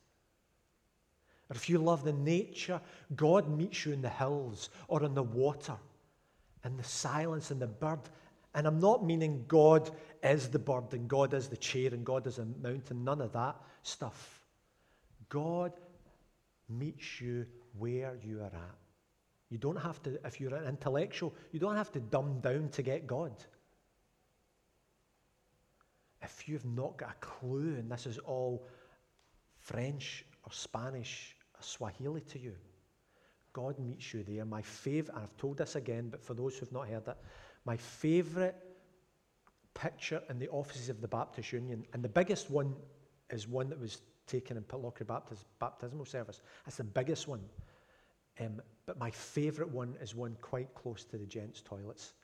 Or 1.50 1.56
if 1.56 1.68
you 1.68 1.78
love 1.78 2.04
the 2.04 2.12
nature, 2.12 2.80
God 3.16 3.48
meets 3.48 3.84
you 3.84 3.92
in 3.92 4.02
the 4.02 4.08
hills 4.08 4.70
or 4.88 5.02
in 5.04 5.14
the 5.14 5.22
water, 5.22 5.76
in 6.64 6.76
the 6.76 6.84
silence 6.84 7.50
in 7.50 7.58
the 7.58 7.66
bird. 7.66 8.00
And 8.54 8.66
I'm 8.66 8.78
not 8.78 9.04
meaning 9.04 9.44
God 9.48 9.90
is 10.22 10.48
the 10.48 10.58
bird 10.58 10.92
and 10.92 11.08
God 11.08 11.34
is 11.34 11.48
the 11.48 11.56
chair 11.56 11.92
and 11.92 12.04
God 12.04 12.26
is 12.26 12.38
a 12.38 12.44
mountain, 12.44 13.04
none 13.04 13.20
of 13.20 13.32
that 13.32 13.56
stuff. 13.82 14.44
God 15.28 15.72
meets 16.68 17.20
you 17.20 17.46
where 17.78 18.16
you 18.22 18.40
are 18.40 18.46
at. 18.46 18.78
You 19.50 19.58
don't 19.58 19.76
have 19.76 20.02
to, 20.04 20.18
if 20.24 20.40
you're 20.40 20.54
an 20.54 20.68
intellectual, 20.68 21.34
you 21.52 21.60
don't 21.60 21.76
have 21.76 21.92
to 21.92 22.00
dumb 22.00 22.40
down 22.40 22.68
to 22.70 22.82
get 22.82 23.06
God. 23.06 23.32
If 26.22 26.48
you've 26.48 26.64
not 26.64 26.96
got 26.96 27.10
a 27.10 27.26
clue, 27.26 27.76
and 27.78 27.90
this 27.90 28.06
is 28.06 28.18
all 28.18 28.66
French 29.58 30.24
or 30.44 30.52
Spanish 30.52 31.36
or 31.54 31.62
Swahili 31.62 32.22
to 32.22 32.38
you, 32.38 32.54
God 33.52 33.78
meets 33.78 34.12
you 34.14 34.24
there. 34.24 34.44
My 34.44 34.62
favorite, 34.62 35.16
I've 35.16 35.36
told 35.36 35.58
this 35.58 35.76
again, 35.76 36.08
but 36.10 36.22
for 36.22 36.34
those 36.34 36.56
who've 36.56 36.72
not 36.72 36.88
heard 36.88 37.06
it, 37.06 37.16
my 37.64 37.76
favorite 37.76 38.56
picture 39.74 40.22
in 40.30 40.38
the 40.38 40.48
offices 40.48 40.88
of 40.88 41.00
the 41.00 41.08
Baptist 41.08 41.52
Union, 41.52 41.84
and 41.92 42.02
the 42.02 42.08
biggest 42.08 42.50
one 42.50 42.74
is 43.30 43.48
one 43.48 43.68
that 43.70 43.80
was 43.80 44.00
taken 44.26 44.56
in 44.56 44.62
Pitlochry 44.62 45.06
Baptist 45.06 45.44
baptismal 45.58 46.04
service. 46.04 46.40
That's 46.64 46.76
the 46.76 46.84
biggest 46.84 47.28
one. 47.28 47.40
Um, 48.40 48.60
but 48.86 48.98
my 48.98 49.10
favourite 49.10 49.70
one 49.70 49.94
is 50.00 50.14
one 50.14 50.36
quite 50.40 50.74
close 50.74 51.04
to 51.04 51.18
the 51.18 51.26
gents' 51.26 51.60
toilets. 51.60 52.14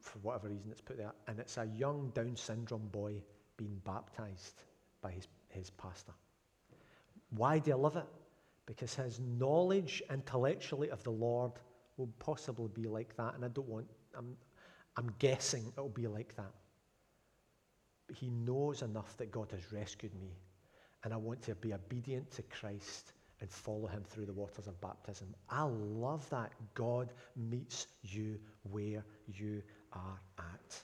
For 0.00 0.18
whatever 0.20 0.48
reason, 0.48 0.70
it's 0.70 0.80
put 0.80 0.96
there. 0.96 1.12
And 1.26 1.38
it's 1.38 1.56
a 1.58 1.66
young 1.76 2.10
Down 2.14 2.36
syndrome 2.36 2.88
boy 2.90 3.22
being 3.56 3.80
baptised 3.84 4.64
by 5.02 5.12
his, 5.12 5.28
his 5.48 5.70
pastor. 5.70 6.12
Why 7.30 7.58
do 7.58 7.70
you 7.70 7.76
love 7.76 7.96
it? 7.96 8.06
Because 8.66 8.94
his 8.94 9.20
knowledge 9.20 10.02
intellectually 10.10 10.90
of 10.90 11.02
the 11.04 11.10
Lord 11.10 11.52
will 12.00 12.12
possibly 12.18 12.68
be 12.74 12.88
like 12.88 13.16
that. 13.16 13.34
And 13.34 13.44
I 13.44 13.48
don't 13.48 13.68
want, 13.68 13.86
I'm, 14.16 14.36
I'm 14.96 15.12
guessing 15.18 15.72
it'll 15.76 15.88
be 15.90 16.08
like 16.08 16.34
that. 16.36 16.52
But 18.08 18.16
he 18.16 18.30
knows 18.30 18.82
enough 18.82 19.16
that 19.18 19.30
God 19.30 19.50
has 19.52 19.72
rescued 19.72 20.14
me. 20.20 20.32
And 21.04 21.12
I 21.14 21.16
want 21.16 21.42
to 21.42 21.54
be 21.54 21.72
obedient 21.72 22.30
to 22.32 22.42
Christ 22.42 23.12
and 23.40 23.50
follow 23.50 23.86
him 23.86 24.02
through 24.08 24.26
the 24.26 24.32
waters 24.32 24.66
of 24.66 24.78
baptism. 24.80 25.34
I 25.48 25.62
love 25.62 26.28
that 26.30 26.52
God 26.74 27.12
meets 27.36 27.86
you 28.02 28.38
where 28.70 29.04
you 29.26 29.62
are 29.92 30.20
at. 30.38 30.82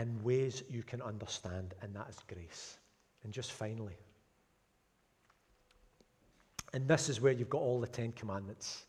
In 0.00 0.22
ways 0.22 0.62
you 0.68 0.82
can 0.82 1.02
understand, 1.02 1.74
and 1.82 1.94
that 1.94 2.08
is 2.08 2.16
grace. 2.26 2.78
And 3.22 3.32
just 3.32 3.52
finally, 3.52 3.96
and 6.74 6.88
this 6.88 7.08
is 7.08 7.20
where 7.20 7.32
you've 7.32 7.48
got 7.48 7.60
all 7.60 7.80
the 7.80 7.86
Ten 7.86 8.10
Commandments, 8.12 8.86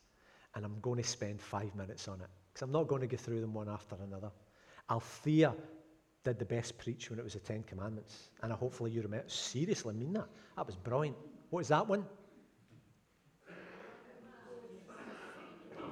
and 0.55 0.65
I'm 0.65 0.79
going 0.81 1.01
to 1.01 1.07
spend 1.07 1.39
five 1.39 1.73
minutes 1.75 2.07
on 2.07 2.19
it 2.19 2.27
because 2.51 2.63
I'm 2.63 2.71
not 2.71 2.87
going 2.87 3.01
to 3.01 3.07
go 3.07 3.15
through 3.15 3.41
them 3.41 3.53
one 3.53 3.69
after 3.69 3.95
another. 4.03 4.31
Althea 4.89 5.53
did 6.23 6.39
the 6.39 6.45
best 6.45 6.79
preach 6.79 7.11
when 7.11 7.19
it 7.19 7.23
was 7.23 7.33
the 7.33 7.39
Ten 7.39 7.61
Commandments. 7.63 8.29
And 8.41 8.51
I 8.51 8.55
hopefully 8.55 8.89
you 8.89 9.03
remember. 9.03 9.29
Seriously, 9.29 9.93
I 9.93 9.97
mean 9.97 10.13
that. 10.13 10.27
That 10.55 10.65
was 10.65 10.75
brilliant. 10.75 11.15
What 11.51 11.59
was 11.59 11.67
that 11.67 11.87
one? 11.87 12.03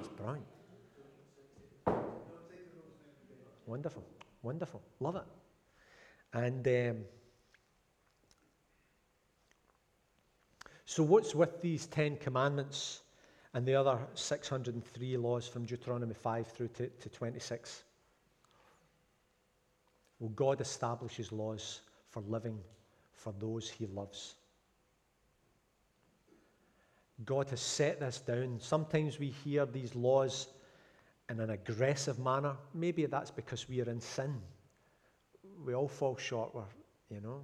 It's 0.00 0.08
brilliant. 0.08 0.44
Wonderful. 3.66 4.02
Wonderful. 4.42 4.82
Love 4.98 5.16
it. 5.16 5.22
And 6.32 6.66
um, 6.66 7.04
so, 10.86 11.02
what's 11.02 11.34
with 11.34 11.62
these 11.62 11.86
Ten 11.86 12.16
Commandments 12.16 13.00
and 13.54 13.64
the 13.64 13.74
other 13.74 13.98
603 14.14 15.16
laws 15.16 15.48
from 15.48 15.64
Deuteronomy 15.64 16.14
5 16.14 16.46
through 16.46 16.68
to, 16.68 16.88
to 16.88 17.08
26? 17.08 17.84
Well, 20.18 20.30
God 20.30 20.60
establishes 20.60 21.32
laws 21.32 21.80
for 22.10 22.22
living 22.28 22.58
for 23.12 23.32
those 23.38 23.70
he 23.70 23.86
loves. 23.86 24.34
God 27.24 27.48
has 27.50 27.60
set 27.60 28.00
this 28.00 28.18
down. 28.18 28.58
Sometimes 28.60 29.18
we 29.18 29.28
hear 29.28 29.64
these 29.64 29.94
laws 29.94 30.48
in 31.30 31.40
an 31.40 31.50
aggressive 31.50 32.18
manner. 32.18 32.56
Maybe 32.74 33.06
that's 33.06 33.30
because 33.30 33.68
we 33.68 33.80
are 33.80 33.88
in 33.88 34.00
sin. 34.00 34.34
We 35.64 35.74
all 35.74 35.88
fall 35.88 36.16
short, 36.16 36.54
we're, 36.54 36.64
you 37.10 37.20
know. 37.20 37.40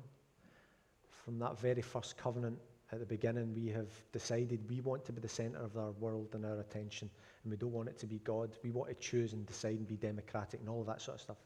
From 1.24 1.38
that 1.38 1.58
very 1.58 1.82
first 1.82 2.18
covenant 2.18 2.58
at 2.92 2.98
the 2.98 3.06
beginning, 3.06 3.54
we 3.54 3.68
have 3.68 3.88
decided 4.12 4.68
we 4.68 4.80
want 4.80 5.04
to 5.04 5.12
be 5.12 5.20
the 5.20 5.28
center 5.28 5.58
of 5.58 5.76
our 5.76 5.92
world 5.92 6.30
and 6.34 6.44
our 6.44 6.58
attention, 6.58 7.08
and 7.44 7.50
we 7.50 7.56
don't 7.56 7.72
want 7.72 7.88
it 7.88 7.98
to 7.98 8.06
be 8.06 8.18
God. 8.18 8.50
We 8.64 8.70
want 8.70 8.88
to 8.88 8.96
choose 8.96 9.32
and 9.32 9.46
decide 9.46 9.78
and 9.78 9.86
be 9.86 9.96
democratic 9.96 10.60
and 10.60 10.68
all 10.68 10.80
of 10.80 10.86
that 10.88 11.00
sort 11.00 11.16
of 11.16 11.20
stuff. 11.20 11.36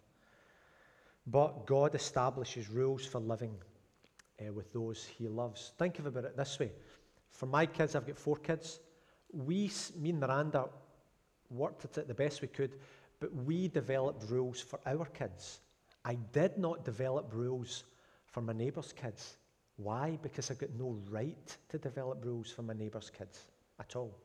But 1.26 1.66
God 1.66 1.95
establishes 1.95 2.70
rules 2.70 3.05
for 3.05 3.18
living 3.18 3.55
uh, 4.40 4.53
with 4.53 4.72
those 4.72 5.05
he 5.05 5.28
loves. 5.28 5.72
Think 5.78 5.99
of 5.99 6.07
about 6.07 6.24
it 6.24 6.36
this 6.36 6.59
way. 6.59 6.72
For 7.30 7.47
my 7.47 7.66
kids, 7.66 7.95
I've 7.95 8.07
got 8.07 8.18
four 8.18 8.36
kids. 8.36 8.80
We, 9.32 9.70
me 9.99 10.11
and 10.11 10.20
Miranda, 10.20 10.66
worked 11.51 11.84
at 11.84 11.99
it 11.99 12.09
the 12.09 12.14
best 12.14 12.40
we 12.40 12.49
could, 12.49 12.76
but 13.20 13.34
we 13.34 13.68
developed 13.68 14.30
rules 14.30 14.61
for 14.61 14.80
our 14.86 15.07
kids. 15.07 15.61
I 16.05 16.14
did 16.32 16.59
not 16.59 16.84
develop 16.84 17.32
rules 17.32 17.84
for 18.26 18.40
my 18.40 18.53
neighbour's 18.53 18.92
kids. 18.92 19.36
Why? 19.77 20.18
Because 20.22 20.51
I've 20.51 20.59
got 20.59 20.70
no 20.79 20.97
right 21.11 21.57
to 21.70 21.79
develop 21.79 22.25
rules 22.25 22.51
for 22.51 22.62
my 22.62 22.75
neighbour's 22.75 23.11
kids 23.11 23.47
at 23.81 23.97
all. 23.97 24.16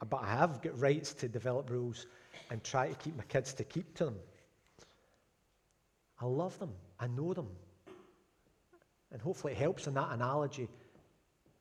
Uh, 0.00 0.04
but 0.04 0.22
I 0.22 0.28
have 0.28 0.62
got 0.62 0.78
rights 0.78 1.12
to 1.14 1.28
develop 1.28 1.70
rules 1.70 2.06
and 2.50 2.62
try 2.62 2.88
to 2.88 2.94
keep 2.94 3.16
my 3.16 3.24
kids 3.24 3.52
to 3.54 3.64
keep 3.64 3.94
to 3.96 4.06
them. 4.06 4.18
I 6.20 6.26
love 6.26 6.58
them. 6.58 6.72
I 7.00 7.08
know 7.08 7.34
them. 7.34 7.48
And 9.10 9.20
hopefully 9.20 9.52
it 9.52 9.58
helps 9.58 9.86
in 9.86 9.94
that 9.94 10.12
analogy. 10.12 10.68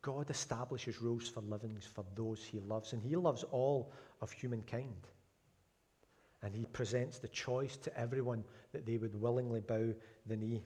God 0.02 0.30
establishes 0.30 1.02
rules 1.02 1.28
for 1.28 1.42
livings 1.42 1.86
for 1.86 2.06
those 2.16 2.44
he 2.44 2.60
loves, 2.60 2.94
and 2.94 3.02
he 3.04 3.16
loves 3.16 3.44
all 3.52 3.92
of 4.22 4.32
humankind. 4.32 5.08
And 6.44 6.56
he 6.56 6.66
presents 6.66 7.20
the 7.20 7.28
choice 7.28 7.78
to 7.78 8.00
everyone 8.00 8.44
that 8.72 8.86
they 8.86 8.98
would 8.98 9.20
willingly 9.20 9.60
bow 9.60 9.94
the 10.26 10.38
knee. 10.38 10.64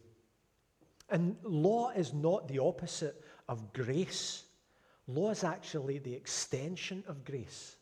And 1.09 1.35
law 1.43 1.91
is 1.91 2.13
not 2.13 2.47
the 2.47 2.59
opposite 2.59 3.23
of 3.47 3.73
grace. 3.73 4.43
Law 5.07 5.29
is 5.29 5.43
actually 5.43 5.99
the 5.99 6.13
extension 6.13 7.03
of 7.07 7.23
grace. 7.23 7.75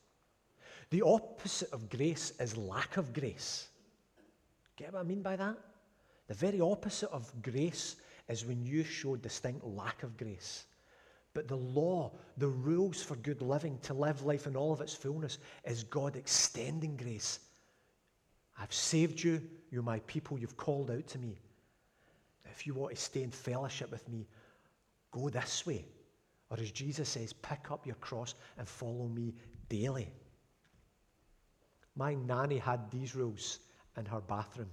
The 0.90 1.02
opposite 1.02 1.72
of 1.72 1.90
grace 1.90 2.34
is 2.40 2.58
lack 2.58 2.98
of 2.98 3.14
grace. 3.14 3.68
Get 4.76 4.94
what 4.94 5.00
I 5.00 5.04
mean 5.04 5.22
by 5.22 5.36
that? 5.36 5.58
The 6.28 6.34
very 6.34 6.60
opposite 6.60 7.10
of 7.12 7.32
grace 7.42 7.96
is 8.28 8.46
when 8.46 8.64
you 8.64 8.84
show 8.84 9.16
distinct 9.16 9.64
lack 9.66 10.04
of 10.04 10.18
grace. 10.18 10.66
But 11.34 11.48
the 11.48 11.58
law, 11.58 12.12
the 12.38 12.48
rules 12.48 13.02
for 13.02 13.16
good 13.16 13.42
living, 13.42 13.80
to 13.84 13.94
live 13.94 14.24
life 14.24 14.46
in 14.46 14.56
all 14.56 14.72
of 14.72 14.82
its 14.82 14.94
fullness, 14.94 15.40
is 15.66 15.84
God 15.84 16.16
extending 16.16 16.96
grace. 16.96 17.40
I've 18.60 18.74
saved 18.74 19.22
you. 19.24 19.42
You're 19.72 19.82
my 19.84 20.00
people. 20.02 20.38
You've 20.38 20.58
called 20.58 20.92
out 20.92 21.08
to 21.08 21.18
me. 21.18 21.38
If 22.54 22.68
you 22.68 22.76
want 22.76 22.96
to 22.96 23.02
stay 23.02 23.24
in 23.24 23.32
fellowship 23.32 23.90
with 23.92 24.08
me, 24.08 24.28
go 25.12 25.28
this 25.28 25.66
way. 25.66 25.86
Or 26.52 26.60
as 26.60 26.70
Jesus 26.70 27.10
says, 27.10 27.34
pick 27.34 27.72
up 27.72 27.88
your 27.88 27.96
cross 27.96 28.36
and 28.60 28.68
follow 28.68 29.08
me 29.08 29.34
daily. 29.70 30.12
My 31.96 32.14
nanny 32.14 32.60
had 32.60 32.92
these 32.92 33.16
rules 33.16 33.60
in 33.98 34.06
her 34.06 34.22
bathroom. 34.22 34.70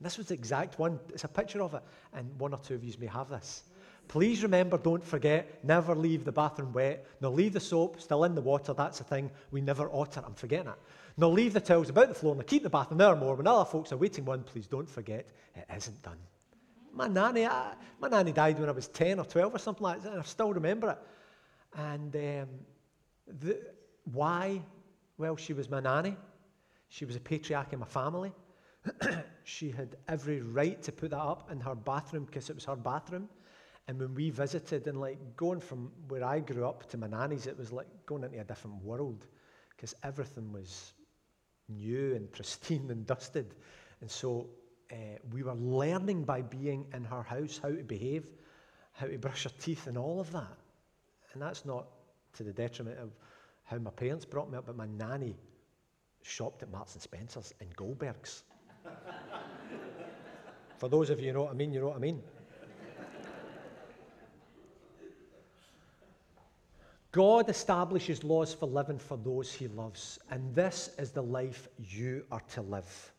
This 0.00 0.16
was 0.16 0.28
the 0.28 0.34
exact 0.34 0.78
one. 0.78 0.98
It's 1.10 1.24
a 1.24 1.28
picture 1.28 1.62
of 1.62 1.74
it, 1.74 1.82
and 2.14 2.26
one 2.40 2.54
or 2.54 2.60
two 2.60 2.76
of 2.76 2.82
you 2.82 2.94
may 2.98 3.06
have 3.06 3.28
this. 3.28 3.64
Please 4.08 4.42
remember, 4.42 4.78
don't 4.78 5.04
forget, 5.04 5.62
never 5.62 5.94
leave 5.94 6.24
the 6.24 6.32
bathroom 6.32 6.72
wet. 6.72 7.06
No, 7.20 7.30
leave 7.30 7.52
the 7.52 7.60
soap 7.60 8.00
still 8.00 8.24
in 8.24 8.34
the 8.34 8.40
water. 8.40 8.72
That's 8.72 8.98
the 8.98 9.04
thing 9.04 9.30
we 9.50 9.60
never 9.60 9.94
utter. 9.94 10.22
I'm 10.26 10.34
forgetting 10.34 10.68
it. 10.68 10.78
No, 11.18 11.28
leave 11.28 11.52
the 11.52 11.60
towels 11.60 11.90
about 11.90 12.08
the 12.08 12.14
floor. 12.14 12.34
No, 12.34 12.42
keep 12.42 12.62
the 12.62 12.70
bathroom 12.70 12.98
there 12.98 13.14
more. 13.14 13.36
When 13.36 13.46
other 13.46 13.68
folks 13.68 13.92
are 13.92 13.98
waiting 13.98 14.24
one, 14.24 14.42
please 14.42 14.66
don't 14.66 14.88
forget, 14.88 15.26
it 15.54 15.66
isn't 15.76 16.02
done. 16.02 16.18
My 16.92 17.08
nanny, 17.08 17.46
I, 17.46 17.74
my 18.00 18.08
nanny 18.08 18.32
died 18.32 18.58
when 18.58 18.68
I 18.68 18.72
was 18.72 18.88
10 18.88 19.18
or 19.18 19.24
12 19.24 19.54
or 19.54 19.58
something 19.58 19.82
like 19.82 20.02
that, 20.02 20.12
and 20.12 20.20
I 20.20 20.24
still 20.24 20.52
remember 20.52 20.90
it. 20.90 20.98
And 21.78 22.14
um, 22.14 22.48
the, 23.26 23.60
why? 24.04 24.62
Well, 25.16 25.36
she 25.36 25.52
was 25.52 25.70
my 25.70 25.80
nanny. 25.80 26.16
She 26.88 27.04
was 27.04 27.16
a 27.16 27.20
patriarch 27.20 27.72
in 27.72 27.78
my 27.78 27.86
family. 27.86 28.32
she 29.44 29.70
had 29.70 29.96
every 30.08 30.40
right 30.40 30.82
to 30.82 30.92
put 30.92 31.10
that 31.10 31.20
up 31.20 31.50
in 31.50 31.60
her 31.60 31.74
bathroom 31.74 32.24
because 32.24 32.50
it 32.50 32.54
was 32.54 32.64
her 32.66 32.76
bathroom. 32.76 33.28
And 33.88 33.98
when 33.98 34.14
we 34.14 34.30
visited, 34.30 34.86
and 34.86 35.00
like 35.00 35.18
going 35.36 35.60
from 35.60 35.90
where 36.08 36.24
I 36.24 36.40
grew 36.40 36.66
up 36.66 36.88
to 36.90 36.98
my 36.98 37.06
nanny's, 37.06 37.46
it 37.46 37.56
was 37.56 37.72
like 37.72 37.88
going 38.06 38.24
into 38.24 38.40
a 38.40 38.44
different 38.44 38.82
world 38.82 39.26
because 39.70 39.94
everything 40.02 40.52
was 40.52 40.92
new 41.68 42.14
and 42.14 42.30
pristine 42.30 42.90
and 42.90 43.06
dusted. 43.06 43.54
And 44.00 44.10
so 44.10 44.48
uh, 44.92 44.96
we 45.32 45.42
were 45.42 45.54
learning 45.54 46.24
by 46.24 46.42
being 46.42 46.86
in 46.92 47.04
her 47.04 47.22
house 47.22 47.58
how 47.62 47.70
to 47.70 47.82
behave, 47.82 48.30
how 48.92 49.06
to 49.06 49.18
brush 49.18 49.44
her 49.44 49.50
teeth, 49.60 49.86
and 49.86 49.96
all 49.96 50.20
of 50.20 50.30
that. 50.32 50.56
And 51.32 51.40
that's 51.42 51.64
not 51.64 51.86
to 52.34 52.42
the 52.42 52.52
detriment 52.52 52.98
of 52.98 53.10
how 53.64 53.78
my 53.78 53.90
parents 53.90 54.24
brought 54.24 54.50
me 54.50 54.58
up, 54.58 54.66
but 54.66 54.76
my 54.76 54.86
nanny 54.86 55.36
shopped 56.22 56.62
at 56.62 56.70
Marks 56.70 56.94
and 56.94 57.02
Spencer's 57.02 57.54
and 57.60 57.74
Goldberg's. 57.74 58.44
For 60.78 60.88
those 60.88 61.10
of 61.10 61.20
you 61.20 61.28
who 61.28 61.32
know 61.34 61.42
what 61.44 61.52
I 61.52 61.54
mean, 61.54 61.72
you 61.72 61.80
know 61.80 61.88
what 61.88 61.96
I 61.96 62.00
mean. 62.00 62.22
God 67.12 67.50
establishes 67.50 68.24
laws 68.24 68.54
for 68.54 68.66
living 68.66 68.98
for 68.98 69.18
those 69.18 69.52
he 69.52 69.68
loves, 69.68 70.18
and 70.30 70.54
this 70.54 70.90
is 70.98 71.10
the 71.10 71.22
life 71.22 71.68
you 71.78 72.24
are 72.32 72.40
to 72.54 72.62
live. 72.62 73.11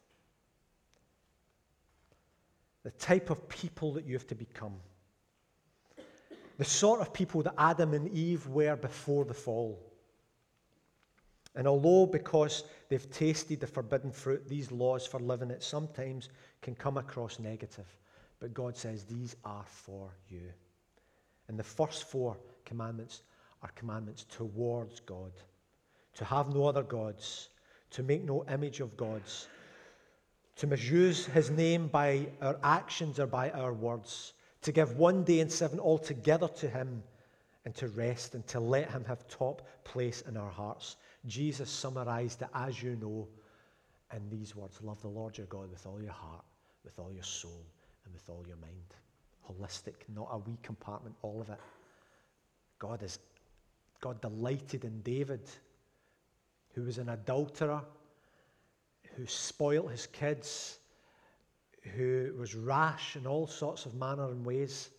The 2.84 2.92
type 2.92 3.30
of 3.30 3.48
people 3.48 3.94
that 3.94 4.06
you 4.06 4.14
have 4.14 4.28
to 4.28 4.36
become. 4.36 4.76
The 6.58 6.66
sort 6.66 7.02
of 7.02 7.14
people 7.14 7.42
that 7.44 7.56
Adam 7.58 7.94
and 7.94 8.10
Eve 8.10 8.48
were 8.48 8.76
before 8.76 9.26
the 9.26 9.34
fall. 9.34 9.80
And 11.56 11.68
although, 11.68 12.06
because 12.06 12.64
they've 12.90 13.12
tasted 13.12 13.60
the 13.60 13.68
forbidden 13.68 14.12
fruit, 14.12 14.48
these 14.48 14.72
laws 14.72 15.06
for 15.06 15.20
living 15.20 15.52
it 15.52 15.64
sometimes 15.64 16.30
can 16.62 16.76
come 16.76 16.98
across 16.98 17.40
negative, 17.40 17.86
but 18.40 18.54
God 18.54 18.76
says 18.76 19.04
these 19.04 19.36
are 19.46 19.66
for 19.66 20.10
you. 20.30 20.50
And 21.48 21.58
the 21.58 21.64
first 21.64 22.10
four 22.10 22.38
commandments 22.66 23.22
are 23.62 23.70
commandments 23.76 24.26
towards 24.30 25.00
God 25.00 25.32
to 26.16 26.26
have 26.26 26.54
no 26.54 26.66
other 26.66 26.84
gods, 26.84 27.50
to 27.92 28.04
make 28.04 28.24
no 28.24 28.46
image 28.46 28.80
of 28.80 28.96
gods, 28.98 29.48
to 30.56 30.68
misuse 30.68 31.26
his 31.26 31.50
name 31.50 31.88
by 31.88 32.28
our 32.42 32.58
actions 32.64 33.20
or 33.20 33.28
by 33.28 33.50
our 33.52 33.74
words, 33.74 34.34
to 34.62 34.72
give 34.72 34.98
one 34.98 35.24
day 35.24 35.40
in 35.40 35.50
seven 35.50 35.80
altogether 35.80 36.48
to 36.48 36.70
Him 36.70 37.04
and 37.66 37.76
to 37.76 37.88
rest 37.90 38.34
and 38.34 38.46
to 38.48 38.60
let 38.60 38.90
Him 38.92 39.06
have 39.06 39.28
top 39.28 39.62
place 39.84 40.22
in 40.28 40.38
our 40.38 40.50
hearts. 40.50 40.98
Jesus 41.26 41.70
summarized 41.70 42.42
it, 42.42 42.50
as 42.54 42.82
you 42.82 42.96
know, 42.96 43.28
in 44.16 44.30
these 44.30 44.56
words 44.56 44.80
Love 44.82 45.02
the 45.02 45.08
Lord 45.08 45.38
your 45.38 45.48
God 45.48 45.70
with 45.70 45.86
all 45.86 46.02
your 46.02 46.14
heart, 46.14 46.44
with 46.84 46.98
all 47.00 47.12
your 47.12 47.24
soul, 47.24 47.66
and 48.06 48.14
with 48.14 48.30
all 48.30 48.44
your 48.48 48.58
mind. 48.58 48.74
Holistic, 49.50 49.96
not 50.16 50.30
a 50.32 50.38
wee 50.38 50.58
compartment, 50.64 51.16
all 51.22 51.42
of 51.42 51.50
it. 51.50 51.60
God 52.80 53.04
is 53.04 53.20
God 54.00 54.20
delighted 54.22 54.84
in 54.84 55.02
David, 55.02 55.50
who 56.74 56.84
was 56.84 56.98
an 56.98 57.10
adulterer, 57.10 57.82
who 59.16 59.26
spoilt 59.26 59.92
his 59.92 60.08
kids, 60.08 60.80
who 61.96 62.34
was 62.38 62.56
rash 62.56 63.16
in 63.16 63.28
all 63.28 63.48
sorts 63.48 63.86
of 63.86 63.96
manner 63.96 64.30
and 64.30 64.46
ways. 64.46 64.90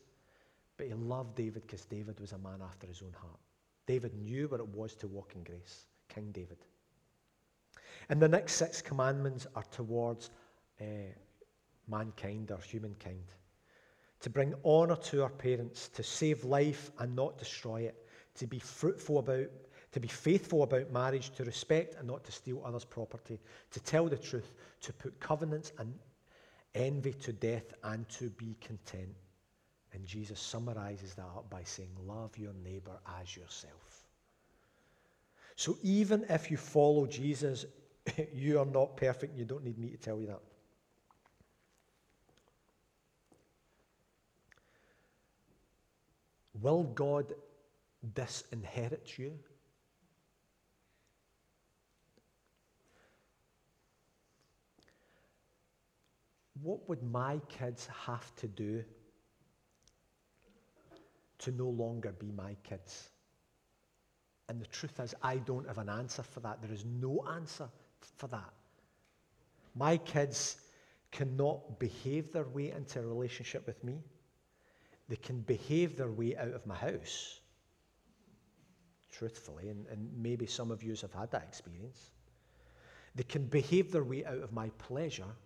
But 0.76 0.88
he 0.88 0.94
loved 0.94 1.36
David 1.36 1.62
because 1.66 1.84
David 1.84 2.18
was 2.20 2.32
a 2.32 2.38
man 2.38 2.60
after 2.62 2.86
his 2.86 3.02
own 3.02 3.14
heart. 3.20 3.38
David 3.86 4.14
knew 4.14 4.48
what 4.48 4.60
it 4.60 4.68
was 4.68 4.94
to 4.96 5.06
walk 5.06 5.32
in 5.34 5.42
grace, 5.44 5.86
King 6.08 6.30
David. 6.32 6.58
And 8.08 8.20
the 8.20 8.28
next 8.28 8.54
six 8.54 8.82
commandments 8.82 9.46
are 9.54 9.64
towards 9.70 10.30
uh, 10.80 10.84
mankind 11.88 12.50
or 12.50 12.58
humankind 12.58 13.32
to 14.24 14.30
bring 14.30 14.54
honour 14.64 14.96
to 14.96 15.22
our 15.22 15.28
parents, 15.28 15.88
to 15.88 16.02
save 16.02 16.44
life 16.44 16.90
and 16.98 17.14
not 17.14 17.36
destroy 17.36 17.82
it, 17.82 18.06
to 18.34 18.46
be 18.46 18.58
fruitful 18.58 19.18
about, 19.18 19.50
to 19.94 20.00
be 20.00 20.08
faithful 20.08 20.64
about 20.64 20.90
marriage, 20.90 21.30
to 21.30 21.44
respect 21.44 21.94
and 21.96 22.08
not 22.08 22.24
to 22.24 22.32
steal 22.32 22.60
others' 22.64 22.84
property, 22.84 23.38
to 23.70 23.78
tell 23.78 24.06
the 24.06 24.16
truth, 24.16 24.50
to 24.80 24.92
put 24.92 25.20
covenants 25.20 25.70
and 25.78 25.94
envy 26.74 27.12
to 27.12 27.32
death, 27.32 27.72
and 27.84 28.08
to 28.08 28.28
be 28.30 28.56
content. 28.60 29.14
And 29.92 30.04
Jesus 30.04 30.40
summarizes 30.40 31.14
that 31.14 31.22
up 31.22 31.48
by 31.48 31.62
saying, 31.62 31.90
Love 32.08 32.36
your 32.36 32.54
neighbor 32.64 32.98
as 33.20 33.36
yourself. 33.36 34.02
So 35.54 35.78
even 35.84 36.26
if 36.28 36.50
you 36.50 36.56
follow 36.56 37.06
Jesus, 37.06 37.64
you 38.34 38.58
are 38.58 38.66
not 38.66 38.96
perfect. 38.96 39.38
You 39.38 39.44
don't 39.44 39.62
need 39.62 39.78
me 39.78 39.90
to 39.90 39.96
tell 39.96 40.18
you 40.18 40.26
that. 40.26 40.40
Will 46.60 46.82
God 46.82 47.32
disinherit 48.12 49.16
you? 49.20 49.38
What 56.64 56.88
would 56.88 57.02
my 57.02 57.40
kids 57.50 57.86
have 58.06 58.34
to 58.36 58.48
do 58.48 58.82
to 61.40 61.50
no 61.50 61.68
longer 61.68 62.12
be 62.12 62.32
my 62.32 62.56
kids? 62.64 63.10
And 64.48 64.58
the 64.58 64.66
truth 64.66 64.98
is, 64.98 65.14
I 65.22 65.36
don't 65.36 65.68
have 65.68 65.76
an 65.76 65.90
answer 65.90 66.22
for 66.22 66.40
that. 66.40 66.62
There 66.62 66.72
is 66.72 66.86
no 66.86 67.22
answer 67.34 67.68
for 68.16 68.28
that. 68.28 68.50
My 69.74 69.98
kids 69.98 70.56
cannot 71.10 71.78
behave 71.78 72.32
their 72.32 72.48
way 72.48 72.70
into 72.70 72.98
a 72.98 73.06
relationship 73.06 73.66
with 73.66 73.84
me. 73.84 74.02
They 75.06 75.16
can 75.16 75.40
behave 75.40 75.98
their 75.98 76.10
way 76.10 76.34
out 76.34 76.54
of 76.54 76.66
my 76.66 76.76
house, 76.76 77.40
truthfully, 79.12 79.68
and, 79.68 79.86
and 79.88 80.10
maybe 80.16 80.46
some 80.46 80.70
of 80.70 80.82
you 80.82 80.94
have 81.02 81.12
had 81.12 81.30
that 81.32 81.42
experience. 81.42 82.10
They 83.14 83.22
can 83.22 83.44
behave 83.44 83.92
their 83.92 84.02
way 84.02 84.24
out 84.24 84.42
of 84.42 84.54
my 84.54 84.70
pleasure, 84.78 85.36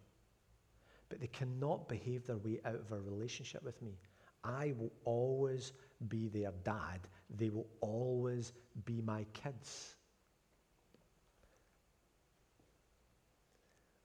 but 1.09 1.20
they 1.20 1.26
cannot 1.28 1.88
behave 1.88 2.26
their 2.26 2.36
way 2.36 2.61
out 2.64 2.74
of 2.74 2.92
a 2.92 3.00
relationship 3.00 3.62
with 3.62 3.80
me. 3.82 3.98
I 4.44 4.74
will 4.78 4.92
always 5.04 5.72
be 6.09 6.28
their 6.28 6.52
dad. 6.64 7.00
They 7.36 7.50
will 7.50 7.66
always 7.80 8.52
be 8.84 9.00
my 9.00 9.24
kids. 9.32 9.96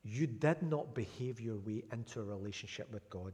You 0.04 0.28
did 0.28 0.62
not 0.62 0.94
behave 0.94 1.40
your 1.40 1.58
way 1.58 1.84
into 1.92 2.20
a 2.20 2.24
relationship 2.24 2.92
with 2.92 3.10
God. 3.10 3.34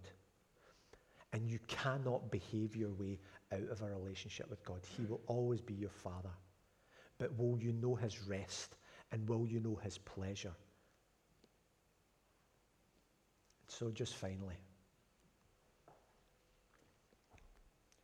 And 1.34 1.48
you 1.50 1.60
cannot 1.68 2.32
behave 2.32 2.76
your 2.76 2.92
way 2.92 3.20
out 3.52 3.70
of 3.70 3.82
a 3.82 3.86
relationship 3.86 4.50
with 4.50 4.64
God. 4.64 4.82
He 4.98 5.06
will 5.06 5.22
always 5.28 5.62
be 5.62 5.74
your 5.74 5.90
Father. 5.90 6.32
But 7.18 7.38
will 7.38 7.58
you 7.60 7.74
know 7.74 7.96
His 7.96 8.22
rest 8.24 8.76
and 9.12 9.28
will 9.28 9.48
you 9.48 9.60
know 9.60 9.80
His 9.84 9.98
pleasure? 9.98 10.54
So, 13.70 13.92
just 13.92 14.16
finally, 14.16 14.58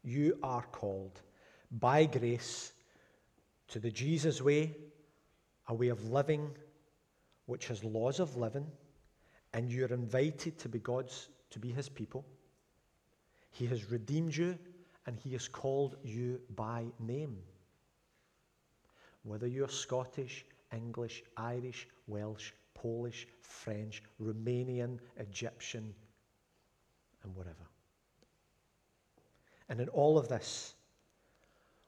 you 0.04 0.38
are 0.44 0.64
called 0.72 1.22
by 1.72 2.06
grace 2.06 2.72
to 3.70 3.80
the 3.80 3.90
Jesus 3.90 4.42
way, 4.42 4.78
a 5.68 5.74
way 5.74 5.88
of 5.88 6.12
living 6.12 6.50
which 7.48 7.68
has 7.68 7.84
laws 7.84 8.20
of 8.20 8.38
living, 8.38 8.68
and 9.54 9.72
you're 9.72 9.94
invited 9.94 10.58
to 10.60 10.70
be 10.70 10.80
God's, 10.80 11.30
to 11.50 11.60
be 11.60 11.72
His 11.72 11.90
people. 11.90 12.24
He 13.52 13.66
has 13.66 13.90
redeemed 13.90 14.36
you 14.36 14.58
and 15.08 15.18
He 15.18 15.32
has 15.34 15.48
called 15.48 15.98
you 16.04 16.40
by 16.56 16.86
name. 17.00 17.38
Whether 19.24 19.48
you're 19.48 19.68
Scottish, 19.68 20.46
English, 20.72 21.24
Irish, 21.38 21.88
Welsh, 22.08 22.52
Polish, 22.76 23.28
French, 23.42 24.04
Romanian, 24.22 25.00
Egyptian, 25.18 25.94
and 27.24 27.36
whatever. 27.36 27.66
And 29.70 29.82
in 29.82 29.90
all 29.90 30.20
of 30.20 30.28
this, 30.28 30.76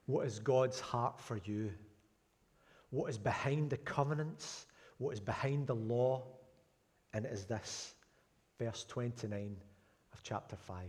what 0.07 0.25
is 0.25 0.39
God's 0.39 0.79
heart 0.79 1.19
for 1.19 1.39
you? 1.45 1.71
What 2.89 3.09
is 3.09 3.17
behind 3.17 3.69
the 3.69 3.77
covenants? 3.77 4.65
What 4.97 5.11
is 5.11 5.19
behind 5.19 5.67
the 5.67 5.75
law? 5.75 6.23
And 7.13 7.25
it 7.25 7.31
is 7.31 7.45
this, 7.45 7.93
verse 8.57 8.85
29 8.87 9.55
of 10.13 10.23
chapter 10.23 10.55
5. 10.55 10.85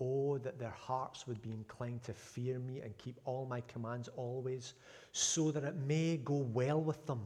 Oh, 0.00 0.38
that 0.38 0.58
their 0.58 0.74
hearts 0.76 1.26
would 1.26 1.42
be 1.42 1.50
inclined 1.50 2.02
to 2.04 2.14
fear 2.14 2.58
me 2.58 2.80
and 2.80 2.96
keep 2.98 3.20
all 3.24 3.46
my 3.46 3.60
commands 3.62 4.08
always, 4.16 4.74
so 5.12 5.50
that 5.50 5.64
it 5.64 5.76
may 5.86 6.16
go 6.16 6.34
well 6.34 6.80
with 6.80 7.04
them 7.06 7.20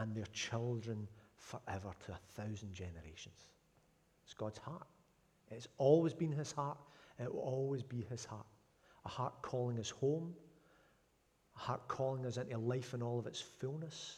and 0.00 0.14
their 0.14 0.26
children 0.32 1.06
forever 1.36 1.90
to 2.06 2.12
a 2.12 2.18
thousand 2.34 2.72
generations. 2.72 3.36
It's 4.24 4.34
God's 4.34 4.58
heart. 4.58 4.86
It's 5.50 5.68
always 5.78 6.14
been 6.14 6.32
his 6.32 6.52
heart. 6.52 6.78
It 7.18 7.32
will 7.32 7.40
always 7.40 7.82
be 7.82 8.06
his 8.08 8.24
heart. 8.24 8.46
A 9.04 9.08
heart 9.08 9.34
calling 9.42 9.78
us 9.78 9.90
home, 9.90 10.34
a 11.56 11.58
heart 11.58 11.86
calling 11.88 12.24
us 12.26 12.36
into 12.36 12.56
life 12.58 12.94
in 12.94 13.02
all 13.02 13.18
of 13.18 13.26
its 13.26 13.40
fullness, 13.40 14.16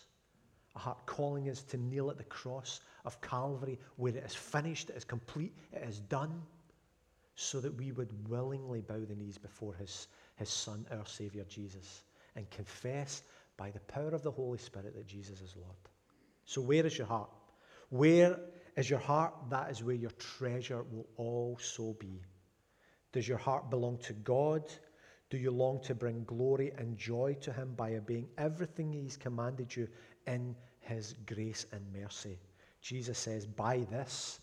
a 0.77 0.79
heart 0.79 1.05
calling 1.07 1.49
us 1.49 1.63
to 1.63 1.77
kneel 1.77 2.11
at 2.11 2.17
the 2.17 2.25
cross 2.25 2.81
of 3.05 3.21
Calvary 3.21 3.79
where 3.97 4.17
it 4.17 4.25
is 4.25 4.35
finished, 4.35 4.91
it 4.91 4.97
is 4.97 5.05
complete, 5.05 5.53
it 5.73 5.83
is 5.89 6.01
done 6.01 6.43
so 7.35 7.61
that 7.61 7.75
we 7.75 7.93
would 7.93 8.11
willingly 8.29 8.83
bow 8.83 9.05
the 9.05 9.15
knees 9.15 9.39
before 9.39 9.75
his, 9.75 10.09
his 10.37 10.49
Son, 10.49 10.87
our 10.91 11.07
Savior 11.07 11.45
Jesus, 11.49 12.03
and 12.37 12.49
confess 12.51 13.23
by 13.63 13.71
the 13.71 13.93
power 13.95 14.09
of 14.09 14.23
the 14.23 14.31
Holy 14.33 14.59
Spirit 14.59 14.93
that 14.97 15.07
Jesus 15.07 15.41
is 15.41 15.55
Lord. 15.55 15.77
So, 16.45 16.61
where 16.61 16.85
is 16.85 16.99
your 16.99 17.07
heart? 17.07 17.31
Where 17.91 18.37
is 18.77 18.91
your 18.91 18.99
heart? 18.99 19.35
That 19.51 19.71
is 19.71 19.85
where 19.85 19.95
your 19.95 20.11
treasure 20.19 20.83
will 20.83 21.07
also 21.17 21.95
be. 22.01 22.21
Does 23.13 23.29
your 23.29 23.39
heart 23.39 23.71
belong 23.71 23.99
to 23.99 24.15
God? 24.15 24.65
Do 25.31 25.37
you 25.37 25.53
long 25.53 25.81
to 25.85 25.95
bring 25.95 26.25
glory 26.25 26.73
and 26.77 26.99
joy 26.99 27.37
to 27.43 27.53
Him 27.53 27.75
by 27.77 27.95
obeying 27.95 28.27
everything 28.37 28.93
He's 28.93 29.17
commanded 29.17 29.77
you 29.77 29.87
in 30.27 30.57
His 30.81 31.15
grace 31.25 31.65
and 31.71 31.83
mercy? 31.93 32.41
Jesus 32.81 33.17
says, 33.17 33.47
By 33.47 33.87
this, 33.93 34.41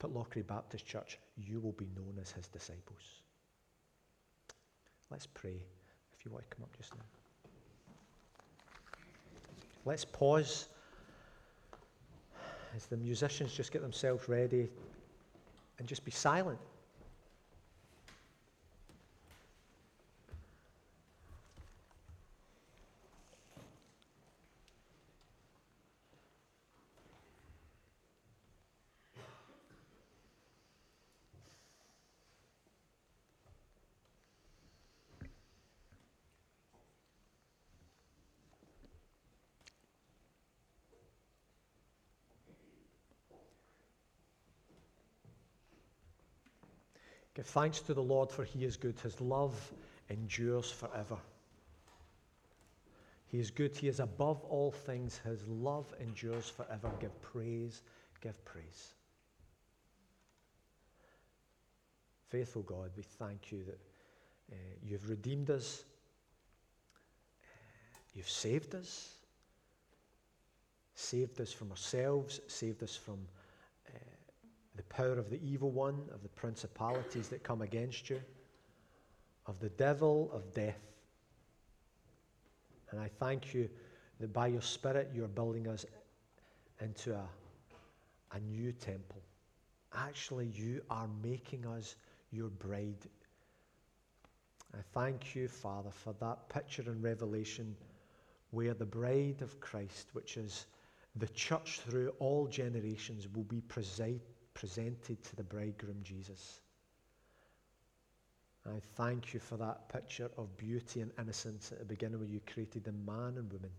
Pitlochry 0.00 0.46
Baptist 0.46 0.86
Church, 0.86 1.18
you 1.36 1.60
will 1.60 1.72
be 1.72 1.90
known 1.94 2.14
as 2.18 2.30
his 2.30 2.48
disciples. 2.48 3.20
Let's 5.10 5.26
pray 5.26 5.60
if 6.16 6.24
you 6.24 6.30
want 6.30 6.48
to 6.48 6.56
come 6.56 6.64
up 6.64 6.74
just 6.78 6.94
now. 6.94 7.17
Let's 9.84 10.04
pause 10.04 10.68
as 12.76 12.86
the 12.86 12.96
musicians 12.96 13.52
just 13.52 13.72
get 13.72 13.82
themselves 13.82 14.28
ready 14.28 14.68
and 15.78 15.88
just 15.88 16.04
be 16.04 16.10
silent. 16.10 16.58
Give 47.38 47.46
thanks 47.46 47.78
to 47.82 47.94
the 47.94 48.02
Lord, 48.02 48.32
for 48.32 48.42
he 48.42 48.64
is 48.64 48.76
good. 48.76 48.98
His 48.98 49.20
love 49.20 49.72
endures 50.10 50.72
forever. 50.72 51.16
He 53.30 53.38
is 53.38 53.52
good. 53.52 53.76
He 53.76 53.86
is 53.86 54.00
above 54.00 54.42
all 54.42 54.72
things. 54.72 55.20
His 55.24 55.46
love 55.46 55.94
endures 56.00 56.48
forever. 56.48 56.90
Give 56.98 57.22
praise. 57.22 57.82
Give 58.20 58.44
praise. 58.44 58.94
Faithful 62.28 62.62
God, 62.62 62.90
we 62.96 63.04
thank 63.04 63.52
you 63.52 63.62
that 63.66 63.78
uh, 64.50 64.56
you've 64.84 65.08
redeemed 65.08 65.48
us, 65.48 65.84
uh, 67.40 67.46
you've 68.14 68.28
saved 68.28 68.74
us, 68.74 69.14
saved 70.96 71.40
us 71.40 71.52
from 71.52 71.70
ourselves, 71.70 72.40
saved 72.48 72.82
us 72.82 72.96
from 72.96 73.18
power 74.88 75.18
of 75.18 75.30
the 75.30 75.40
evil 75.42 75.70
one, 75.70 76.00
of 76.14 76.22
the 76.22 76.28
principalities 76.28 77.28
that 77.28 77.42
come 77.42 77.62
against 77.62 78.10
you, 78.10 78.20
of 79.46 79.58
the 79.60 79.68
devil, 79.70 80.30
of 80.32 80.52
death. 80.52 80.80
And 82.90 83.00
I 83.00 83.10
thank 83.18 83.54
you 83.54 83.68
that 84.20 84.32
by 84.32 84.48
your 84.48 84.62
Spirit 84.62 85.10
you 85.14 85.24
are 85.24 85.28
building 85.28 85.68
us 85.68 85.84
into 86.80 87.14
a, 87.14 87.28
a 88.32 88.40
new 88.40 88.72
temple. 88.72 89.22
Actually, 89.94 90.46
you 90.46 90.82
are 90.90 91.08
making 91.22 91.66
us 91.66 91.96
your 92.30 92.48
bride. 92.48 93.06
I 94.74 94.80
thank 94.92 95.34
you, 95.34 95.48
Father, 95.48 95.90
for 95.90 96.14
that 96.20 96.48
picture 96.48 96.82
in 96.82 97.00
Revelation 97.00 97.74
where 98.50 98.74
the 98.74 98.84
bride 98.84 99.42
of 99.42 99.60
Christ, 99.60 100.08
which 100.12 100.36
is 100.36 100.66
the 101.16 101.28
church 101.28 101.80
through 101.80 102.12
all 102.18 102.46
generations, 102.46 103.26
will 103.34 103.44
be 103.44 103.62
presi- 103.68 104.20
presented 104.58 105.22
to 105.22 105.36
the 105.36 105.44
bridegroom 105.44 106.00
Jesus. 106.02 106.58
I 108.66 108.80
thank 108.96 109.32
you 109.32 109.38
for 109.38 109.56
that 109.56 109.88
picture 109.88 110.28
of 110.36 110.56
beauty 110.56 111.00
and 111.00 111.12
innocence 111.16 111.70
at 111.70 111.78
the 111.78 111.84
beginning 111.84 112.18
where 112.18 112.28
you 112.28 112.40
created 112.52 112.82
the 112.82 112.90
man 112.90 113.36
and 113.36 113.52
woman 113.52 113.70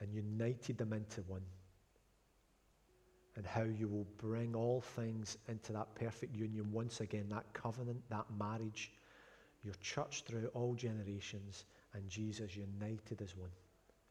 and 0.00 0.12
united 0.12 0.78
them 0.78 0.92
into 0.92 1.22
one 1.22 1.44
and 3.36 3.46
how 3.46 3.62
you 3.62 3.86
will 3.86 4.06
bring 4.18 4.56
all 4.56 4.80
things 4.80 5.38
into 5.48 5.72
that 5.72 5.94
perfect 5.94 6.34
union 6.34 6.72
once 6.72 7.00
again, 7.00 7.26
that 7.28 7.46
covenant, 7.52 8.02
that 8.10 8.26
marriage, 8.36 8.90
your 9.62 9.74
church 9.80 10.24
through 10.26 10.48
all 10.54 10.74
generations, 10.74 11.66
and 11.94 12.08
Jesus 12.08 12.56
united 12.56 13.22
as 13.22 13.36
one. 13.36 13.50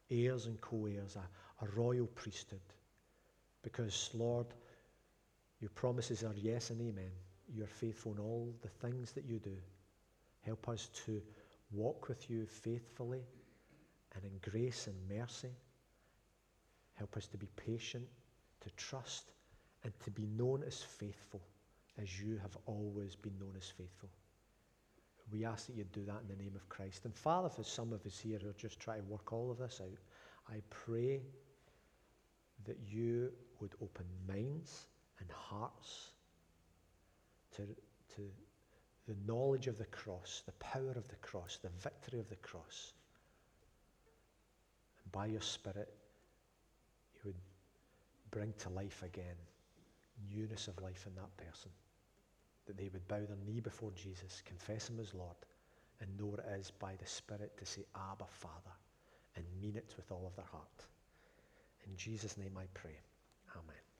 Heirs 0.09 0.45
and 0.45 0.59
co 0.61 0.85
heirs, 0.85 1.17
a, 1.17 1.65
a 1.65 1.69
royal 1.75 2.07
priesthood. 2.07 2.59
Because, 3.63 4.09
Lord, 4.13 4.47
your 5.63 5.71
promises 5.71 6.23
are 6.23 6.35
yes 6.35 6.69
and 6.71 6.81
amen. 6.81 7.11
You 7.47 7.63
are 7.63 7.67
faithful 7.67 8.11
in 8.11 8.19
all 8.19 8.53
the 8.61 8.67
things 8.67 9.13
that 9.13 9.23
you 9.23 9.39
do. 9.39 9.55
Help 10.41 10.67
us 10.67 10.89
to 11.05 11.21
walk 11.71 12.09
with 12.09 12.29
you 12.29 12.45
faithfully 12.45 13.21
and 14.13 14.25
in 14.25 14.51
grace 14.51 14.87
and 14.87 15.17
mercy. 15.17 15.55
Help 16.95 17.15
us 17.15 17.27
to 17.27 17.37
be 17.37 17.47
patient 17.55 18.05
to 18.63 18.69
trust, 18.75 19.31
and 19.83 19.93
to 20.03 20.11
be 20.11 20.25
known 20.37 20.63
as 20.65 20.81
faithful 20.81 21.41
as 22.01 22.19
you 22.19 22.37
have 22.41 22.57
always 22.65 23.15
been 23.15 23.37
known 23.39 23.53
as 23.57 23.69
faithful. 23.69 24.09
We 25.31 25.45
ask 25.45 25.67
that 25.67 25.75
you 25.75 25.83
do 25.85 26.05
that 26.05 26.21
in 26.21 26.27
the 26.27 26.41
name 26.41 26.55
of 26.55 26.67
Christ. 26.69 27.05
And 27.05 27.15
Father, 27.15 27.49
for 27.49 27.63
some 27.63 27.93
of 27.93 28.05
us 28.05 28.19
here 28.19 28.39
who 28.41 28.49
are 28.49 28.53
just 28.53 28.79
trying 28.79 29.01
to 29.01 29.07
work 29.09 29.31
all 29.33 29.51
of 29.51 29.57
this 29.57 29.81
out, 29.81 29.97
I 30.49 30.61
pray 30.69 31.21
that 32.65 32.77
you 32.85 33.31
would 33.59 33.73
open 33.81 34.05
minds 34.27 34.87
and 35.23 35.31
hearts 35.31 36.11
to, 37.55 37.61
to 38.15 38.21
the 39.07 39.15
knowledge 39.25 39.67
of 39.67 39.77
the 39.77 39.85
cross, 39.85 40.43
the 40.45 40.51
power 40.53 40.91
of 40.95 41.07
the 41.07 41.15
cross, 41.17 41.59
the 41.61 41.69
victory 41.81 42.19
of 42.19 42.29
the 42.29 42.35
cross. 42.37 42.93
And 45.03 45.11
by 45.11 45.27
your 45.27 45.41
Spirit, 45.41 45.93
you 47.15 47.21
would 47.25 47.41
bring 48.31 48.53
to 48.59 48.69
life 48.69 49.03
again 49.03 49.35
newness 50.33 50.67
of 50.67 50.81
life 50.81 51.05
in 51.07 51.15
that 51.15 51.35
person. 51.37 51.71
That 52.65 52.77
they 52.77 52.89
would 52.93 53.07
bow 53.07 53.19
their 53.19 53.37
knee 53.45 53.59
before 53.59 53.91
Jesus, 53.91 54.41
confess 54.45 54.89
him 54.89 54.99
as 54.99 55.13
Lord, 55.13 55.35
and 55.99 56.17
know 56.17 56.35
it 56.35 56.59
is 56.59 56.71
by 56.71 56.95
the 56.95 57.07
Spirit 57.07 57.57
to 57.57 57.65
say, 57.65 57.83
Abba, 57.95 58.25
Father, 58.27 58.75
and 59.35 59.45
mean 59.61 59.75
it 59.75 59.93
with 59.97 60.11
all 60.11 60.25
of 60.25 60.35
their 60.35 60.45
heart. 60.45 60.85
In 61.85 61.95
Jesus' 61.97 62.37
name 62.37 62.57
I 62.57 62.65
pray. 62.73 62.97
Amen. 63.55 63.92